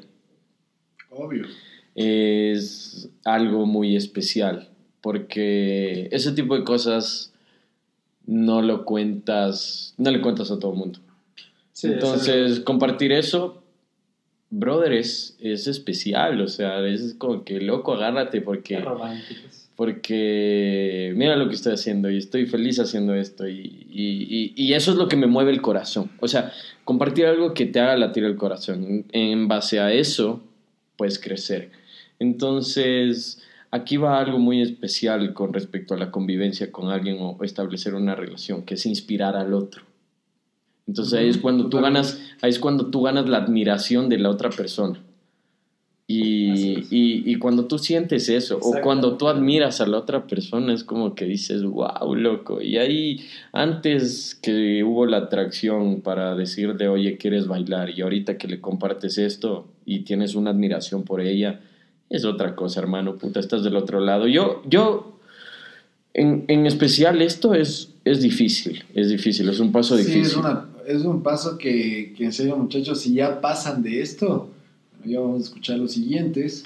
[1.10, 1.46] Obvio.
[1.94, 4.68] es algo muy especial,
[5.00, 7.32] porque ese tipo de cosas
[8.26, 11.00] no lo cuentas, no le cuentas a todo el mundo.
[11.72, 13.62] Sí, eso Entonces, compartir eso,
[14.50, 18.84] brother, es, es especial, o sea, es como que loco, agárrate es porque.
[19.76, 24.72] Porque mira lo que estoy haciendo y estoy feliz haciendo esto y, y, y- y
[24.74, 26.10] eso es lo que me mueve el corazón.
[26.20, 26.52] O sea,
[26.84, 28.84] compartir algo que te haga latir el corazón.
[28.84, 30.42] En, en base a eso,
[30.96, 31.70] puedes crecer.
[32.18, 37.94] Entonces, aquí va algo muy especial con respecto a la convivencia con alguien o establecer
[37.94, 39.82] una relación, que es inspirar al otro.
[40.86, 44.30] Entonces ahí es cuando tú ganas, ahí es cuando tú ganas la admiración de la
[44.30, 45.00] otra persona.
[46.06, 46.92] Y, es.
[46.92, 50.84] y, y cuando tú sientes eso, o cuando tú admiras a la otra persona, es
[50.84, 52.60] como que dices, wow, loco.
[52.60, 53.20] Y ahí,
[53.52, 59.16] antes que hubo la atracción para decirle, oye, quieres bailar, y ahorita que le compartes
[59.16, 61.60] esto y tienes una admiración por ella,
[62.10, 64.28] es otra cosa, hermano, puta, estás del otro lado.
[64.28, 65.18] Yo, yo,
[66.12, 70.22] en, en especial esto es, es difícil, es difícil, es un paso Sí, difícil.
[70.26, 74.50] es, una, es un paso que, que en serio, muchachos, si ya pasan de esto,
[75.04, 76.64] ya vamos a escuchar los siguientes,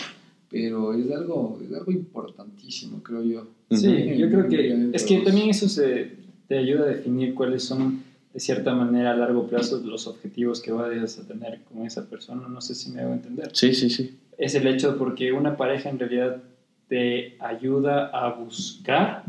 [0.51, 3.47] pero es algo, es algo importantísimo, creo yo.
[3.71, 6.13] Sí, yo creo que es que también eso se,
[6.49, 8.03] te ayuda a definir cuáles son,
[8.33, 12.49] de cierta manera, a largo plazo los objetivos que vayas a tener con esa persona.
[12.49, 13.51] No sé si me hago entender.
[13.53, 14.19] Sí, sí, sí.
[14.39, 16.43] Es el hecho porque una pareja en realidad
[16.89, 19.25] te ayuda a buscar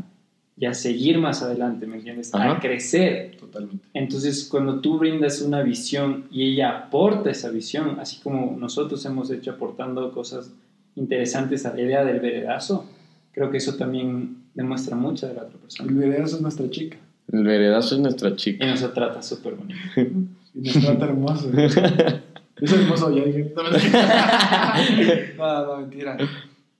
[0.60, 2.34] y a seguir más adelante, ¿me entiendes?
[2.34, 2.60] A Ajá.
[2.60, 3.34] crecer.
[3.40, 3.82] Totalmente.
[3.94, 9.30] Entonces, cuando tú brindas una visión y ella aporta esa visión, así como nosotros hemos
[9.30, 10.52] hecho aportando cosas
[10.96, 12.84] interesantes a la idea del veredazo,
[13.32, 15.92] creo que eso también demuestra mucho de la otra El persona.
[15.92, 16.98] veredazo es nuestra chica.
[17.32, 18.66] El veredazo es nuestra Y chica.
[18.66, 19.78] nos trata súper bonito.
[20.52, 21.48] Y nos trata hermoso.
[21.56, 23.54] es hermoso, ya dije.
[25.38, 26.16] No, no, mentira.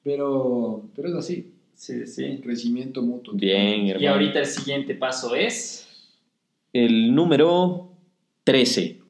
[0.02, 1.52] Pero, pero es así.
[1.80, 2.40] Sí, sí.
[2.42, 3.32] Crecimiento mutuo.
[3.32, 4.00] Bien, hermano.
[4.02, 5.88] Y ahorita el siguiente paso es...
[6.74, 7.90] El número
[8.44, 9.00] 13.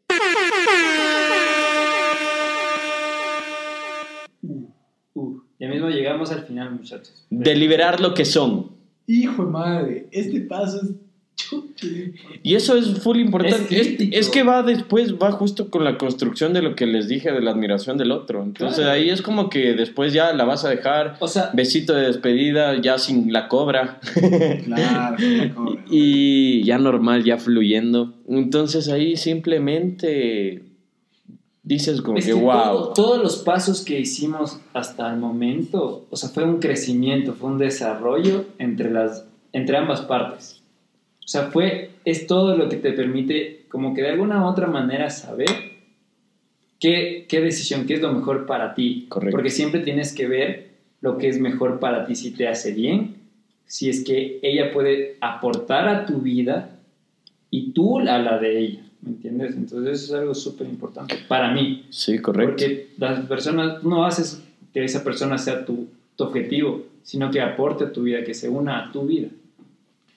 [5.14, 7.26] Uh, ya mismo llegamos al final, muchachos.
[7.28, 8.70] Deliberar lo que son.
[9.08, 10.90] Hijo de madre, este paso es.
[12.42, 13.74] Y eso es full importante.
[13.74, 14.16] Es Es, crítico.
[14.18, 17.40] es que va después, va justo con la construcción de lo que les dije de
[17.40, 18.42] la admiración del otro.
[18.42, 18.92] Entonces Claro.
[18.92, 21.16] ahí es como que después ya la vas a dejar.
[21.20, 24.00] O sea, Besito de despedida, ya sin la cobra.
[24.64, 25.82] Claro, la cobra.
[25.90, 28.14] y ya normal, ya fluyendo.
[28.28, 30.62] Entonces ahí simplemente
[31.62, 32.52] dices como es que que wow.
[32.52, 37.50] todo- todos los pasos que hicimos hasta el momento, o sea, fue un crecimiento, fue
[37.50, 40.59] un desarrollo entre, las, entre ambas partes.
[41.30, 44.66] O sea, fue, es todo lo que te permite, como que de alguna u otra
[44.66, 45.46] manera, saber
[46.80, 49.06] qué, qué decisión, qué es lo mejor para ti.
[49.08, 49.36] Correcto.
[49.36, 50.70] Porque siempre tienes que ver
[51.00, 53.14] lo que es mejor para ti, si te hace bien,
[53.64, 56.80] si es que ella puede aportar a tu vida
[57.48, 58.82] y tú a la de ella.
[59.00, 59.54] ¿Me entiendes?
[59.54, 61.86] Entonces eso es algo súper importante para mí.
[61.90, 62.54] Sí, correcto.
[62.54, 64.42] Porque las personas, no haces
[64.74, 65.86] que esa persona sea tu,
[66.16, 69.28] tu objetivo, sino que aporte a tu vida, que se una a tu vida.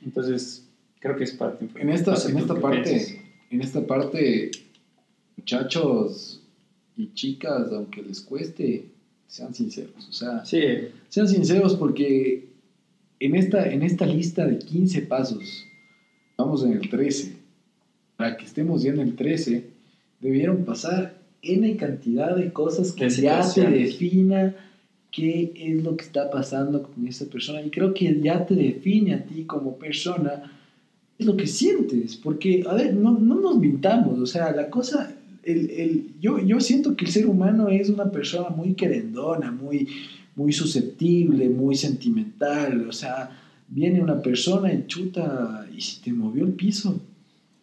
[0.03, 0.62] Entonces,
[1.03, 3.15] creo que es parte En esta, No sé en esta parte, piensas.
[3.51, 4.51] en esta parte,
[5.35, 6.41] muchachos
[6.95, 8.85] y chicas, aunque les cueste,
[9.27, 10.07] sean sinceros.
[10.09, 10.61] O sea, Sí,
[11.09, 12.45] sean sinceros porque
[13.19, 15.65] en esta, en esta lista de 15 pasos,
[16.37, 17.33] vamos en el 13.
[18.15, 19.65] Para que estemos ya en el 13,
[20.21, 24.55] debieron pasar N cantidad de cosas que De ya te defina
[25.11, 27.61] qué es lo que está pasando con esa persona.
[27.61, 30.62] Y creo que ya te define a ti como persona,
[31.19, 32.15] es lo que sientes.
[32.15, 35.13] Porque, a ver, no, no nos mintamos, o sea, la cosa,
[35.43, 39.87] el, el, yo, yo siento que el ser humano es una persona muy querendona, muy,
[40.35, 43.29] muy susceptible, muy sentimental, o sea,
[43.67, 46.99] viene una persona y chuta, y si te movió el piso,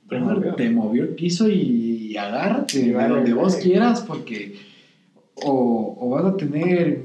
[0.09, 0.55] Te movió.
[0.55, 4.55] te movió el piso y, agárrate vale, donde vos quieras, porque
[5.43, 7.03] o, o vas a tener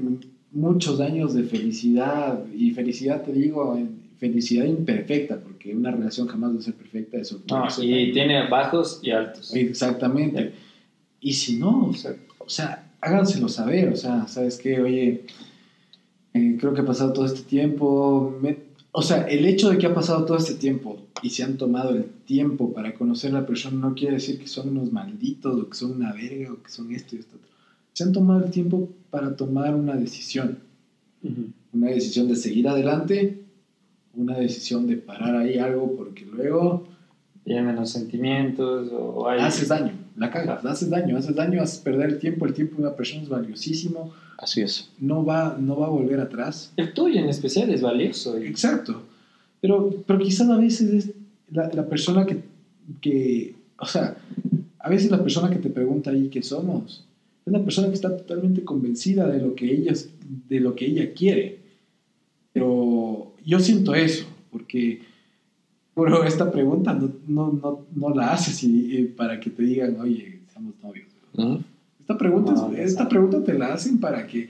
[0.52, 6.54] muchos años de felicidad, y felicidad te digo, en- felicidad imperfecta, porque una relación jamás
[6.54, 9.54] va a ser perfecta, eso No, y tiene bajos y altos.
[9.54, 10.52] Exactamente.
[11.20, 14.80] Y si no, o sea, o sea, háganselo saber, o sea, ¿sabes qué?
[14.80, 15.24] Oye,
[16.34, 18.58] eh, creo que ha pasado todo este tiempo, me-
[18.92, 21.90] o sea, el hecho de que ha pasado todo este tiempo y se han tomado
[21.94, 25.68] el tiempo para conocer a la persona no quiere decir que son unos malditos o
[25.68, 27.48] que son una verga o que son esto y esto otro.
[27.92, 30.58] Se han tomado el tiempo para tomar una decisión,
[31.72, 33.42] una decisión de seguir adelante,
[34.16, 36.88] una decisión de parar ahí algo porque luego
[37.44, 39.38] Vienen los sentimientos o hay...
[39.40, 42.82] haces daño, la cagas, haces daño, haces daño, haces perder el tiempo, el tiempo de
[42.82, 44.90] una persona es valiosísimo, Así es.
[44.98, 46.72] no va, no va a volver atrás.
[46.76, 48.36] El tuyo en especial es valioso.
[48.42, 49.02] y- Exacto,
[49.60, 51.12] pero, pero quizás a veces es
[51.52, 52.38] la, la persona que,
[53.00, 54.16] que, o sea,
[54.80, 57.04] a veces la persona que te pregunta ahí qué somos,
[57.46, 59.92] es la persona que está totalmente convencida de lo que ella,
[60.48, 61.60] de lo que ella quiere.
[62.52, 65.00] Pero yo siento eso, porque
[65.94, 69.98] bro, esta pregunta no, no, no, no la haces y, eh, para que te digan,
[70.00, 71.06] oye, somos novios.
[72.00, 74.48] Esta pregunta, No, es- esta pregunta te la hacen para que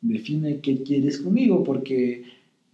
[0.00, 2.22] define qué quieres conmigo, porque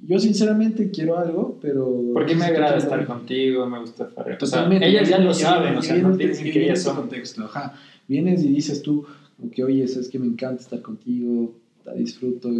[0.06, 2.02] yo sinceramente quiero algo, pero...
[2.12, 4.38] Porque me agrada estar contigo, me gusta farrear.
[4.42, 4.88] O sea, Totalmente.
[4.88, 6.96] ellas ya lo saben, o sea, no piensen y que ellas son...
[6.96, 7.74] contexto, ajá.
[8.08, 9.04] Vienes y dices tú,
[9.52, 11.52] que, oye, sabes que me encanta estar contigo,
[11.84, 12.50] te disfruto,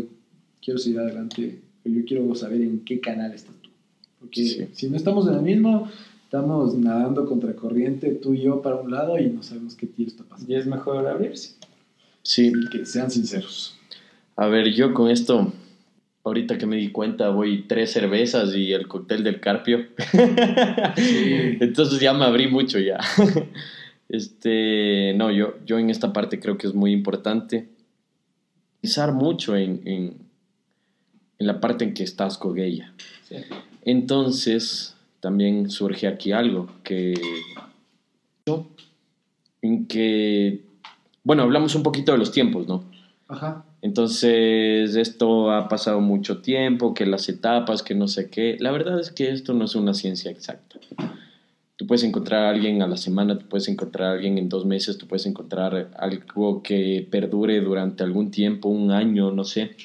[0.65, 3.71] quiero seguir adelante, pero yo quiero saber en qué canal estás tú.
[4.21, 4.69] Porque Sí.
[4.73, 5.89] si no estamos en el mismo,
[6.25, 10.09] estamos nadando contra corriente, tú y yo para un lado, y no sabemos qué tiro
[10.09, 10.53] está pasando.
[10.53, 11.57] Y es mejor abrirse.
[12.23, 12.53] Sí.
[12.57, 13.77] Así que sean sinceros.
[14.37, 15.53] A ver, yo con esto,
[16.25, 19.87] ahorita que me di cuenta, voy tres cervezas y el cóctel del carpio.
[20.97, 22.99] Entonces ya me abrí mucho ya.
[24.09, 27.69] Este, no, yo, yo en esta parte creo que es muy importante
[28.83, 30.17] pensar mucho en, en,
[31.43, 32.93] en la parte en que estás con ella.
[33.29, 33.37] Sí.
[33.85, 37.15] Entonces, también surge aquí algo que
[39.61, 40.63] en que
[41.25, 42.85] bueno, hablamos un poquito de los tiempos, ¿no?
[43.29, 43.65] Ajá.
[43.81, 48.57] Entonces, esto ha pasado mucho tiempo, que las etapas, que no sé qué.
[48.61, 50.79] La verdad es que esto no es una ciencia exacta.
[51.77, 54.67] Tú puedes encontrar a alguien a la semana, tú puedes encontrar a alguien en dos
[54.67, 59.77] meses, tú puedes encontrar algo que perdure durante algún tiempo, un año, no sé.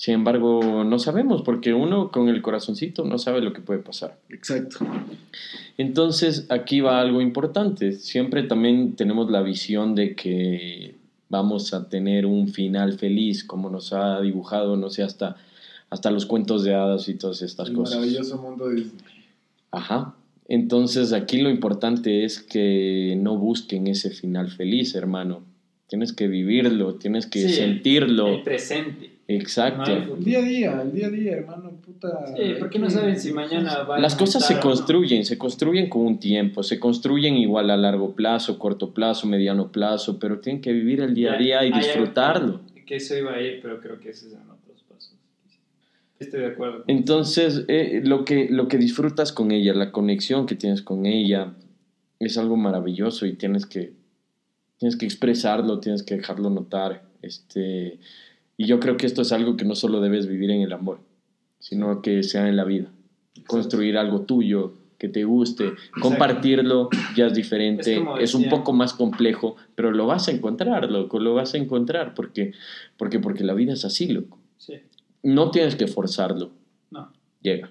[0.00, 4.16] Sin embargo, no sabemos, porque uno con el corazoncito no sabe lo que puede pasar.
[4.28, 4.86] Exacto.
[5.76, 7.90] Entonces, aquí va algo importante.
[7.92, 10.94] Siempre también tenemos la visión de que
[11.28, 15.36] vamos a tener un final feliz, como nos ha dibujado, no sé, hasta,
[15.90, 17.96] hasta los cuentos de hadas y todas estas El cosas.
[17.96, 19.02] maravilloso mundo de Disney.
[19.72, 20.14] Ajá.
[20.46, 25.42] Entonces, aquí lo importante es que no busquen ese final feliz, hermano.
[25.88, 28.28] Tienes que vivirlo, tienes que Sí, sentirlo.
[28.28, 29.17] El presente.
[29.30, 29.92] Exacto.
[29.92, 32.34] El día a día, el día a día, hermano, puta.
[32.34, 34.60] Sí, porque no saben si mañana va a Las cosas se no.
[34.60, 39.70] construyen, se construyen con un tiempo, se construyen igual a largo plazo, corto plazo, mediano
[39.70, 42.60] plazo, pero tienen que vivir el día a día y Hay algo disfrutarlo.
[42.86, 45.14] Que, eso iba a ir, pero creo que ese es en otros pasos.
[46.18, 46.84] Estoy de acuerdo.
[46.86, 51.52] Entonces, eh, lo, que, lo que disfrutas con ella, la conexión que tienes con ella,
[52.18, 53.92] es algo maravilloso y tienes que,
[54.78, 57.02] tienes que expresarlo, tienes que dejarlo notar.
[57.20, 57.98] Este,
[58.58, 60.98] y yo creo que esto es algo que no solo debes vivir en el amor,
[61.60, 62.90] sino que sea en la vida.
[63.46, 69.54] Construir algo tuyo, que te guste, compartirlo ya es diferente, Es un poco más complejo,
[69.76, 72.52] pero lo vas a encontrar, loco, lo vas a encontrar, porque,
[72.96, 74.38] porque, porque la vida es así, loco.
[74.56, 74.74] Sí,
[75.22, 76.50] No tienes que forzarlo,
[76.90, 77.12] no.
[77.40, 77.70] llega.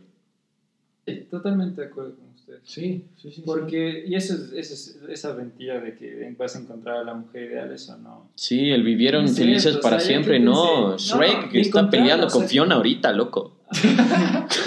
[1.05, 2.27] Sí, totalmente de acuerdo
[2.64, 3.44] Sí, sí, sí.
[3.45, 7.14] Porque, y eso es, eso es esa mentira de que vas a encontrar a la
[7.14, 8.30] mujer ideal, eso no.
[8.36, 10.94] Sí, el vivieron Es felices cierto, o para sea, siempre, no.
[10.95, 13.57] pensé- Shrek no, que está peleando o con sea, Fiona ahorita, loco.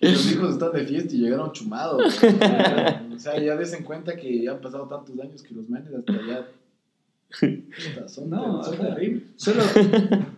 [0.00, 2.18] Los hijos están de fiesta y llegaron chumados.
[3.14, 5.92] o sea, ya des en cuenta que ya han pasado tantos años que los manes
[5.94, 6.48] hasta allá.
[8.08, 8.76] Son, No, son.
[9.36, 9.62] Solo,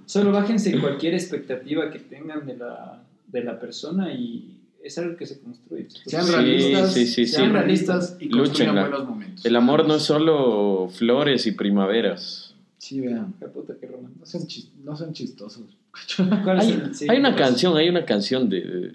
[0.05, 5.27] solo bájense cualquier expectativa que tengan de la, de la persona y es algo que
[5.27, 5.89] se construye.
[6.07, 7.53] Sean Sí, realistas, sí, sí, sean sí.
[7.53, 9.45] realistas y construyan buenos momentos.
[9.47, 12.55] El amor no es solo flores y primaveras.
[12.79, 13.35] Sí, vean.
[13.41, 14.43] Qué puta, qué No son,
[14.85, 15.65] no son chistosos.
[16.45, 18.93] ¿Cuál es Hay, el- sí, hay una canción, hay una canción de, de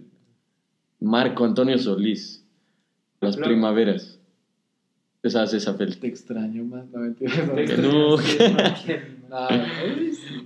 [1.01, 2.43] Marco Antonio Solís,
[3.21, 3.49] Las Claro.
[3.51, 4.15] Primaveras.
[5.21, 5.95] Esa hace esa peli.
[5.97, 7.33] Te extraño más, no mentira.
[7.55, 8.15] Te No.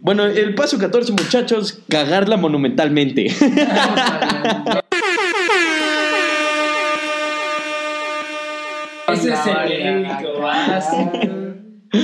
[0.02, 3.28] Bueno, el paso 14, muchachos, cagarla monumentalmente.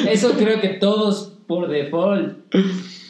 [0.09, 2.37] Eso creo que todos por default.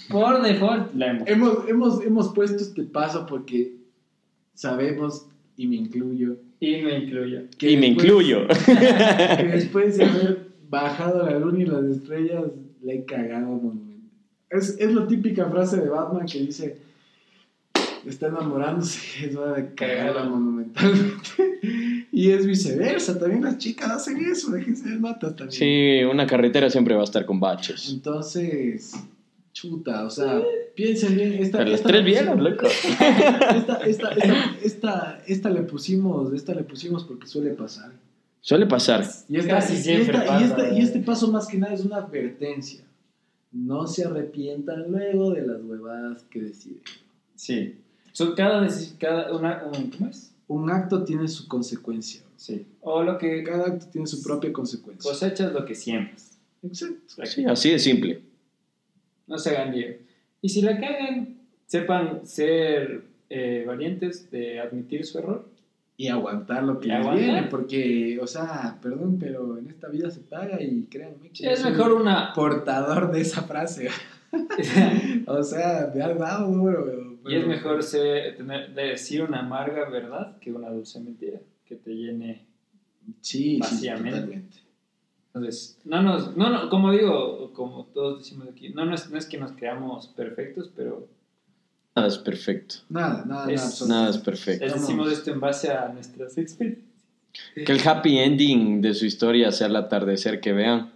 [0.09, 1.27] Por default la hemos.
[1.27, 3.73] hemos, hemos, hemos puesto este paso porque
[4.53, 5.27] sabemos,
[5.57, 7.41] y me incluyo, Y me incluyo.
[7.57, 8.47] que y me después- incluyo.
[9.37, 12.43] que después de haber bajado la luna y las estrellas,
[12.83, 14.09] le he cagado monumental.
[14.49, 16.77] Es, es la típica frase de Batman que dice,
[18.05, 21.29] está enamorándose, es hora de cagarla monumentalmente.
[22.11, 25.51] y es viceversa, también las chicas hacen eso, déjense de matas también.
[25.59, 27.89] Sí, una carretera siempre va a estar con baches.
[27.89, 28.93] Entonces,
[29.53, 30.41] chuta, o sea,
[30.75, 31.33] piensen bien.
[31.33, 32.67] Esta, Pero las tres vieron, pusimos- loco.
[33.55, 37.91] Esta, esta, esta, esta, esta le pusimos, esta le pusimos porque suele pasar.
[38.41, 39.05] Suele pasar.
[39.27, 41.73] Y, esta, Casi y siempre esta- y pasa, esta- y este paso más que nada
[41.73, 42.81] es una advertencia.
[43.51, 46.81] No se arrepientan luego de las huevadas que deciden.
[47.35, 47.75] Sí.
[48.11, 48.67] Son cada,
[48.99, 50.31] cada una, un, ¿cómo es?
[50.47, 52.21] Un acto tiene su consecuencia.
[52.35, 52.65] Sí.
[52.81, 55.09] O lo que Cada acto tiene su propia consecuencia.
[55.09, 56.37] cosechas lo que siembras.
[56.63, 57.25] Exacto.
[57.25, 58.21] Sí, así de simple.
[59.27, 59.95] No se hagan lío.
[60.41, 61.37] Y si la cagan,
[61.67, 65.45] sepan ser eh, valientes de admitir su error.
[65.97, 67.23] Y aguantar lo que les aguantar.
[67.25, 71.61] viene, porque, o sea, perdón, pero en esta vida se paga y créanme que Es
[71.63, 72.31] mejor una...
[72.33, 73.89] portador de esa frase.
[75.27, 77.08] o sea, me ha dado duro.
[77.23, 81.75] Pero- y es mejor ser, tener, decir una amarga verdad que una dulce mentira que
[81.75, 82.45] te llene.
[83.21, 84.11] Sí, sí, vacíamente.
[84.11, 84.57] totalmente.
[85.33, 89.17] Entonces, no nos, no, no, como digo, como todos decimos aquí, no, no, es, no
[89.17, 91.07] es que nos creamos perfectos, pero
[91.95, 92.75] Nada es perfecto.
[92.89, 93.67] Nada, nada, Es- nada.
[93.67, 93.93] absolutamente.
[93.93, 94.65] Nada es perfecto.
[94.65, 96.85] Estamos- decimos esto en base a nuestras experiencias.
[97.55, 100.91] Que el happy ending de su historia sea el atardecer que vean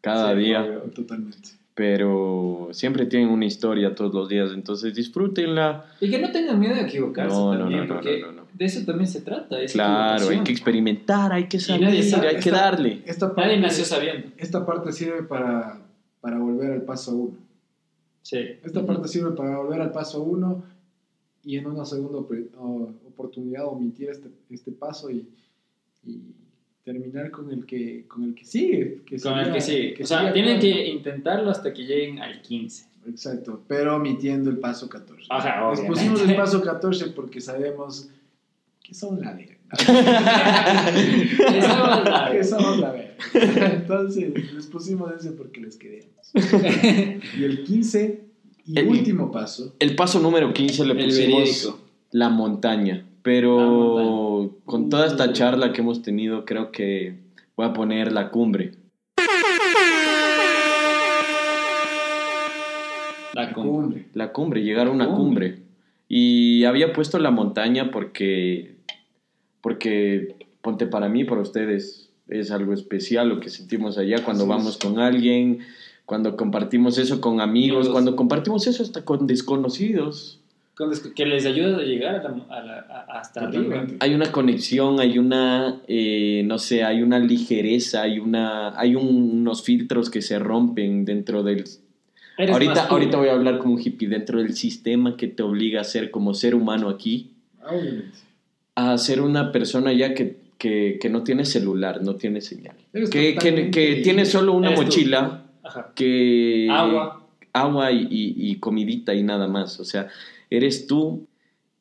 [0.00, 0.62] cada Sí, día.
[0.62, 0.80] obvio.
[0.94, 1.50] Totalmente.
[1.78, 5.86] Pero siempre tienen una historia todos los días, entonces disfrútenla.
[6.00, 8.32] Y que no tengan miedo de equivocarse No, no, también, no, no, porque no, no,
[8.42, 8.48] no.
[8.52, 9.60] de eso también se trata.
[9.62, 13.02] es Claro, hay que experimentar, hay que salir, nadie sabe, hay que esta- darle.
[13.06, 14.26] Esta parte, Nadie nació sabiendo.
[14.38, 15.80] esta parte sirve para,
[16.20, 17.36] para volver al paso uno.
[18.22, 18.38] Sí.
[18.64, 20.64] Esta parte sirve para volver al paso uno
[21.44, 22.18] y en una segunda
[23.06, 25.28] oportunidad omitir este, este paso y,
[26.04, 26.34] y
[26.92, 29.02] terminar con el que, con el que sigue.
[29.04, 29.92] que Con el que sí.
[29.94, 32.86] que O sea, tienen que intentarlo hasta que lleguen al 15.
[33.08, 35.26] Exacto, pero omitiendo el paso 14.
[35.30, 35.88] Ajá, Les obviamente.
[36.10, 38.08] pusimos el paso 14 porque sabemos
[38.82, 39.54] que son la verga.
[41.58, 43.14] Esa va a que somos la verga.
[43.74, 46.08] Entonces, les pusimos ese porque les queremos.
[47.38, 48.24] Y el 15
[48.66, 49.74] y El- último paso.
[49.78, 51.74] El paso número 15 le pusimos
[52.12, 54.50] la montaña, pero montaña.
[54.64, 57.18] con toda esta charla que hemos tenido, creo que
[57.56, 58.72] voy a poner la cumbre.
[63.34, 64.06] La cumbre.
[64.14, 65.50] La cumbre, llegar a una Cumbre.
[65.52, 65.62] cumbre.
[66.08, 68.76] Y había puesto la montaña porque,
[69.60, 74.52] porque, ponte para mí, para ustedes, es algo especial lo que sentimos allá cuando Así
[74.52, 74.58] es.
[74.58, 75.60] vamos con alguien,
[76.06, 77.92] cuando compartimos eso con amigos, Amigos.
[77.92, 80.40] cuando compartimos eso hasta con desconocidos.
[80.78, 83.84] Con los Que les ayuda a llegar a la- a la- a- hasta arriba.
[83.98, 89.40] Hay una conexión, hay una, eh, no sé, hay una ligereza, hay, una, hay un-
[89.40, 91.64] unos filtros que se rompen dentro del...
[92.38, 95.80] Eres Ahorita, ahorita voy a hablar como un hippie, dentro del sistema que te obliga
[95.80, 97.32] a ser como ser humano aquí.
[97.68, 98.16] Obviamente.
[98.76, 102.76] a ser una persona ya que, que, que no tiene celular, no tiene señal.
[103.10, 105.42] Que, que, que tiene solo una mochila,
[105.96, 106.68] que...
[106.70, 107.26] Agua.
[107.52, 109.80] Agua y, y- y comidita y nada más.
[109.80, 110.06] O sea,
[110.50, 111.26] eres tú,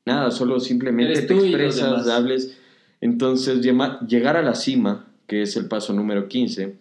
[0.06, 2.58] nada, solo simplemente te los expresas, hables.
[3.02, 3.62] Entonces,
[4.08, 6.76] llegar a la cima, que es el paso número 15,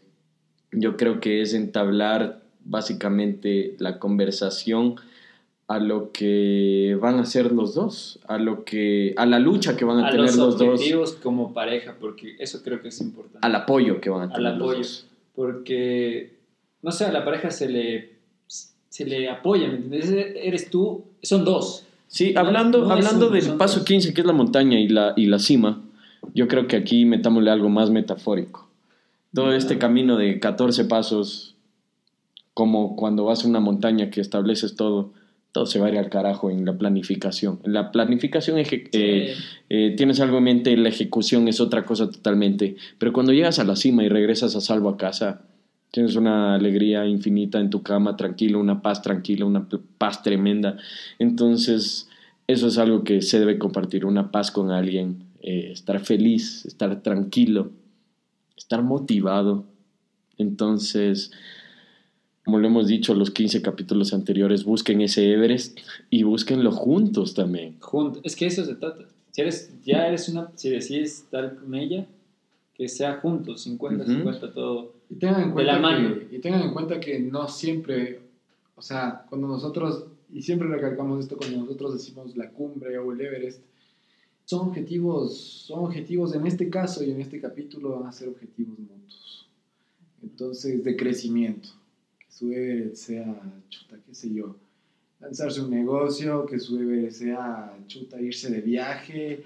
[0.72, 4.96] yo creo que es entablar básicamente la conversación
[5.68, 9.84] a lo que van a hacer los dos, a lo que a la lucha que
[9.84, 13.00] van a, A tener los los dos, objetivos como pareja, porque eso creo que es
[13.00, 13.38] importante.
[13.42, 14.78] al apoyo que van a Al tener los apoyo.
[14.78, 15.06] dos.
[15.34, 16.36] Porque,
[16.82, 18.15] no sé, a la pareja se le,
[18.96, 20.10] se le apoya, ¿me entiendes?
[20.42, 21.84] Eres tú, son dos.
[22.08, 23.86] Sí, hablando, no hablando uno, del paso dos.
[23.86, 25.82] 15, que es la montaña y la, y la cima,
[26.34, 28.68] yo creo que aquí metámosle algo más metafórico.
[29.34, 31.56] Todo este camino de 14 pasos,
[32.54, 35.10] como cuando vas a una montaña que estableces todo,
[35.52, 37.58] todo se va a ir al carajo en la planificación.
[37.64, 39.34] En la planificación eje- eh,
[39.68, 42.76] eh, tienes algo en mente, la ejecución es otra cosa totalmente.
[42.98, 45.42] Pero cuando llegas a la cima y regresas a salvo a casa,
[45.90, 49.66] Tienes una alegría infinita en tu cama, tranquilo, una paz tranquila, una
[49.98, 50.76] paz tremenda.
[51.18, 52.08] Entonces,
[52.46, 57.02] eso es algo que se debe compartir, una paz con alguien, eh, estar feliz, estar
[57.02, 57.70] tranquilo,
[58.56, 59.64] estar motivado.
[60.38, 61.32] Entonces,
[62.44, 65.78] como lo hemos dicho los 15 capítulos anteriores, busquen ese Everest
[66.10, 67.76] y búsquenlo juntos también.
[68.22, 69.02] Es que eso se trata.
[69.32, 72.06] Si eres, ya eres una, si decides estar con ella,
[72.74, 74.12] que sea juntos, 50, Ujú.
[74.12, 74.92] 50 todo.
[75.08, 76.18] Y tengan en De cuenta la mano.
[76.18, 78.20] Que, y tengan en cuenta que no siempre,
[78.74, 83.20] o sea, cuando nosotros, y siempre recalcamos esto cuando nosotros decimos la cumbre o el
[83.20, 83.62] Everest,
[84.44, 88.78] son objetivos, son objetivos en este caso y en este capítulo van a ser objetivos
[88.78, 89.48] mutuos.
[90.22, 91.68] Entonces, de crecimiento.
[92.18, 94.56] Que su Everest sea, chuta, qué sé yo,
[95.20, 99.42] lanzarse un negocio, que su Everest sea, chuta, irse de viaje.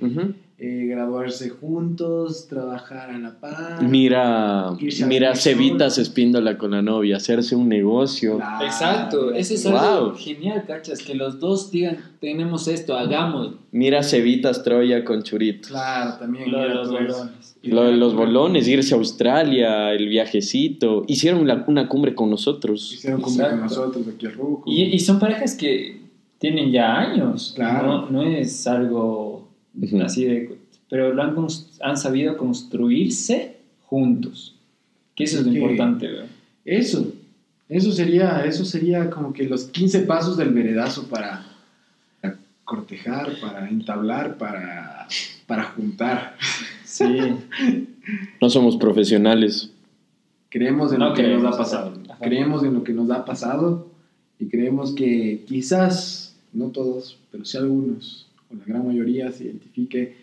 [0.63, 3.83] Eh, graduarse juntos, trabajar a la par.
[3.83, 4.73] Mira,
[5.07, 8.37] mira vivir Cevitas espíndola con la novia, hacerse un negocio.
[8.37, 8.67] Claro.
[8.67, 10.17] Exacto, ese es algo Wow.
[10.17, 13.57] genial, cachas, que los dos digan, tenemos esto, hagámoslo.
[13.73, 15.71] Mira Cevitas Troya con churitos.
[15.71, 16.51] Claro, también.
[16.53, 17.57] Lo de los bolones.
[17.63, 21.05] Lo de los bolones, irse a Australia, el viajecito.
[21.09, 22.93] Hicieron la- una cumbre con nosotros.
[22.93, 24.65] Hicieron cumple con nosotros aquí al Ruco.
[24.67, 26.01] Y, y son parejas que
[26.39, 27.53] tienen ya años.
[27.55, 27.87] Claro.
[27.87, 29.30] No, no es algo
[29.81, 30.01] Ujú.
[30.03, 30.59] así de...
[30.89, 31.37] Pero lo han,
[31.83, 33.57] han sabido construirse
[33.87, 34.57] juntos.
[35.15, 36.27] Que eso es lo Que- importante, ¿verdad?
[36.65, 37.13] Eso.
[37.69, 41.47] Eso sería, eso sería como que los 15 pasos del veredazo para,
[42.21, 45.07] para cortejar, para entablar, para,
[45.47, 46.37] para juntar.
[46.85, 47.05] Sí.
[48.41, 49.71] No somos profesionales.
[50.49, 51.93] Creemos en No lo que nos ha pasado.
[52.09, 52.19] ajá.
[52.25, 53.87] Creemos en lo que nos ha pasado
[54.41, 60.15] y creemos que quizás, no todos, pero sí algunos, o la gran mayoría, se identifique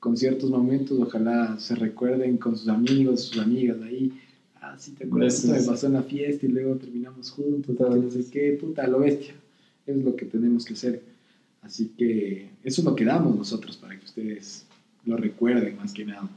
[0.00, 0.98] con ciertos momentos.
[1.00, 4.12] Ojalá se recuerden con sus amigos, sus amigas ahí.
[4.60, 7.76] Ah, sí, te acuerdas, Eso esto me pasó en la fiesta y luego terminamos juntos.
[7.78, 9.34] No sé qué, puta, lo bestia.
[9.86, 11.02] Es lo que tenemos que hacer.
[11.62, 14.64] Así que eso es lo que damos nosotros para que ustedes
[15.04, 16.28] lo recuerden más que nada.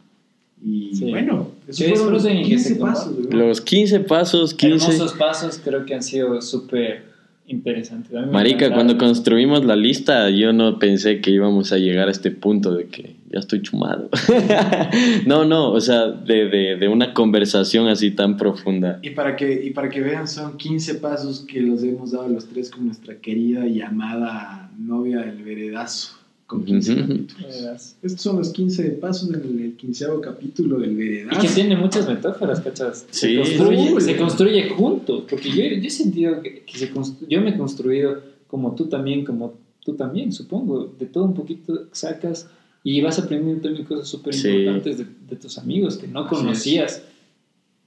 [0.63, 1.09] Y Sí.
[1.09, 3.33] bueno, esos Que fueron los disfruten y que se 15 compa- pasos.
[3.33, 4.85] Los 15 pasos, 15.
[4.91, 7.10] Hermosos pasos creo que han sido súper
[7.47, 8.11] interesantes.
[8.31, 12.73] Marica, cuando construimos la lista, yo no pensé que íbamos a llegar a este punto
[12.73, 14.09] de que ya estoy chumado.
[15.25, 18.99] no, no, o sea, de, de, de una conversación así tan profunda.
[19.01, 22.47] Y para, que, y para que vean, son 15 pasos que los hemos dado los
[22.47, 26.20] tres con nuestra querida y amada novia del veredazo.
[26.51, 27.01] Con 15 Ujú.
[27.01, 27.95] capítulos.
[28.01, 31.41] Estos son los 15 pasos del el quinceavo capítulo del Y veredazo.
[31.41, 33.05] que tiene muchas metáforas, ¿cachas?
[33.09, 33.37] Sí.
[33.45, 35.23] Se construye, se construye juntos.
[35.29, 38.87] Porque yo, yo he sentido que, que se constru- yo me he construido como tú
[38.87, 39.53] también, como
[39.85, 40.93] tú también, supongo.
[40.99, 42.49] De todo un poquito sacas
[42.83, 44.49] y vas aprendiendo también cosas súper Sí.
[44.49, 47.01] importantes de, de tus amigos que no conocías.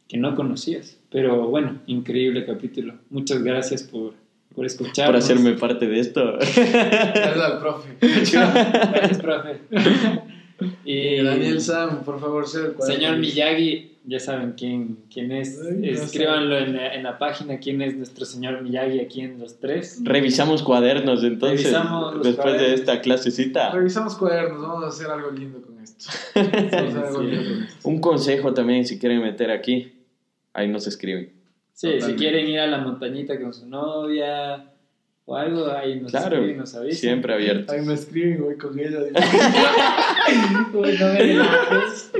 [0.08, 0.96] Que no conocías.
[1.10, 2.94] Pero bueno, increíble capítulo.
[3.10, 4.14] Muchas gracias por,
[4.54, 5.06] por escucharnos.
[5.06, 6.34] Por hacerme parte de esto.
[6.38, 7.96] Gracias al profe.
[8.00, 9.60] Gracias, profe.
[10.84, 13.00] y Daniel Sam, por favor, sea el cuaderno.
[13.00, 15.60] Señor Miyagi, ya saben quién, quién es.
[15.60, 19.58] Ay, Escríbanlo en la, en la página quién es nuestro señor Miyagi aquí en los
[19.58, 20.00] tres.
[20.02, 22.80] Revisamos cuadernos entonces, Revisamos los después de cuadernos.
[22.80, 23.70] esta clasecita.
[23.72, 26.04] Revisamos cuadernos, vamos a hacer algo lindo con esto.
[26.34, 27.26] Vamos a hacer algo sí.
[27.26, 27.88] lindo con esto.
[27.88, 29.92] Un consejo también, si quieren meter aquí,
[30.52, 31.43] ahí nos escriben.
[31.74, 34.64] Sí, si quieren ir a la montañita con su novia
[35.26, 36.98] o algo, ahí nos Claro, escriben, nos avisan.
[37.00, 37.72] siempre abierto.
[37.72, 38.98] Ahí me escriben, voy con ella.
[40.72, 42.12] Uy, no me delates.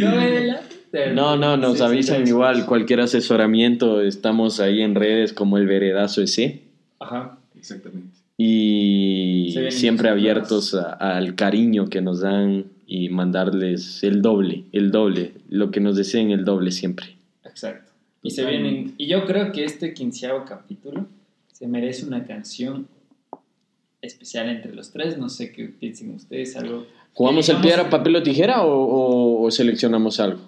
[0.00, 1.14] No me delates.
[1.14, 2.30] No, no, nos Sí, avisan sí.
[2.30, 6.60] igual, cualquier asesoramiento, estamos ahí en redes como el Veredazo ese
[7.00, 7.36] Ajá.
[7.56, 8.16] Exactamente.
[8.36, 15.32] y siempre abiertos a- al cariño que nos dan y mandarles el doble, el doble,
[15.48, 17.16] lo que nos deseen el doble siempre.
[17.44, 17.83] Exacto.
[18.24, 18.94] Y se vienen.
[18.98, 21.06] Y yo creo que este quinceavo capítulo
[21.52, 22.88] se merece una canción
[24.02, 25.16] especial entre los tres.
[25.18, 26.56] No sé qué piensen ustedes.
[26.56, 30.40] Algo, ¿Jugamos el piedra, papel o tijera o, o- o seleccionamos algo?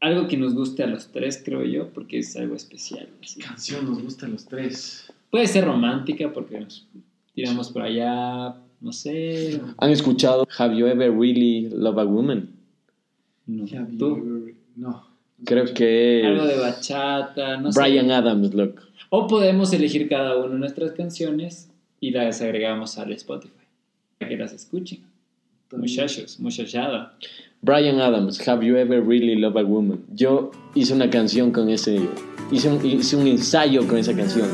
[0.00, 3.08] algo que nos guste a los tres, creo yo, porque es algo especial.
[3.22, 3.40] así.
[3.40, 5.10] Canción nos gusta a los tres.
[5.30, 6.86] Puede ser romántica porque nos
[7.34, 9.60] tiramos por allá, no sé.
[9.78, 12.50] ¿Han escuchado Have You Ever Really Loved a Woman?
[13.46, 14.50] No, Have you tú.
[14.74, 15.06] No.
[15.44, 17.80] Creo que Algo de bachata, no sé.
[17.80, 18.80] Brian Adams, look.
[19.10, 21.68] O podemos elegir cada uno nuestras canciones
[22.00, 23.52] y las agregamos al Spotify
[24.18, 25.00] para que las escuchen.
[25.72, 27.16] Muchachos, muchachada.
[27.62, 30.00] Brian Adams, Have You Ever Really Loved a Woman?
[30.14, 32.00] Yo hice una canción con ese,
[32.50, 34.48] hice un, hice un ensayo con esa canción.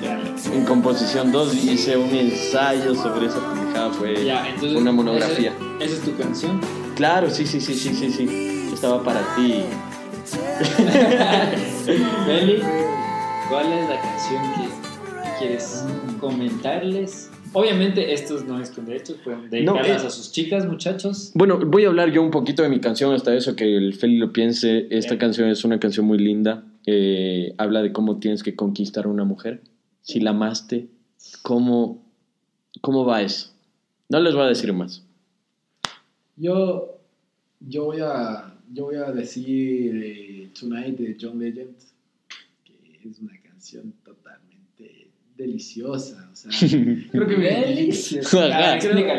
[0.00, 0.22] Claro.
[0.54, 4.78] En composición 2 hice un ensayo sobre esa pendejada, fue Ya, entonces.
[4.78, 5.52] una monografía.
[5.80, 6.60] Esa, esa es tu canción.
[6.96, 8.26] Claro, sí, sí, sí, sí, sí, sí.
[8.80, 9.56] Estaba para ti.
[12.26, 12.62] Beli,
[13.50, 15.84] ¿cuál es la canción que quieres
[16.18, 17.30] comentarles?
[17.52, 20.06] Obviamente, estos no es con derechos, pueden dedicarlas eh.
[20.06, 21.30] a sus chicas, muchachos.
[21.34, 24.16] Bueno, voy a hablar yo un poquito de mi canción, hasta eso que el Feli
[24.16, 24.86] lo piense.
[24.88, 25.18] Esta Bien.
[25.18, 26.64] canción es una canción muy linda.
[26.86, 29.60] eh, habla de cómo tienes que conquistar a una mujer.
[30.00, 30.88] Si la amaste,
[31.42, 32.02] cómo,
[32.80, 33.50] cómo va eso.
[34.08, 35.04] No les voy a decir más.
[36.36, 36.99] Yo,
[37.60, 41.74] yo, voy a, yo voy a decir eh, Tonight de John Legend,
[42.64, 46.28] que es una canción totalmente deliciosa.
[46.32, 46.50] O sea,
[47.12, 47.48] creo que me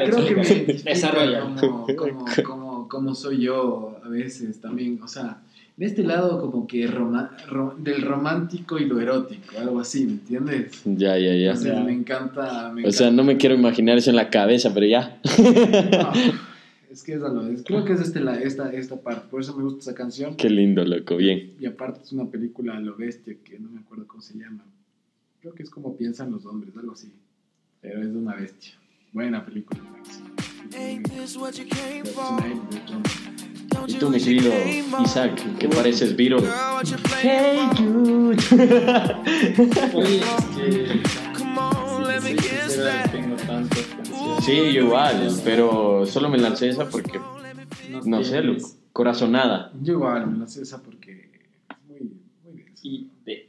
[0.06, 1.42] creo que Desarrolla.
[1.60, 5.00] Como, como, como, como soy yo a veces también.
[5.04, 5.42] O sea,
[5.78, 10.12] de este lado como que roma- ro- del romántico y lo erótico, algo así, ¿me
[10.14, 10.82] entiendes?
[10.86, 11.52] Ya, ya, ya.
[11.52, 11.80] Entonces Ya.
[11.84, 12.72] me encanta.
[12.72, 15.20] Me O sea, no me quiero imaginar eso en la cabeza, pero ya.
[15.38, 16.12] No,
[16.92, 19.56] es que es algo, es- creo que es este, la, esta, esta parte, por eso
[19.56, 20.36] me gusta esa canción.
[20.36, 21.18] Qué lindo, loco.
[21.18, 21.54] Bien.
[21.60, 24.64] Y aparte es una película a lo bestia que no me acuerdo cómo se llama.
[25.40, 27.12] Creo que es como piensan los hombres, algo así.
[27.82, 28.74] Pero es de una bestia.
[29.14, 29.80] Buena película.
[33.88, 34.52] Y tú, mi querido?
[35.04, 36.42] Isaac, que pareces Beatle.
[36.42, 36.86] Girl, what
[44.42, 47.20] Sí, yo igual, pero solo me lancé esa porque,
[48.06, 48.68] no sé, loco.
[48.94, 49.72] Corazonada.
[49.82, 51.30] Yo igual me la sé esa porque
[51.70, 52.00] es muy,
[52.44, 52.88] muy densa.
[52.88, 53.44] idea.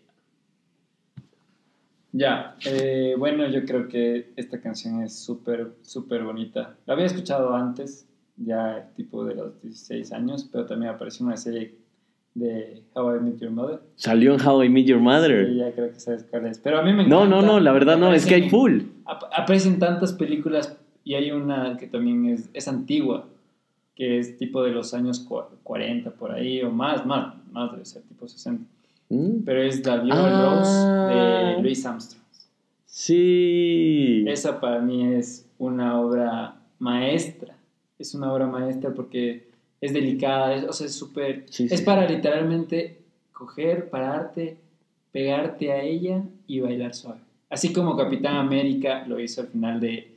[2.13, 6.77] Ya, eh, bueno, yo creo que esta canción es súper, súper bonita.
[6.87, 8.07] La había escuchado antes,
[8.37, 11.75] ya tipo de los 16 años, pero también apareció en una serie
[12.35, 13.81] de How I Met Your Mother.
[13.97, 15.53] Salió en How I Met Your Mother.
[15.55, 16.59] ya creo que sabes cuál es.
[16.59, 17.37] Pero a mí me No, encanta.
[17.37, 18.81] no, no, la verdad no, es que hay Aparecen- full.
[19.05, 23.27] ap- Aparecen tantas películas y hay una que también es, es antigua,
[23.95, 27.85] que es tipo de los años cua- 40 por ahí, o más, más, más debe
[27.85, 28.65] ser tipo 60.
[29.11, 30.57] Mm, Pero es La Viola Ah.
[30.57, 32.23] Rose de Louis Armstrong.
[32.87, 34.25] Sí.
[34.27, 37.55] Esa para mí es una obra maestra.
[37.99, 39.51] Es una obra maestra porque
[39.83, 41.45] es delicada, es, o sea, es súper...
[41.51, 42.99] Sí, es para literalmente
[43.33, 44.57] coger, pararte,
[45.11, 47.19] pegarte a ella y bailar suave.
[47.51, 50.09] Así como Capitán América lo hizo al final de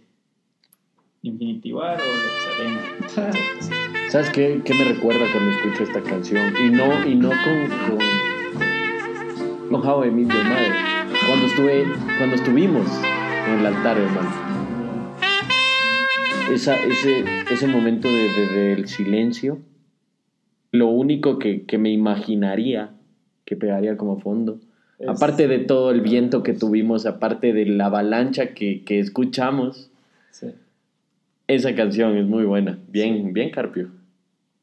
[1.24, 3.32] Infinity War o lo que sea.
[4.10, 6.54] ¿Sabes qué, qué me recuerda cuando escucho esta canción?
[6.64, 7.98] Y no, y no con, con,
[9.72, 10.74] con How I Met Your Mother.
[11.28, 11.86] Cuando, estuve,
[12.20, 12.88] cuando estuvimos
[13.48, 14.45] en el altar, hermano.
[16.52, 19.60] Esa, ese, ese momento de, de- del silencio,
[20.72, 22.92] lo único que, que me imaginaría
[23.46, 24.60] que pegaría como fondo,
[25.00, 29.90] Es- aparte de todo el viento que tuvimos, aparte de la avalancha que, que escuchamos,
[30.32, 30.48] Sí.
[31.48, 32.78] esa canción es muy buena.
[32.90, 33.90] Bien, bien, Carpio.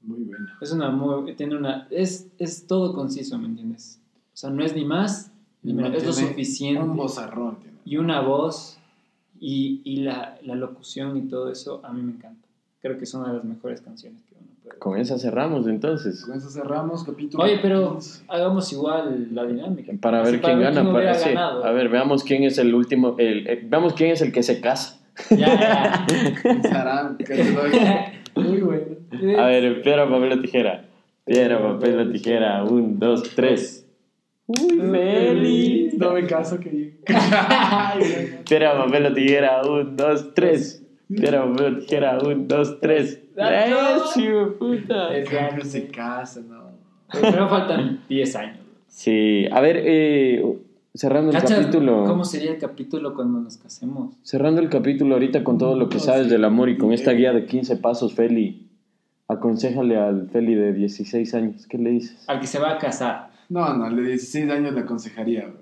[0.03, 0.57] Muy buena.
[0.61, 4.01] Es una muy, tiene una, es, es todo conciso, ¿me entiendes?
[4.35, 5.33] O sea, no es ni más
[5.63, 6.83] ni menos, es lo suficiente.
[6.83, 7.77] Un bozarrón tiene.
[7.85, 8.79] Y una voz
[9.45, 12.47] y, y la, la locución y todo eso, a mí me encanta.
[12.81, 14.79] Creo que es una de las mejores canciones que uno puede.
[14.79, 16.25] Con esa cerramos entonces.
[16.25, 17.43] Con eso cerramos capítulo.
[17.43, 18.25] Oye, pero 15.
[18.29, 19.93] hagamos igual la dinámica.
[20.01, 20.93] Para Así, ver quién gana.
[20.93, 21.31] para- sí.
[21.37, 23.17] A ver, veamos quién es el último.
[23.19, 24.99] El, eh, veamos quién es el que se casa.
[25.31, 26.07] Ya,
[26.63, 27.71] Sarán, que te doy.
[27.73, 28.13] ya.
[28.35, 28.97] Muy bueno.
[29.39, 30.85] A ver, piedra, papel o tijera.
[31.25, 32.65] Piedra, papel o tijera.
[32.65, 33.82] Un, dos, tres.
[34.47, 35.95] Uy, feliz.
[35.99, 36.95] No me caso que
[38.49, 39.63] Piedra, papel o tijera.
[39.63, 40.85] Un, dos, tres.
[41.09, 42.19] Piedra, papel o tijera.
[42.19, 43.21] Un, dos, tres.
[43.37, 45.17] ¡Eso, puta!
[45.17, 45.65] Es Ya no grande.
[45.65, 46.73] se casa, no.
[47.21, 48.59] Pero faltan 10 años.
[48.87, 50.43] Sí, a ver, eh,
[50.95, 52.05] cerrando el ¿Cachas capítulo.
[52.05, 54.17] ¿Cómo sería el capítulo cuando nos casemos?
[54.23, 56.31] Cerrando el capítulo ahorita con todo lo que No, sabes sí.
[56.31, 58.69] del amor y con esta guía de 15 pasos, Feli,
[59.29, 61.67] aconsejale al Feli de 16 años.
[61.67, 62.25] ¿Qué le dices?
[62.29, 63.31] Al que se va a casar.
[63.53, 65.59] No, no, al de 16 años le aconsejaría, bro.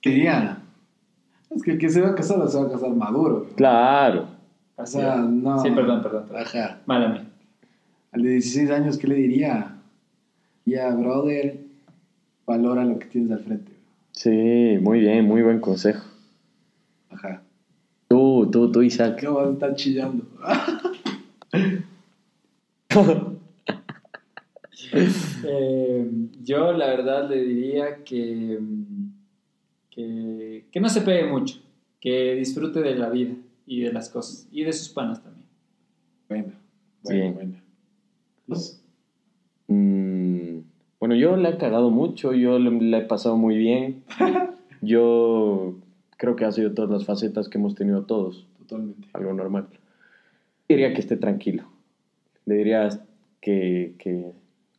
[0.00, 0.58] ¿Qué diría?
[1.50, 3.54] Es que el que se va a casar se va a casar maduro, bro.
[3.54, 4.26] Claro.
[4.74, 5.60] O sea, no.
[5.60, 6.24] Sí, perdón, perdón.
[6.26, 6.42] perdón.
[6.42, 6.80] Ajá.
[6.84, 7.26] Mala mía.
[8.10, 9.76] Al de 16 años, ¿qué le diría?
[10.64, 11.60] Ya, brother,
[12.44, 13.80] valora lo que tienes al frente, bro.
[14.10, 16.04] Sí, muy bien, muy buen consejo.
[17.10, 17.40] Ajá.
[18.08, 19.14] Tú, tú, tú, Isaac.
[19.20, 20.24] ¿Qué vas a estar chillando?
[25.44, 26.10] Eh,
[26.42, 28.58] yo la verdad le diría que,
[29.90, 31.60] que, que no se pegue mucho,
[32.00, 33.34] que disfrute de la vida
[33.66, 35.46] y de las cosas y de sus panas también.
[36.28, 36.52] Bueno,
[37.02, 37.54] bueno, bueno.
[38.46, 38.82] Pues,
[39.68, 40.60] Mm,
[41.00, 44.04] bueno, yo le he cagado mucho, yo le, le he pasado muy bien.
[44.82, 45.74] Yo
[46.18, 49.08] creo que ha sido todas las facetas que hemos tenido todos, totalmente.
[49.14, 49.66] algo normal.
[50.68, 51.64] Diría que esté tranquilo.
[52.44, 52.88] Le diría
[53.40, 54.32] que, que,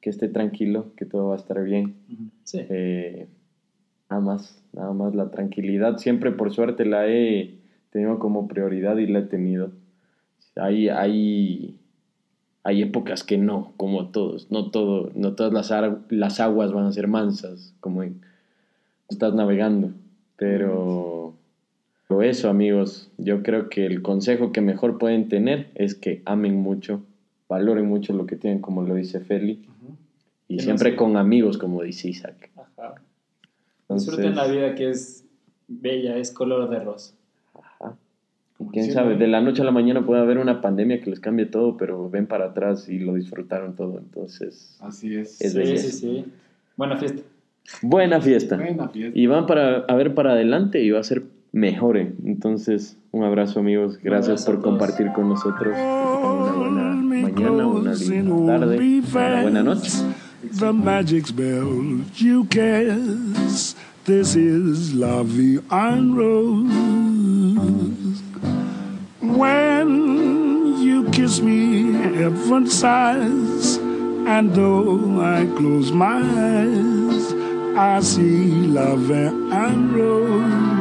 [0.08, 1.96] que esté tranquilo, que todo va a estar bien.
[2.46, 2.60] Sí.
[2.70, 3.28] Eh,
[4.10, 5.98] nada más, nada más la tranquilidad.
[5.98, 7.56] Siempre por suerte la he
[7.90, 9.72] tenido como prioridad y la he tenido.
[10.56, 11.78] Hay, hay,
[12.64, 14.50] hay épocas que no, como todos.
[14.50, 18.22] No, todo, no todas las, las aguas van a ser mansas, como en,
[19.10, 19.92] estás navegando.
[20.38, 21.34] Pero,
[22.08, 26.56] pero eso, amigos, yo creo que el consejo que mejor pueden tener es que amen
[26.56, 27.04] mucho,
[27.50, 29.68] valoren mucho lo que tienen, como lo dice Feli.
[30.48, 32.50] Y no siempre con amigos, como dice Isaac.
[32.56, 32.96] Ajá.
[33.82, 35.26] Entonces, Disfruten la vida que es
[35.68, 37.14] bella, es color de rosa.
[37.54, 37.96] ajá.
[38.58, 41.20] Como Quién sabe, de la noche a la mañana puede haber una pandemia que les
[41.20, 44.00] cambie todo, pero ven para atrás y lo disfrutaron todo.
[44.00, 45.40] Entonces, Así es.
[45.42, 45.84] Es sí, belleza.
[45.90, 46.26] sí, sí.
[46.76, 47.22] Buena fiesta.
[47.82, 48.56] buena fiesta.
[48.58, 49.20] Buena fiesta.
[49.20, 51.98] Y van para a ver para adelante y va a ser mejor.
[51.98, 54.00] Entonces, un abrazo, amigos.
[54.02, 55.76] Gracias abrazo por compartir con nosotros.
[55.78, 59.92] Una buena mañana, una linda tarde, una buena noche.
[60.44, 63.76] The magic spell you cast.
[64.06, 68.22] This is La Vie en Rose.
[69.20, 73.78] When you kiss me, heaven sighs.
[74.28, 77.34] And though I close my eyes,
[77.76, 80.77] I see La and Rose.